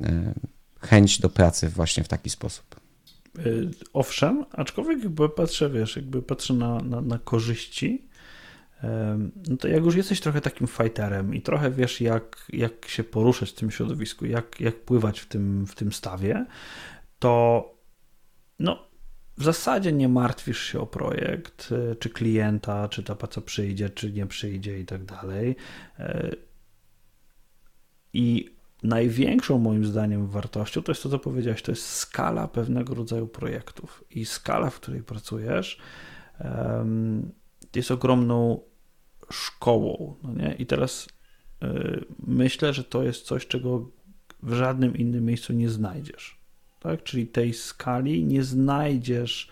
[0.00, 0.34] e,
[0.80, 2.80] chęć do pracy właśnie w taki sposób.
[3.92, 8.08] Owszem, aczkolwiek jakby patrzę, wiesz, jakby patrzę na, na, na korzyści,
[9.48, 13.50] no to jak już jesteś trochę takim fighterem i trochę wiesz, jak, jak się poruszać
[13.50, 16.46] w tym środowisku, jak, jak pływać w tym, w tym stawie,
[17.18, 17.64] to
[18.58, 18.89] no,
[19.40, 24.12] w zasadzie nie martwisz się o projekt, e, czy klienta, czy ta praca przyjdzie, czy
[24.12, 25.56] nie przyjdzie i tak dalej.
[25.98, 26.30] E,
[28.12, 33.28] I największą moim zdaniem wartością to jest to, co powiedziałeś, to jest skala pewnego rodzaju
[33.28, 34.04] projektów.
[34.10, 35.78] I skala, w której pracujesz,
[37.74, 38.60] jest ogromną
[39.30, 40.16] szkołą.
[40.22, 40.54] No nie?
[40.54, 41.08] I teraz
[41.62, 43.90] e, myślę, że to jest coś, czego
[44.42, 46.39] w żadnym innym miejscu nie znajdziesz
[46.80, 47.02] tak?
[47.02, 49.48] czyli tej skali nie znajdziesz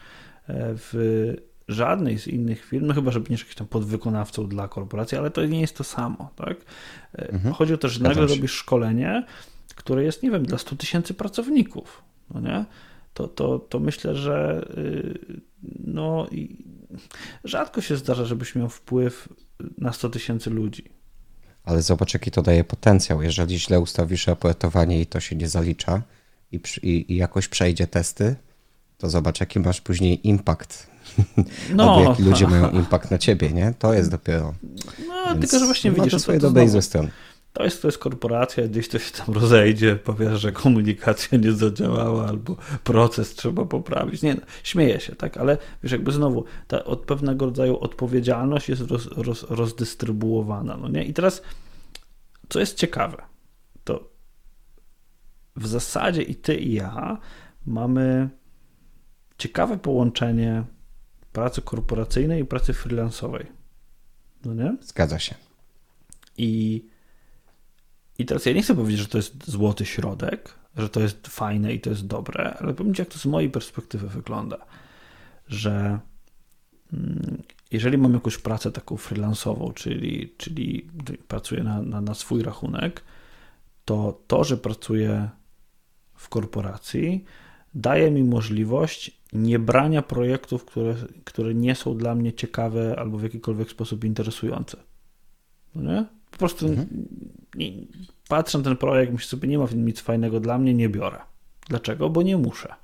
[0.50, 1.34] w
[1.68, 5.46] żadnej z innych firm, no chyba, że będziesz jakimś tam podwykonawcą dla korporacji, ale to
[5.46, 6.56] nie jest to samo, tak?
[7.12, 7.54] Mhm.
[7.54, 9.26] Chodzi o to, że nagle robisz szkolenie,
[9.74, 12.02] które jest, nie wiem, dla 100 tysięcy pracowników,
[12.34, 12.64] no nie?
[13.14, 15.40] To, to, to myślę, że y,
[15.84, 16.26] no,
[17.44, 19.28] rzadko się zdarza, żebyś miał wpływ
[19.78, 20.84] na 100 tysięcy ludzi.
[21.64, 23.22] Ale zobacz, jaki to daje potencjał.
[23.22, 26.02] Jeżeli źle ustawisz raportowanie i to się nie zalicza
[26.52, 28.36] i, i, i jakoś przejdzie testy,
[28.98, 30.86] to zobacz, jaki masz później impact.
[31.74, 33.74] No, Albo jaki ludzie mają impact na ciebie, nie?
[33.78, 34.54] To jest dopiero.
[35.08, 37.10] No, Więc tylko że właśnie widzisz, to swoje dobre i ze strony.
[37.52, 42.28] To jest, to jest korporacja, gdzieś to się tam rozejdzie, powiesz, że komunikacja nie zadziałała
[42.28, 44.22] albo proces trzeba poprawić.
[44.22, 48.82] Nie, no, śmieję się, tak, ale wiesz, jakby znowu ta od pewnego rodzaju odpowiedzialność jest
[48.82, 51.04] roz, roz, rozdystrybuowana, no nie?
[51.04, 51.42] I teraz,
[52.48, 53.27] co jest ciekawe,
[55.58, 57.18] w zasadzie i ty i ja
[57.66, 58.30] mamy
[59.38, 60.64] ciekawe połączenie
[61.32, 63.46] pracy korporacyjnej i pracy freelansowej.
[64.44, 64.76] No nie?
[64.82, 65.34] Zgadza się.
[66.38, 66.84] I
[68.18, 71.74] i teraz ja nie chcę powiedzieć, że to jest złoty środek, że to jest fajne
[71.74, 74.58] i to jest dobre, ale powiem Ci, jak to z mojej perspektywy wygląda,
[75.48, 75.98] że
[76.92, 80.90] mm, jeżeli mam jakąś pracę taką freelansową, czyli, czyli
[81.28, 83.04] pracuję na, na, na swój rachunek,
[83.84, 85.28] to to, że pracuję
[86.18, 87.24] w korporacji,
[87.74, 93.22] daje mi możliwość nie brania projektów, które, które nie są dla mnie ciekawe albo w
[93.22, 94.76] jakikolwiek sposób interesujące.
[95.74, 96.04] No nie?
[96.30, 96.88] Po prostu mhm.
[97.54, 97.72] nie,
[98.28, 100.88] patrzę na ten projekt, myślę sobie, nie ma w nim nic fajnego dla mnie, nie
[100.88, 101.18] biorę.
[101.68, 102.10] Dlaczego?
[102.10, 102.74] Bo nie muszę.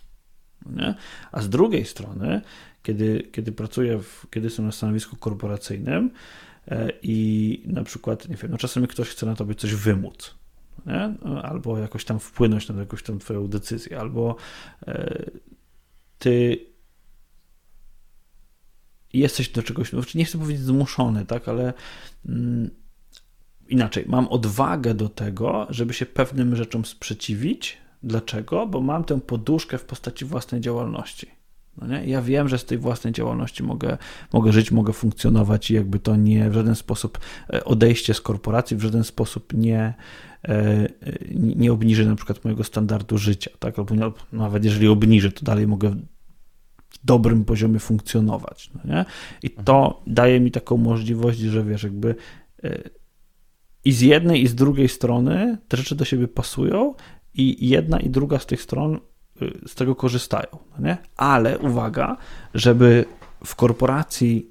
[0.67, 0.95] Nie?
[1.33, 2.41] A z drugiej strony,
[2.83, 6.11] kiedy, kiedy pracuję, w, kiedy jestem na stanowisku korporacyjnym
[6.69, 10.35] e, i na przykład, nie wiem, no czasami ktoś chce na tobie coś wymóc,
[10.87, 11.15] nie?
[11.43, 14.37] albo jakoś tam wpłynąć na jakąś tam twoją decyzję, albo
[14.87, 15.31] e,
[16.19, 16.67] ty
[19.13, 21.73] jesteś do czegoś, no, nie chcę powiedzieć zmuszony, tak, ale
[22.27, 22.71] mm,
[23.69, 27.79] inaczej, mam odwagę do tego, żeby się pewnym rzeczom sprzeciwić.
[28.03, 28.67] Dlaczego?
[28.67, 31.31] Bo mam tę poduszkę w postaci własnej działalności.
[31.79, 32.07] No nie?
[32.07, 33.99] Ja wiem, że z tej własnej działalności mogę,
[34.33, 37.19] mogę żyć, mogę funkcjonować i jakby to nie w żaden sposób
[37.53, 39.95] e, odejście z korporacji, w żaden sposób nie,
[40.49, 40.89] e,
[41.35, 43.51] nie obniży na przykład mojego standardu życia.
[43.59, 43.79] Tak?
[43.79, 43.95] Albo
[44.33, 48.71] nawet jeżeli obniży, to dalej mogę w dobrym poziomie funkcjonować.
[48.75, 49.05] No nie?
[49.43, 52.15] I to daje mi taką możliwość, że wiesz, jakby
[52.65, 52.79] e,
[53.85, 56.95] i z jednej i z drugiej strony te rzeczy do siebie pasują
[57.35, 59.01] i jedna i druga z tych stron
[59.67, 60.49] z tego korzystają.
[60.79, 60.97] No nie?
[61.17, 62.17] Ale uwaga,
[62.55, 63.05] żeby
[63.45, 64.51] w korporacji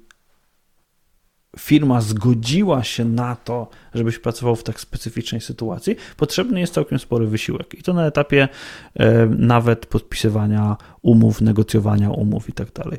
[1.58, 7.26] firma zgodziła się na to, żebyś pracował w tak specyficznej sytuacji, potrzebny jest całkiem spory
[7.26, 7.74] wysiłek.
[7.74, 8.48] I to na etapie
[8.94, 12.98] e, nawet podpisywania umów, negocjowania umów i tak dalej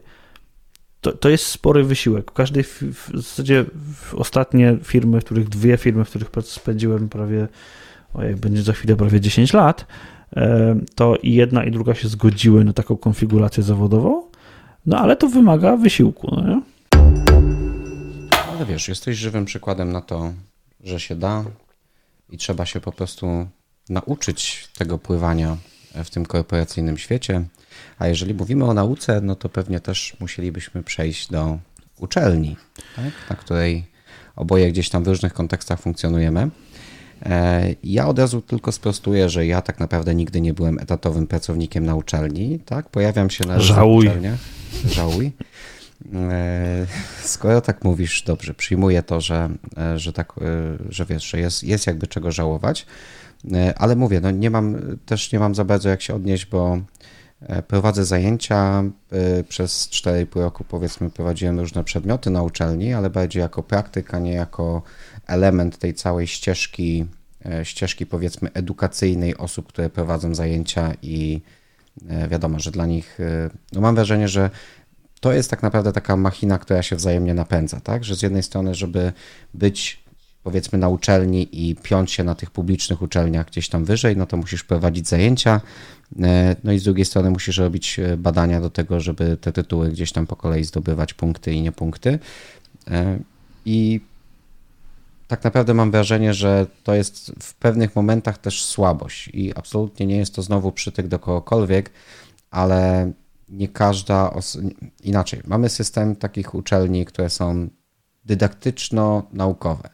[1.06, 2.32] to, to jest spory wysiłek.
[2.32, 7.48] W każdej, w, zasadzie w ostatnie firmy, w których dwie firmy, w których spędziłem prawie,
[8.14, 9.86] ojej, będzie za chwilę prawie 10 lat,
[10.96, 14.24] to i jedna i druga się zgodziły na taką konfigurację zawodową,
[14.86, 16.62] no ale to wymaga wysiłku, no nie?
[18.52, 20.34] Ale wiesz, jesteś żywym przykładem na to,
[20.84, 21.44] że się da
[22.30, 23.48] i trzeba się po prostu
[23.90, 25.58] nauczyć tego pływania
[26.04, 27.44] w tym korporacyjnym świecie.
[28.00, 31.58] A jeżeli mówimy o nauce, no to pewnie też musielibyśmy przejść do
[31.98, 32.56] uczelni,
[32.96, 33.14] tak?
[33.30, 33.84] na której
[34.36, 36.50] oboje gdzieś tam w różnych kontekstach funkcjonujemy.
[37.26, 41.86] E, ja od razu tylko sprostuję, że ja tak naprawdę nigdy nie byłem etatowym pracownikiem
[41.86, 42.60] na uczelni.
[42.60, 42.90] Tak?
[42.90, 44.08] Pojawiam się na Żałuj.
[44.08, 44.40] uczelniach.
[44.86, 45.32] Żałuj.
[46.14, 46.86] E,
[47.24, 50.34] skoro tak mówisz, dobrze, przyjmuję to, że, e, że, tak,
[50.90, 52.86] że wiesz, że jest, jest jakby czego żałować,
[53.78, 56.78] ale mówię, no nie mam, też nie mam za bardzo jak się odnieść, bo
[57.68, 58.84] prowadzę zajęcia
[59.50, 64.34] przez 4,5 roku, powiedzmy, prowadziłem różne przedmioty na uczelni, ale bardziej jako praktyk, a nie
[64.34, 64.82] jako
[65.28, 67.06] element tej całej ścieżki,
[67.46, 71.42] e, ścieżki powiedzmy edukacyjnej osób, które prowadzą zajęcia i
[72.30, 73.18] wiadomo, że dla nich,
[73.74, 74.50] no mam wrażenie, że
[75.20, 78.04] to jest tak naprawdę taka machina, która się wzajemnie napędza, tak?
[78.04, 79.14] Że z jednej strony, żeby
[79.54, 80.06] być
[80.46, 84.38] powiedzmy na uczelni i piąć się na tych publicznych uczelniach gdzieś tam wyżej, no to
[84.38, 85.62] musisz prowadzić zajęcia,
[86.24, 89.90] e, no i z drugiej strony musisz robić e, badania do tego, żeby te tytuły
[89.90, 92.20] gdzieś tam po kolei zdobywać punkty i nie punkty.
[92.88, 93.20] E,
[93.66, 94.02] I
[95.28, 100.18] tak naprawdę mam wrażenie, że to jest w pewnych momentach też słabość i absolutnie nie
[100.18, 101.92] jest to znowu przytyk do kogokolwiek,
[102.52, 103.12] ale
[103.50, 104.34] nie każda,
[105.04, 107.68] inaczej, mamy system takich uczelni, które są
[108.26, 109.90] dydaktyczno-naukowe.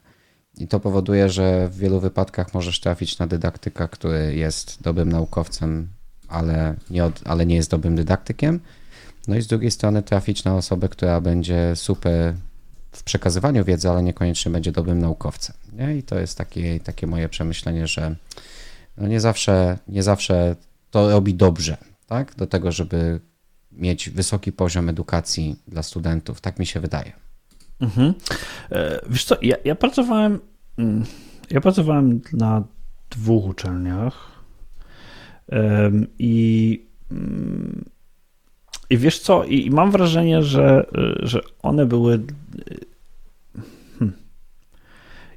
[0.57, 5.87] I to powoduje, że w wielu wypadkach możesz trafić na dydaktyka, który jest dobrym naukowcem,
[6.27, 8.59] ale nie, od, ale nie jest dobrym dydaktykiem.
[9.27, 12.33] No i z drugiej strony trafić na osobę, która będzie super
[12.91, 15.55] w przekazywaniu wiedzy, ale niekoniecznie będzie dobrym naukowcem.
[15.73, 15.97] Nie?
[15.97, 18.15] I to jest takie, takie moje przemyślenie, że
[18.97, 20.55] no nie, zawsze, nie zawsze
[20.91, 21.77] to robi dobrze,
[22.07, 22.35] tak?
[22.35, 23.19] Do tego, żeby
[23.72, 26.41] mieć wysoki poziom edukacji dla studentów.
[26.41, 27.11] Tak mi się wydaje.
[27.80, 28.13] Mhm.
[28.72, 30.39] E, wiesz co, ja, ja pracowałem
[30.77, 31.05] mm,
[31.51, 32.63] ja pracowałem na
[33.09, 34.31] dwóch uczelniach
[36.19, 37.85] i mm,
[38.91, 40.85] i wiesz co, i mam wrażenie, że,
[41.19, 42.19] że one były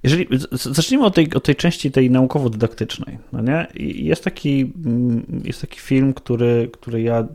[0.04, 3.18] jeżeli, zacznijmy od tej, od tej części tej naukowo-dydaktycznej.
[3.32, 3.66] No nie?
[3.94, 7.28] Jest, taki, mm, jest taki film, który, który ja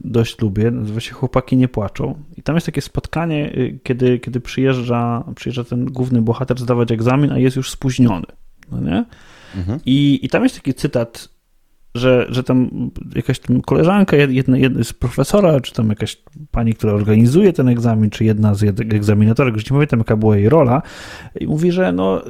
[0.00, 2.14] dość lubię, nazywa się Chłopaki nie płaczą.
[2.36, 7.32] I tam jest takie spotkanie, y, kiedy, kiedy przyjeżdża, przyjeżdża ten główny bohater zdawać egzamin,
[7.32, 8.26] a jest już spóźniony.
[8.70, 9.04] No nie?
[9.56, 9.80] Mhm.
[9.86, 11.28] I, I tam jest taki cytat
[11.98, 16.92] że, że tam jakaś tam koleżanka, jedna, jedna z profesora, czy tam jakaś pani, która
[16.92, 20.82] organizuje ten egzamin, czy jedna z egzaminatorek, już nie pamiętam jaka była jej rola,
[21.40, 22.22] i mówi, że no,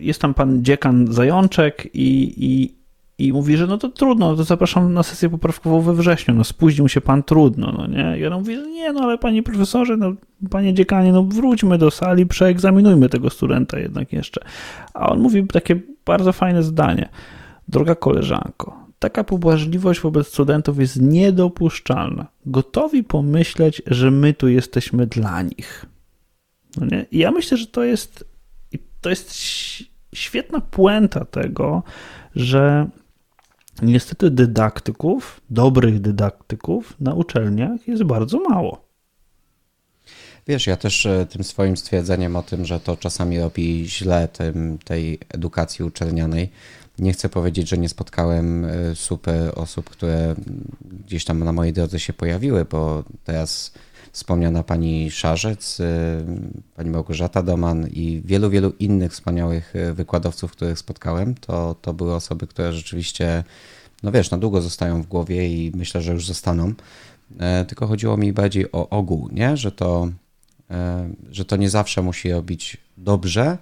[0.00, 2.76] jest tam pan dziekan Zajączek i, i,
[3.18, 6.88] i mówi, że no to trudno, to zapraszam na sesję poprawkową we wrześniu, no spóźnił
[6.88, 8.18] się pan trudno, no nie?
[8.18, 10.12] I ona mówi, że nie, no ale panie profesorze, no
[10.50, 14.40] panie dziekanie, no wróćmy do sali, przeegzaminujmy tego studenta jednak jeszcze.
[14.94, 17.08] A on mówi takie bardzo fajne zdanie.
[17.68, 22.26] Droga koleżanko, taka pobłażliwość wobec studentów jest niedopuszczalna.
[22.46, 25.86] Gotowi pomyśleć, że my tu jesteśmy dla nich.
[26.76, 27.06] No nie?
[27.10, 28.24] I ja myślę, że to jest,
[29.00, 29.34] to jest
[30.14, 31.82] świetna puenta tego,
[32.36, 32.88] że
[33.82, 38.86] niestety dydaktyków, dobrych dydaktyków na uczelniach jest bardzo mało.
[40.46, 44.78] Wiesz, ja też e, tym swoim stwierdzeniem o tym, że to czasami robi źle tym,
[44.84, 46.50] tej edukacji uczelnianej,
[46.98, 50.34] nie chcę powiedzieć, że nie spotkałem e, super osób, które
[51.04, 53.72] gdzieś tam na mojej drodze się pojawiły, bo teraz
[54.12, 55.84] wspomniana pani Szarzec, e,
[56.76, 62.14] pani Małgorzata Doman i wielu, wielu innych wspaniałych e, wykładowców, których spotkałem, to, to były
[62.14, 63.44] osoby, które rzeczywiście,
[64.02, 66.74] no wiesz, na długo zostają w głowie i myślę, że już zostaną.
[67.68, 69.56] Tylko chodziło mi bardziej o ogół, nie?
[69.56, 70.08] Że, to,
[71.30, 73.58] że to nie zawsze musi robić dobrze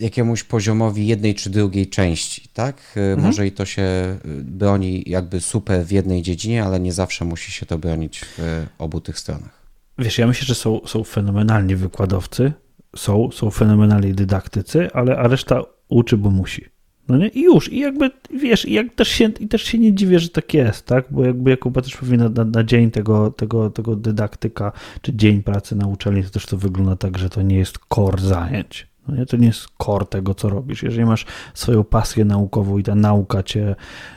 [0.00, 2.76] jakiemuś poziomowi jednej czy drugiej części, tak?
[2.96, 3.26] Y, mhm.
[3.26, 7.52] Może i to się y, broni jakby super w jednej dziedzinie, ale nie zawsze musi
[7.52, 9.60] się to bronić w obu tych stronach.
[9.98, 12.52] Wiesz, ja myślę, że są, są fenomenalni wykładowcy,
[12.96, 16.64] są, są fenomenalni dydaktycy, ale a reszta uczy, bo musi.
[17.08, 17.28] No nie?
[17.28, 17.72] I już.
[17.72, 18.10] I jakby,
[18.40, 21.04] wiesz, i jak też się, i też się nie dziwię, że tak jest, tak?
[21.10, 24.72] Bo jakby Jakuba też powinna na, na, dzień tego, tego, tego dydaktyka,
[25.02, 28.22] czy dzień pracy na uczelni, to też to wygląda tak, że to nie jest core
[28.22, 28.89] zajęć.
[29.10, 29.26] No nie?
[29.26, 30.82] To nie jest core tego, co robisz.
[30.82, 33.76] Jeżeli masz swoją pasję naukową i ta nauka cię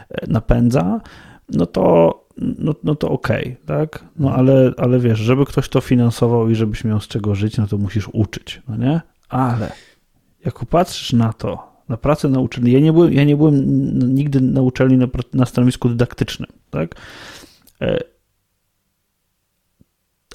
[0.09, 1.01] e, napędza,
[1.49, 4.05] no to, no, no to okej, okay, tak?
[4.15, 7.67] No ale, ale wiesz, żeby ktoś to finansował i żebyś miał z czego żyć, no
[7.67, 9.01] to musisz uczyć, no nie?
[9.29, 9.71] Ale
[10.45, 13.55] jak popatrzysz na to, na pracę na uczelni, ja nie byłem, ja nie byłem
[14.15, 16.95] nigdy na uczelni na, na stanowisku dydaktycznym, tak?
[17.81, 17.99] E,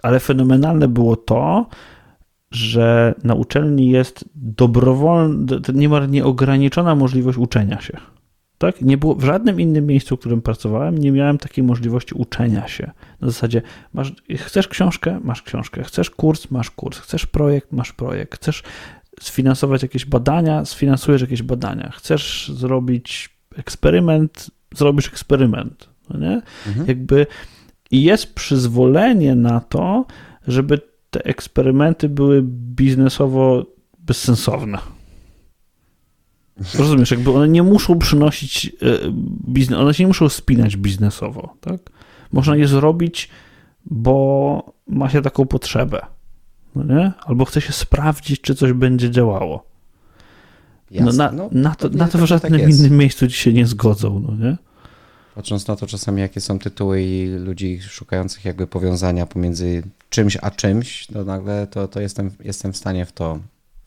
[0.03, 1.67] ale fenomenalne było to,
[2.51, 7.99] że na uczelni jest dobrowolna, niemal nieograniczona możliwość uczenia się.
[8.59, 8.83] Tak?
[8.83, 12.91] Nie było, w żadnym innym miejscu, w którym pracowałem, nie miałem takiej możliwości uczenia się.
[13.21, 13.63] Na zasadzie,
[13.93, 18.63] masz, chcesz książkę, masz książkę, chcesz kurs, masz kurs, chcesz projekt, masz projekt, chcesz
[19.21, 25.89] sfinansować jakieś badania, sfinansujesz jakieś badania, chcesz zrobić eksperyment, zrobisz eksperyment.
[26.11, 26.43] No nie?
[26.67, 26.87] Mhm.
[26.87, 27.27] Jakby
[27.91, 30.07] i jest przyzwolenie na to,
[30.47, 30.81] żeby
[31.11, 33.67] te eksperymenty były biznesowo
[33.99, 34.79] bezsensowne.
[36.75, 38.99] Rozumiesz, jakby one nie muszą przynosić e,
[39.49, 41.81] biznes, one się nie muszą spinać biznesowo, tak?
[42.33, 43.29] Można je zrobić,
[43.85, 46.07] bo ma się taką potrzebę,
[46.75, 47.13] no nie?
[47.27, 49.69] Albo chce się sprawdzić, czy coś będzie działało.
[50.91, 53.67] No na, no, na, to, na to w żadnym tak innym miejscu ci się nie
[53.67, 54.57] zgodzą, no nie?
[55.39, 60.51] Patrząc na to czasami, jakie są tytuły i ludzi szukających jakby powiązania pomiędzy czymś a
[60.51, 63.39] czymś, to nagle to, to jestem, jestem w stanie w to,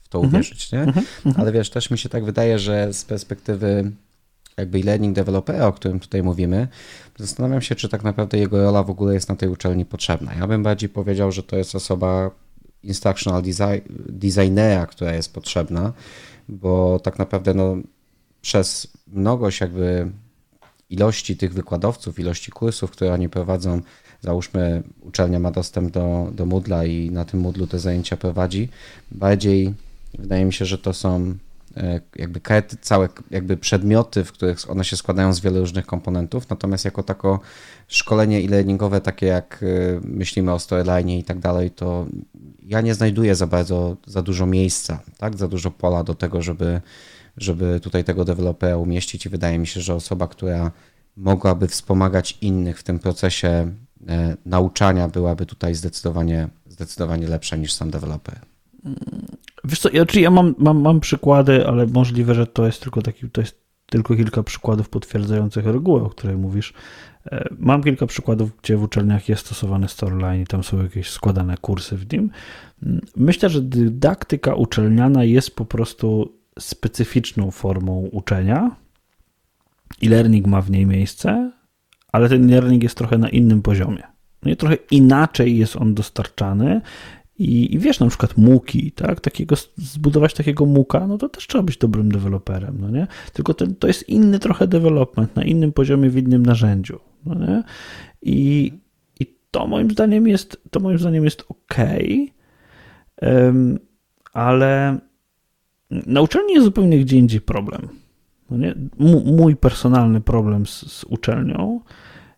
[0.01, 0.33] w to mhm.
[0.33, 0.79] uwierzyć, nie?
[0.79, 1.05] Mhm.
[1.25, 1.41] Mhm.
[1.41, 3.91] Ale wiesz, też mi się tak wydaje, że z perspektywy
[4.57, 6.67] jakby e-learning developera, o którym tutaj mówimy,
[7.17, 10.33] zastanawiam się, czy tak naprawdę jego rola w ogóle jest na tej uczelni potrzebna.
[10.33, 12.31] Ja bym bardziej powiedział, że to jest osoba
[12.83, 15.93] instructional design, designera, która jest potrzebna,
[16.49, 17.75] bo tak naprawdę no,
[18.41, 20.11] przez mnogość jakby
[20.91, 23.81] ilości tych wykładowców, ilości kursów, które oni prowadzą,
[24.22, 28.69] załóżmy uczelnia ma dostęp do, do Moodla i na tym Moodlu te zajęcia prowadzi,
[29.11, 29.73] bardziej
[30.19, 31.35] wydaje mi się, że to są
[32.15, 36.85] jakby karty, całe jakby przedmioty, w których one się składają z wielu różnych komponentów, natomiast
[36.85, 37.39] jako tako
[37.88, 39.65] szkolenie e-learningowe, takie jak
[40.03, 42.05] myślimy o storyline i tak dalej, to
[42.68, 46.81] ja nie znajduję za bardzo, za dużo miejsca, tak, za dużo pola do tego, żeby,
[47.37, 50.71] żeby tutaj tego dewelopera umieścić i wydaje mi się, że osoba, która
[51.17, 53.71] mogłaby wspomagać innych w tym procesie
[54.07, 58.39] e, nauczania byłaby tutaj zdecydowanie, zdecydowanie lepsza niż sam deweloper.
[59.63, 63.29] Wiesz co, ja, ja mam, mam, mam przykłady, ale możliwe, że to jest tylko taki,
[63.29, 66.73] to jest tylko kilka przykładów potwierdzających regułę, o której mówisz.
[67.31, 71.57] E, mam kilka przykładów, gdzie w uczelniach jest stosowany storyline i tam są jakieś składane
[71.57, 72.29] kursy w nim.
[72.83, 78.75] Mm, myślę, że dydaktyka uczelniana jest po prostu specyficzną formą uczenia,
[80.03, 81.51] e-learning ma w niej miejsce,
[82.11, 84.03] ale ten learning jest trochę na innym poziomie.
[84.43, 86.81] No i trochę inaczej jest on dostarczany.
[87.37, 89.19] I, I, wiesz, na przykład muki, tak?
[89.19, 93.07] Takiego, zbudować takiego muka, no to też trzeba być dobrym deweloperem, no nie?
[93.33, 97.63] Tylko to, to jest inny trochę development, na innym poziomie, w innym narzędziu, no nie?
[98.21, 98.73] I,
[99.19, 101.77] i to moim zdaniem jest, to moim zdaniem jest ok,
[103.21, 103.79] um,
[104.33, 104.99] ale
[105.91, 107.88] na uczelni jest zupełnie gdzie indziej problem.
[108.49, 108.76] No nie?
[109.26, 111.81] mój personalny problem z, z, uczelnią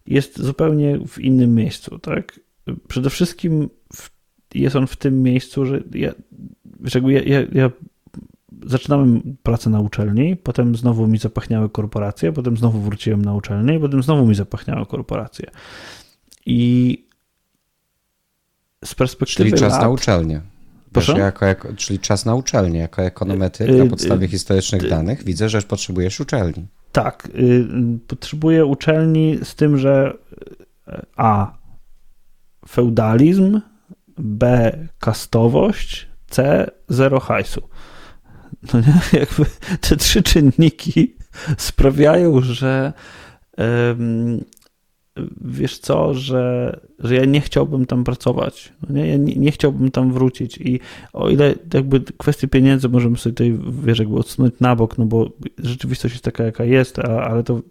[0.06, 2.00] jest zupełnie w innym miejscu.
[2.00, 2.40] Tak?
[2.88, 4.10] Przede wszystkim w,
[4.56, 6.12] jest on w tym miejscu, że ja,
[6.84, 7.72] że ja, ja, ja
[8.66, 14.04] zaczynałem pracę na uczelni, potem znowu mi zapachniały korporacje, potem znowu wróciłem na uczelnię, potem
[14.04, 15.52] znowu mi zapachniały korporacje.
[16.46, 16.98] I
[18.86, 20.42] z perspektywy Czyli czas lat, na uczelnię.
[20.94, 21.20] Proszę?
[21.20, 25.24] Jako, jako, czyli czas na uczelnię, jako ekonometryk na y, y, podstawie historycznych y, danych.
[25.24, 26.68] Widzę, że potrzebujesz uczelni.
[26.92, 27.28] Tak,
[28.08, 30.14] potrzebuję uczelni z tym, że
[31.16, 31.58] A.
[32.70, 33.62] Feudalizm,
[34.18, 34.72] B.
[35.00, 36.68] Kastowość, C.
[36.90, 37.62] Zero hajsu.
[38.74, 39.02] No nie?
[39.20, 39.46] Jakby
[39.82, 41.16] te trzy czynniki
[41.58, 42.94] sprawiają, że
[45.42, 49.08] wiesz co, że, że ja nie chciałbym tam pracować, no nie?
[49.08, 50.58] ja nie, nie, chciałbym tam wrócić.
[50.58, 50.80] I
[51.14, 55.30] o ile jakby kwestie pieniędzy możemy sobie tutaj, wiesz, jakby odsunąć na bok, no bo
[55.58, 57.62] rzeczywistość jest taka, jaka jest, a, ale to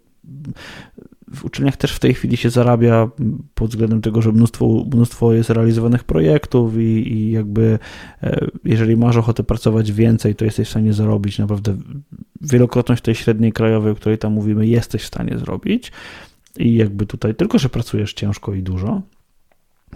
[1.35, 3.09] w uczelniach też w tej chwili się zarabia
[3.55, 7.78] pod względem tego, że mnóstwo, mnóstwo jest realizowanych projektów i, i jakby
[8.23, 11.77] e, jeżeli masz ochotę pracować więcej, to jesteś w stanie zarobić naprawdę
[12.40, 15.93] wielokrotność tej średniej krajowej, o której tam mówimy, jesteś w stanie zrobić
[16.59, 19.03] i jakby tutaj tylko, że pracujesz ciężko i dużo,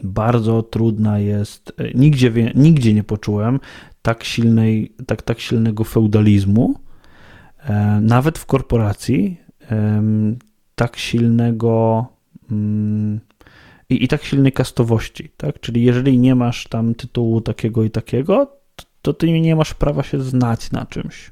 [0.05, 3.61] bardzo trudna jest, e, nigdzie, nigdzie nie poczułem
[4.03, 6.75] tak, silnej, tak, tak silnego feudalizmu,
[7.59, 9.47] e, nawet w korporacji,
[10.75, 12.07] tak silnego
[12.51, 13.21] mm,
[13.91, 15.61] i, i tak silnej kastowości, tak?
[15.61, 18.57] Czyli jeżeli nie masz tam tytułu takiego i takiego,
[19.03, 21.31] to ty nie masz prawa się znać na czymś.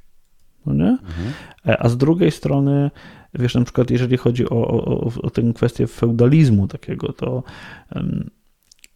[0.67, 0.89] No nie?
[0.89, 1.33] Mhm.
[1.67, 2.91] E, a z drugiej strony
[3.35, 7.43] Wiesz, na przykład jeżeli chodzi o, o, o tę kwestię feudalizmu takiego, to
[7.95, 8.31] um,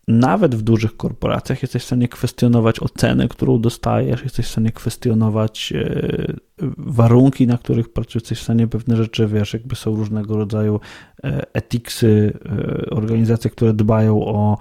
[0.08, 5.72] nawet w dużych korporacjach jesteś w stanie kwestionować ocenę, którą dostajesz, jesteś w stanie kwestionować
[5.72, 6.32] e,
[6.78, 10.80] warunki, na których pracujesz, jesteś w stanie pewne rzeczy, wiesz, jakby są różnego rodzaju
[11.24, 14.58] e, etiksy, e, organizacje, które dbają o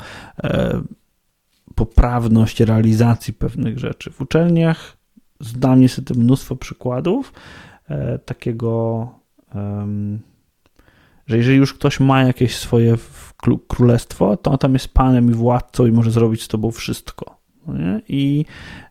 [1.76, 4.12] poprawność realizacji pewnych rzeczy.
[4.12, 4.98] W uczelniach
[5.40, 7.34] znam niestety mnóstwo przykładów
[8.26, 9.10] takiego
[11.28, 12.96] że jeżeli już ktoś ma jakieś swoje
[13.68, 17.38] królestwo, to on tam jest panem i władcą i może zrobić z tobą wszystko.
[17.68, 18.02] Nie?
[18.08, 18.46] I,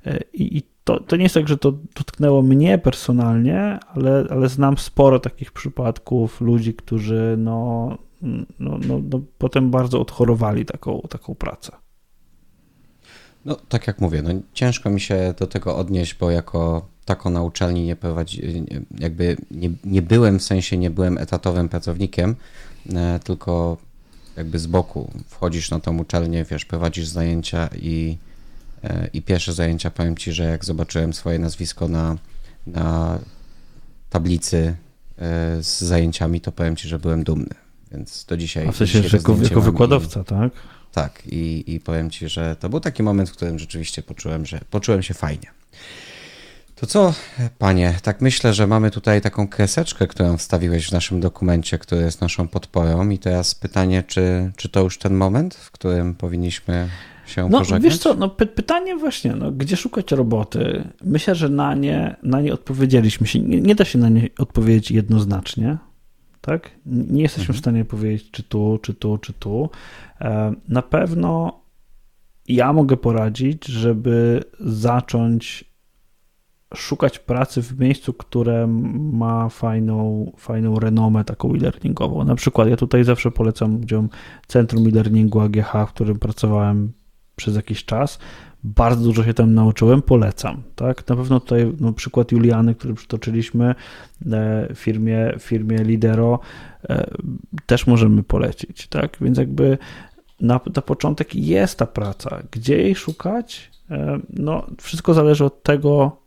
[0.06, 4.48] e, i, i to, to nie jest tak, że to dotknęło mnie personalnie, ale, ale
[4.48, 7.88] znam sporo takich przypadków ludzi, którzy no,
[8.59, 11.72] no, no, no potem bardzo odchorowali taką, taką pracę.
[13.44, 17.43] No, tak jak mówię, no, ciężko mi się do tego odnieść, bo jako taką na
[17.43, 18.65] uczelni nie prowadzi,
[18.99, 22.37] jakby nie, nie byłem, w sensie nie byłem etatowym pracownikiem,
[22.95, 23.77] e, tylko
[24.37, 28.19] jakby z boku wchodzisz na tą uczelnię, wiesz, prowadzisz zajęcia i,
[28.85, 32.16] e, i pierwsze zajęcia, powiem Ci, że jak zobaczyłem swoje nazwisko na,
[32.66, 33.19] na
[34.11, 34.77] tablicy
[35.19, 37.55] e, z zajęciami, to powiem Ci, że byłem dumny,
[37.93, 38.69] więc do dzisiaj...
[38.69, 40.53] A w sensie, że jako, jako wykładowca, i, tak?
[40.93, 44.61] Tak i, i powiem Ci, że to był taki moment, w którym rzeczywiście poczułem, że
[44.70, 45.51] poczułem się fajnie.
[46.77, 47.15] To co,
[47.59, 52.20] panie, tak myślę, że mamy tutaj taką kreseczkę, którą wstawiłeś w naszym dokumencie, który jest
[52.20, 56.89] naszą podporą i teraz pytanie, czy, czy to już ten moment, w którym powinniśmy
[57.27, 57.82] się no, pożegnać?
[57.82, 60.89] Wiesz co, no py pytanie właśnie, no, gdzie szukać roboty?
[61.05, 63.40] Myślę, że na nie, na nie odpowiedzieliśmy się.
[63.40, 65.77] Nie, nie da się na nie odpowiedzieć jednoznacznie,
[66.40, 66.70] tak?
[66.86, 67.57] Nie jesteśmy mhm.
[67.57, 69.70] w stanie powiedzieć, czy tu, czy tu, czy tu.
[70.20, 71.61] E, na pewno
[72.48, 75.76] ja mogę poradzić, żeby zacząć
[76.74, 78.66] szukać pracy w miejscu, które
[79.12, 82.24] ma fajną, fajną renomę taką e-learningową.
[82.24, 84.09] Na przykład ja tutaj zawsze polecam ludziom
[84.47, 86.93] Centrum E-Learningu AGH, w którym pracowałem
[87.36, 88.18] przez jakiś czas.
[88.64, 90.62] Bardzo dużo się tam nauczyłem, polecam.
[90.74, 91.09] Tak?
[91.09, 93.74] Na pewno tutaj no, przykład Juliany, który przytoczyliśmy
[94.32, 96.40] e, firmie, firmie Lidero,
[96.88, 97.10] e,
[97.66, 98.86] też możemy polecić.
[98.86, 99.16] Tak?
[99.20, 99.78] Więc jakby
[100.40, 102.43] na, na początek jest ta praca.
[102.51, 103.70] Gdzie jej szukać?
[103.90, 106.26] E, no, wszystko zależy od tego,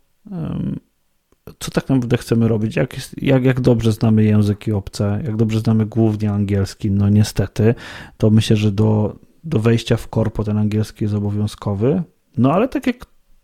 [1.58, 5.60] co tak naprawdę chcemy robić, jak, jest, jak, jak dobrze znamy języki obce, jak dobrze
[5.60, 7.74] znamy głównie angielski, no niestety,
[8.16, 12.02] to myślę, że do, do wejścia w korpo ten angielski jest obowiązkowy,
[12.36, 12.96] no ale tak jak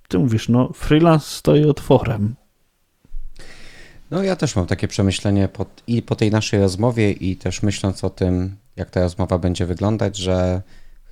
[0.09, 2.35] ty mówisz, no freelance stoi otworem.
[4.11, 8.05] No ja też mam takie przemyślenie po, i po tej naszej rozmowie i też myśląc
[8.05, 10.63] o tym, jak ta rozmowa będzie wyglądać, że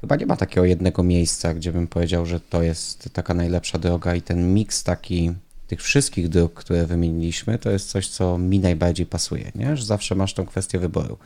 [0.01, 4.15] chyba nie ma takiego jednego miejsca, gdzie bym powiedział, że to jest taka najlepsza droga
[4.15, 5.33] i ten miks taki
[5.67, 9.77] tych wszystkich dróg, które wymieniliśmy, to jest coś, co mi najbardziej pasuje, nie?
[9.77, 11.19] że zawsze masz tą kwestię wyboru.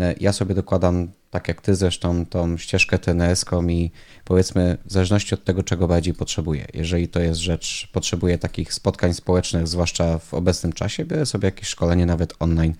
[0.00, 3.90] E, ja sobie dokładam, tak jak ty zresztą, tą ścieżkę trenerską i
[4.24, 6.66] powiedzmy, w zależności od tego, czego bardziej potrzebuję.
[6.74, 11.68] Jeżeli to jest rzecz, potrzebuję takich spotkań społecznych, zwłaszcza w obecnym czasie, biorę sobie jakieś
[11.68, 12.74] szkolenie nawet online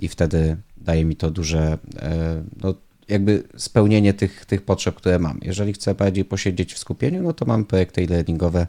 [0.00, 2.74] i wtedy daje mi to duże, e, no,
[3.10, 5.38] jakby spełnienie tych, tych potrzeb, które mam.
[5.42, 8.66] Jeżeli chcę bardziej posiedzieć w skupieniu, no to mam projekty e-learningowe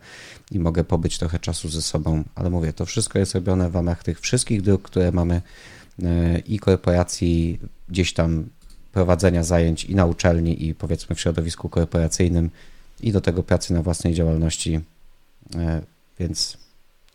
[0.52, 4.04] i mogę pobyć trochę czasu ze sobą, ale mówię, to wszystko jest robione w ramach
[4.04, 5.42] tych wszystkich dróg, które mamy
[6.04, 7.60] e, i korporacji,
[7.90, 8.50] gdzieś tam
[8.94, 12.50] prowadzenia zajęć i na uczelni, i powiedzmy w środowisku korporacyjnym,
[13.02, 14.80] i do tego pracy na własnej działalności.
[15.56, 15.82] E,
[16.20, 16.58] więc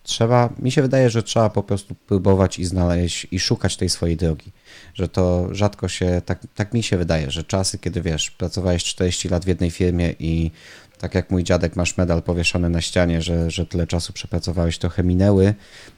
[0.07, 4.17] trzeba, mi się wydaje, że trzeba po prostu próbować i znaleźć i szukać tej swojej
[4.17, 4.53] drogi.
[4.95, 9.29] Że to rzadko się, tak, tak mi się wydaje, że czasy, kiedy wiesz, pracowałeś 40
[9.29, 10.51] lat w jednej firmie i
[10.99, 15.05] tak jak mój dziadek, masz medal powieszony na ścianie, że, że tyle czasu przepracowałeś, trochę
[15.05, 15.55] minęły,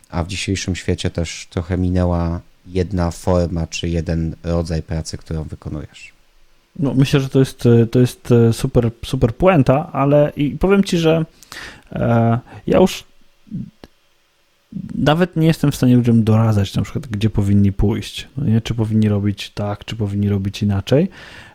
[0.09, 6.13] a w dzisiejszym świecie też trochę minęła jedna forma czy jeden rodzaj pracy, którą wykonujesz.
[6.79, 11.25] No, myślę, że to jest, to jest super, super puenta, ale i powiem ci, że
[11.93, 13.05] e, ja już
[14.95, 18.29] nawet nie jestem w stanie ludziom doradzać, na przykład, gdzie powinni pójść.
[18.37, 18.61] No nie?
[18.61, 21.09] Czy powinni robić tak, czy powinni robić inaczej.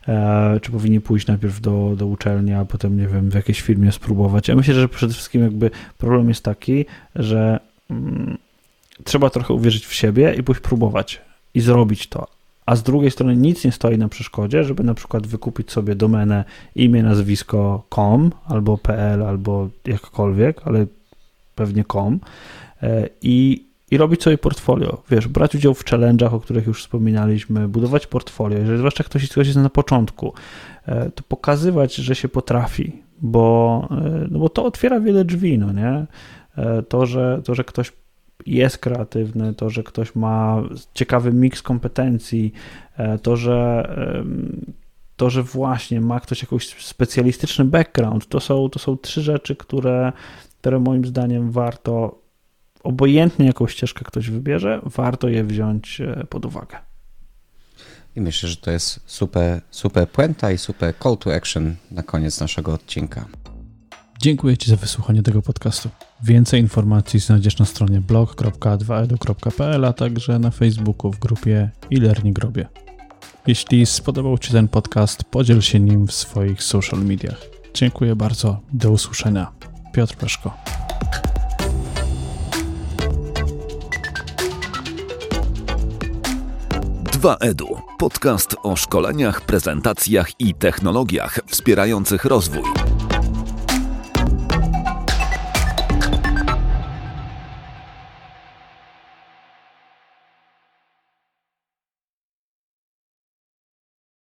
[0.08, 3.92] E, czy powinni pójść najpierw do, do uczelni, a potem, nie wiem, w jakiejś firmie
[3.92, 4.48] spróbować.
[4.48, 6.86] Ja myślę, że przede wszystkim jakby problem jest taki,
[7.16, 7.60] że
[7.90, 8.38] mm,
[9.04, 11.22] trzeba trochę uwierzyć w siebie i pójść próbować
[11.54, 12.28] i zrobić to.
[12.66, 16.44] A z drugiej strony nic nie stoi na przeszkodzie, żeby na przykład wykupić sobie domenę
[16.76, 20.86] imię, nazwisko com albo pl, albo jakkolwiek, ale
[21.56, 22.20] pewnie com
[23.22, 25.04] i i robić sobie portfolio.
[25.10, 28.58] Wiesz, brać udział w challenge'ach, o których już wspominaliśmy, budować portfolio.
[28.58, 30.34] Jeżeli zwłaszcza ktoś, ktoś jest na początku,
[30.86, 35.72] e, to pokazywać, że się potrafi, bo, e, no bo to otwiera wiele drzwi, no
[35.72, 36.06] nie?
[36.58, 37.92] E, to, że, to, że ktoś
[38.46, 42.54] jest kreatywny, to, że ktoś ma ciekawy miks kompetencji,
[43.22, 43.88] to, że
[45.16, 50.14] to, że właśnie ma ktoś jakiś specjalistyczny background, to są, to są trzy rzeczy, które,
[50.60, 52.23] które moim zdaniem warto
[52.84, 56.78] obojętnie jaką ścieżkę ktoś wybierze, warto je wziąć e, pod uwagę.
[58.16, 62.40] I myślę, że to jest super, super puenta i super call to action na koniec
[62.40, 63.26] naszego odcinka.
[64.20, 65.90] Dziękuję Ci za wysłuchanie tego podcastu.
[66.24, 72.68] Więcej informacji znajdziesz na stronie blog.2edu.pl, a także na Facebooku w grupie e-learning grobie.
[73.48, 77.42] Jeśli spodobał Ci ten podcast, podziel się nim w swoich social mediach.
[77.74, 78.60] Dziękuję bardzo.
[78.74, 79.52] Do usłyszenia.
[79.94, 80.58] Piotr Peszko.
[87.24, 87.82] 2EDU.
[87.98, 92.83] Podcast o szkoleniach, prezentacjach i technologiach wspierających rozwój.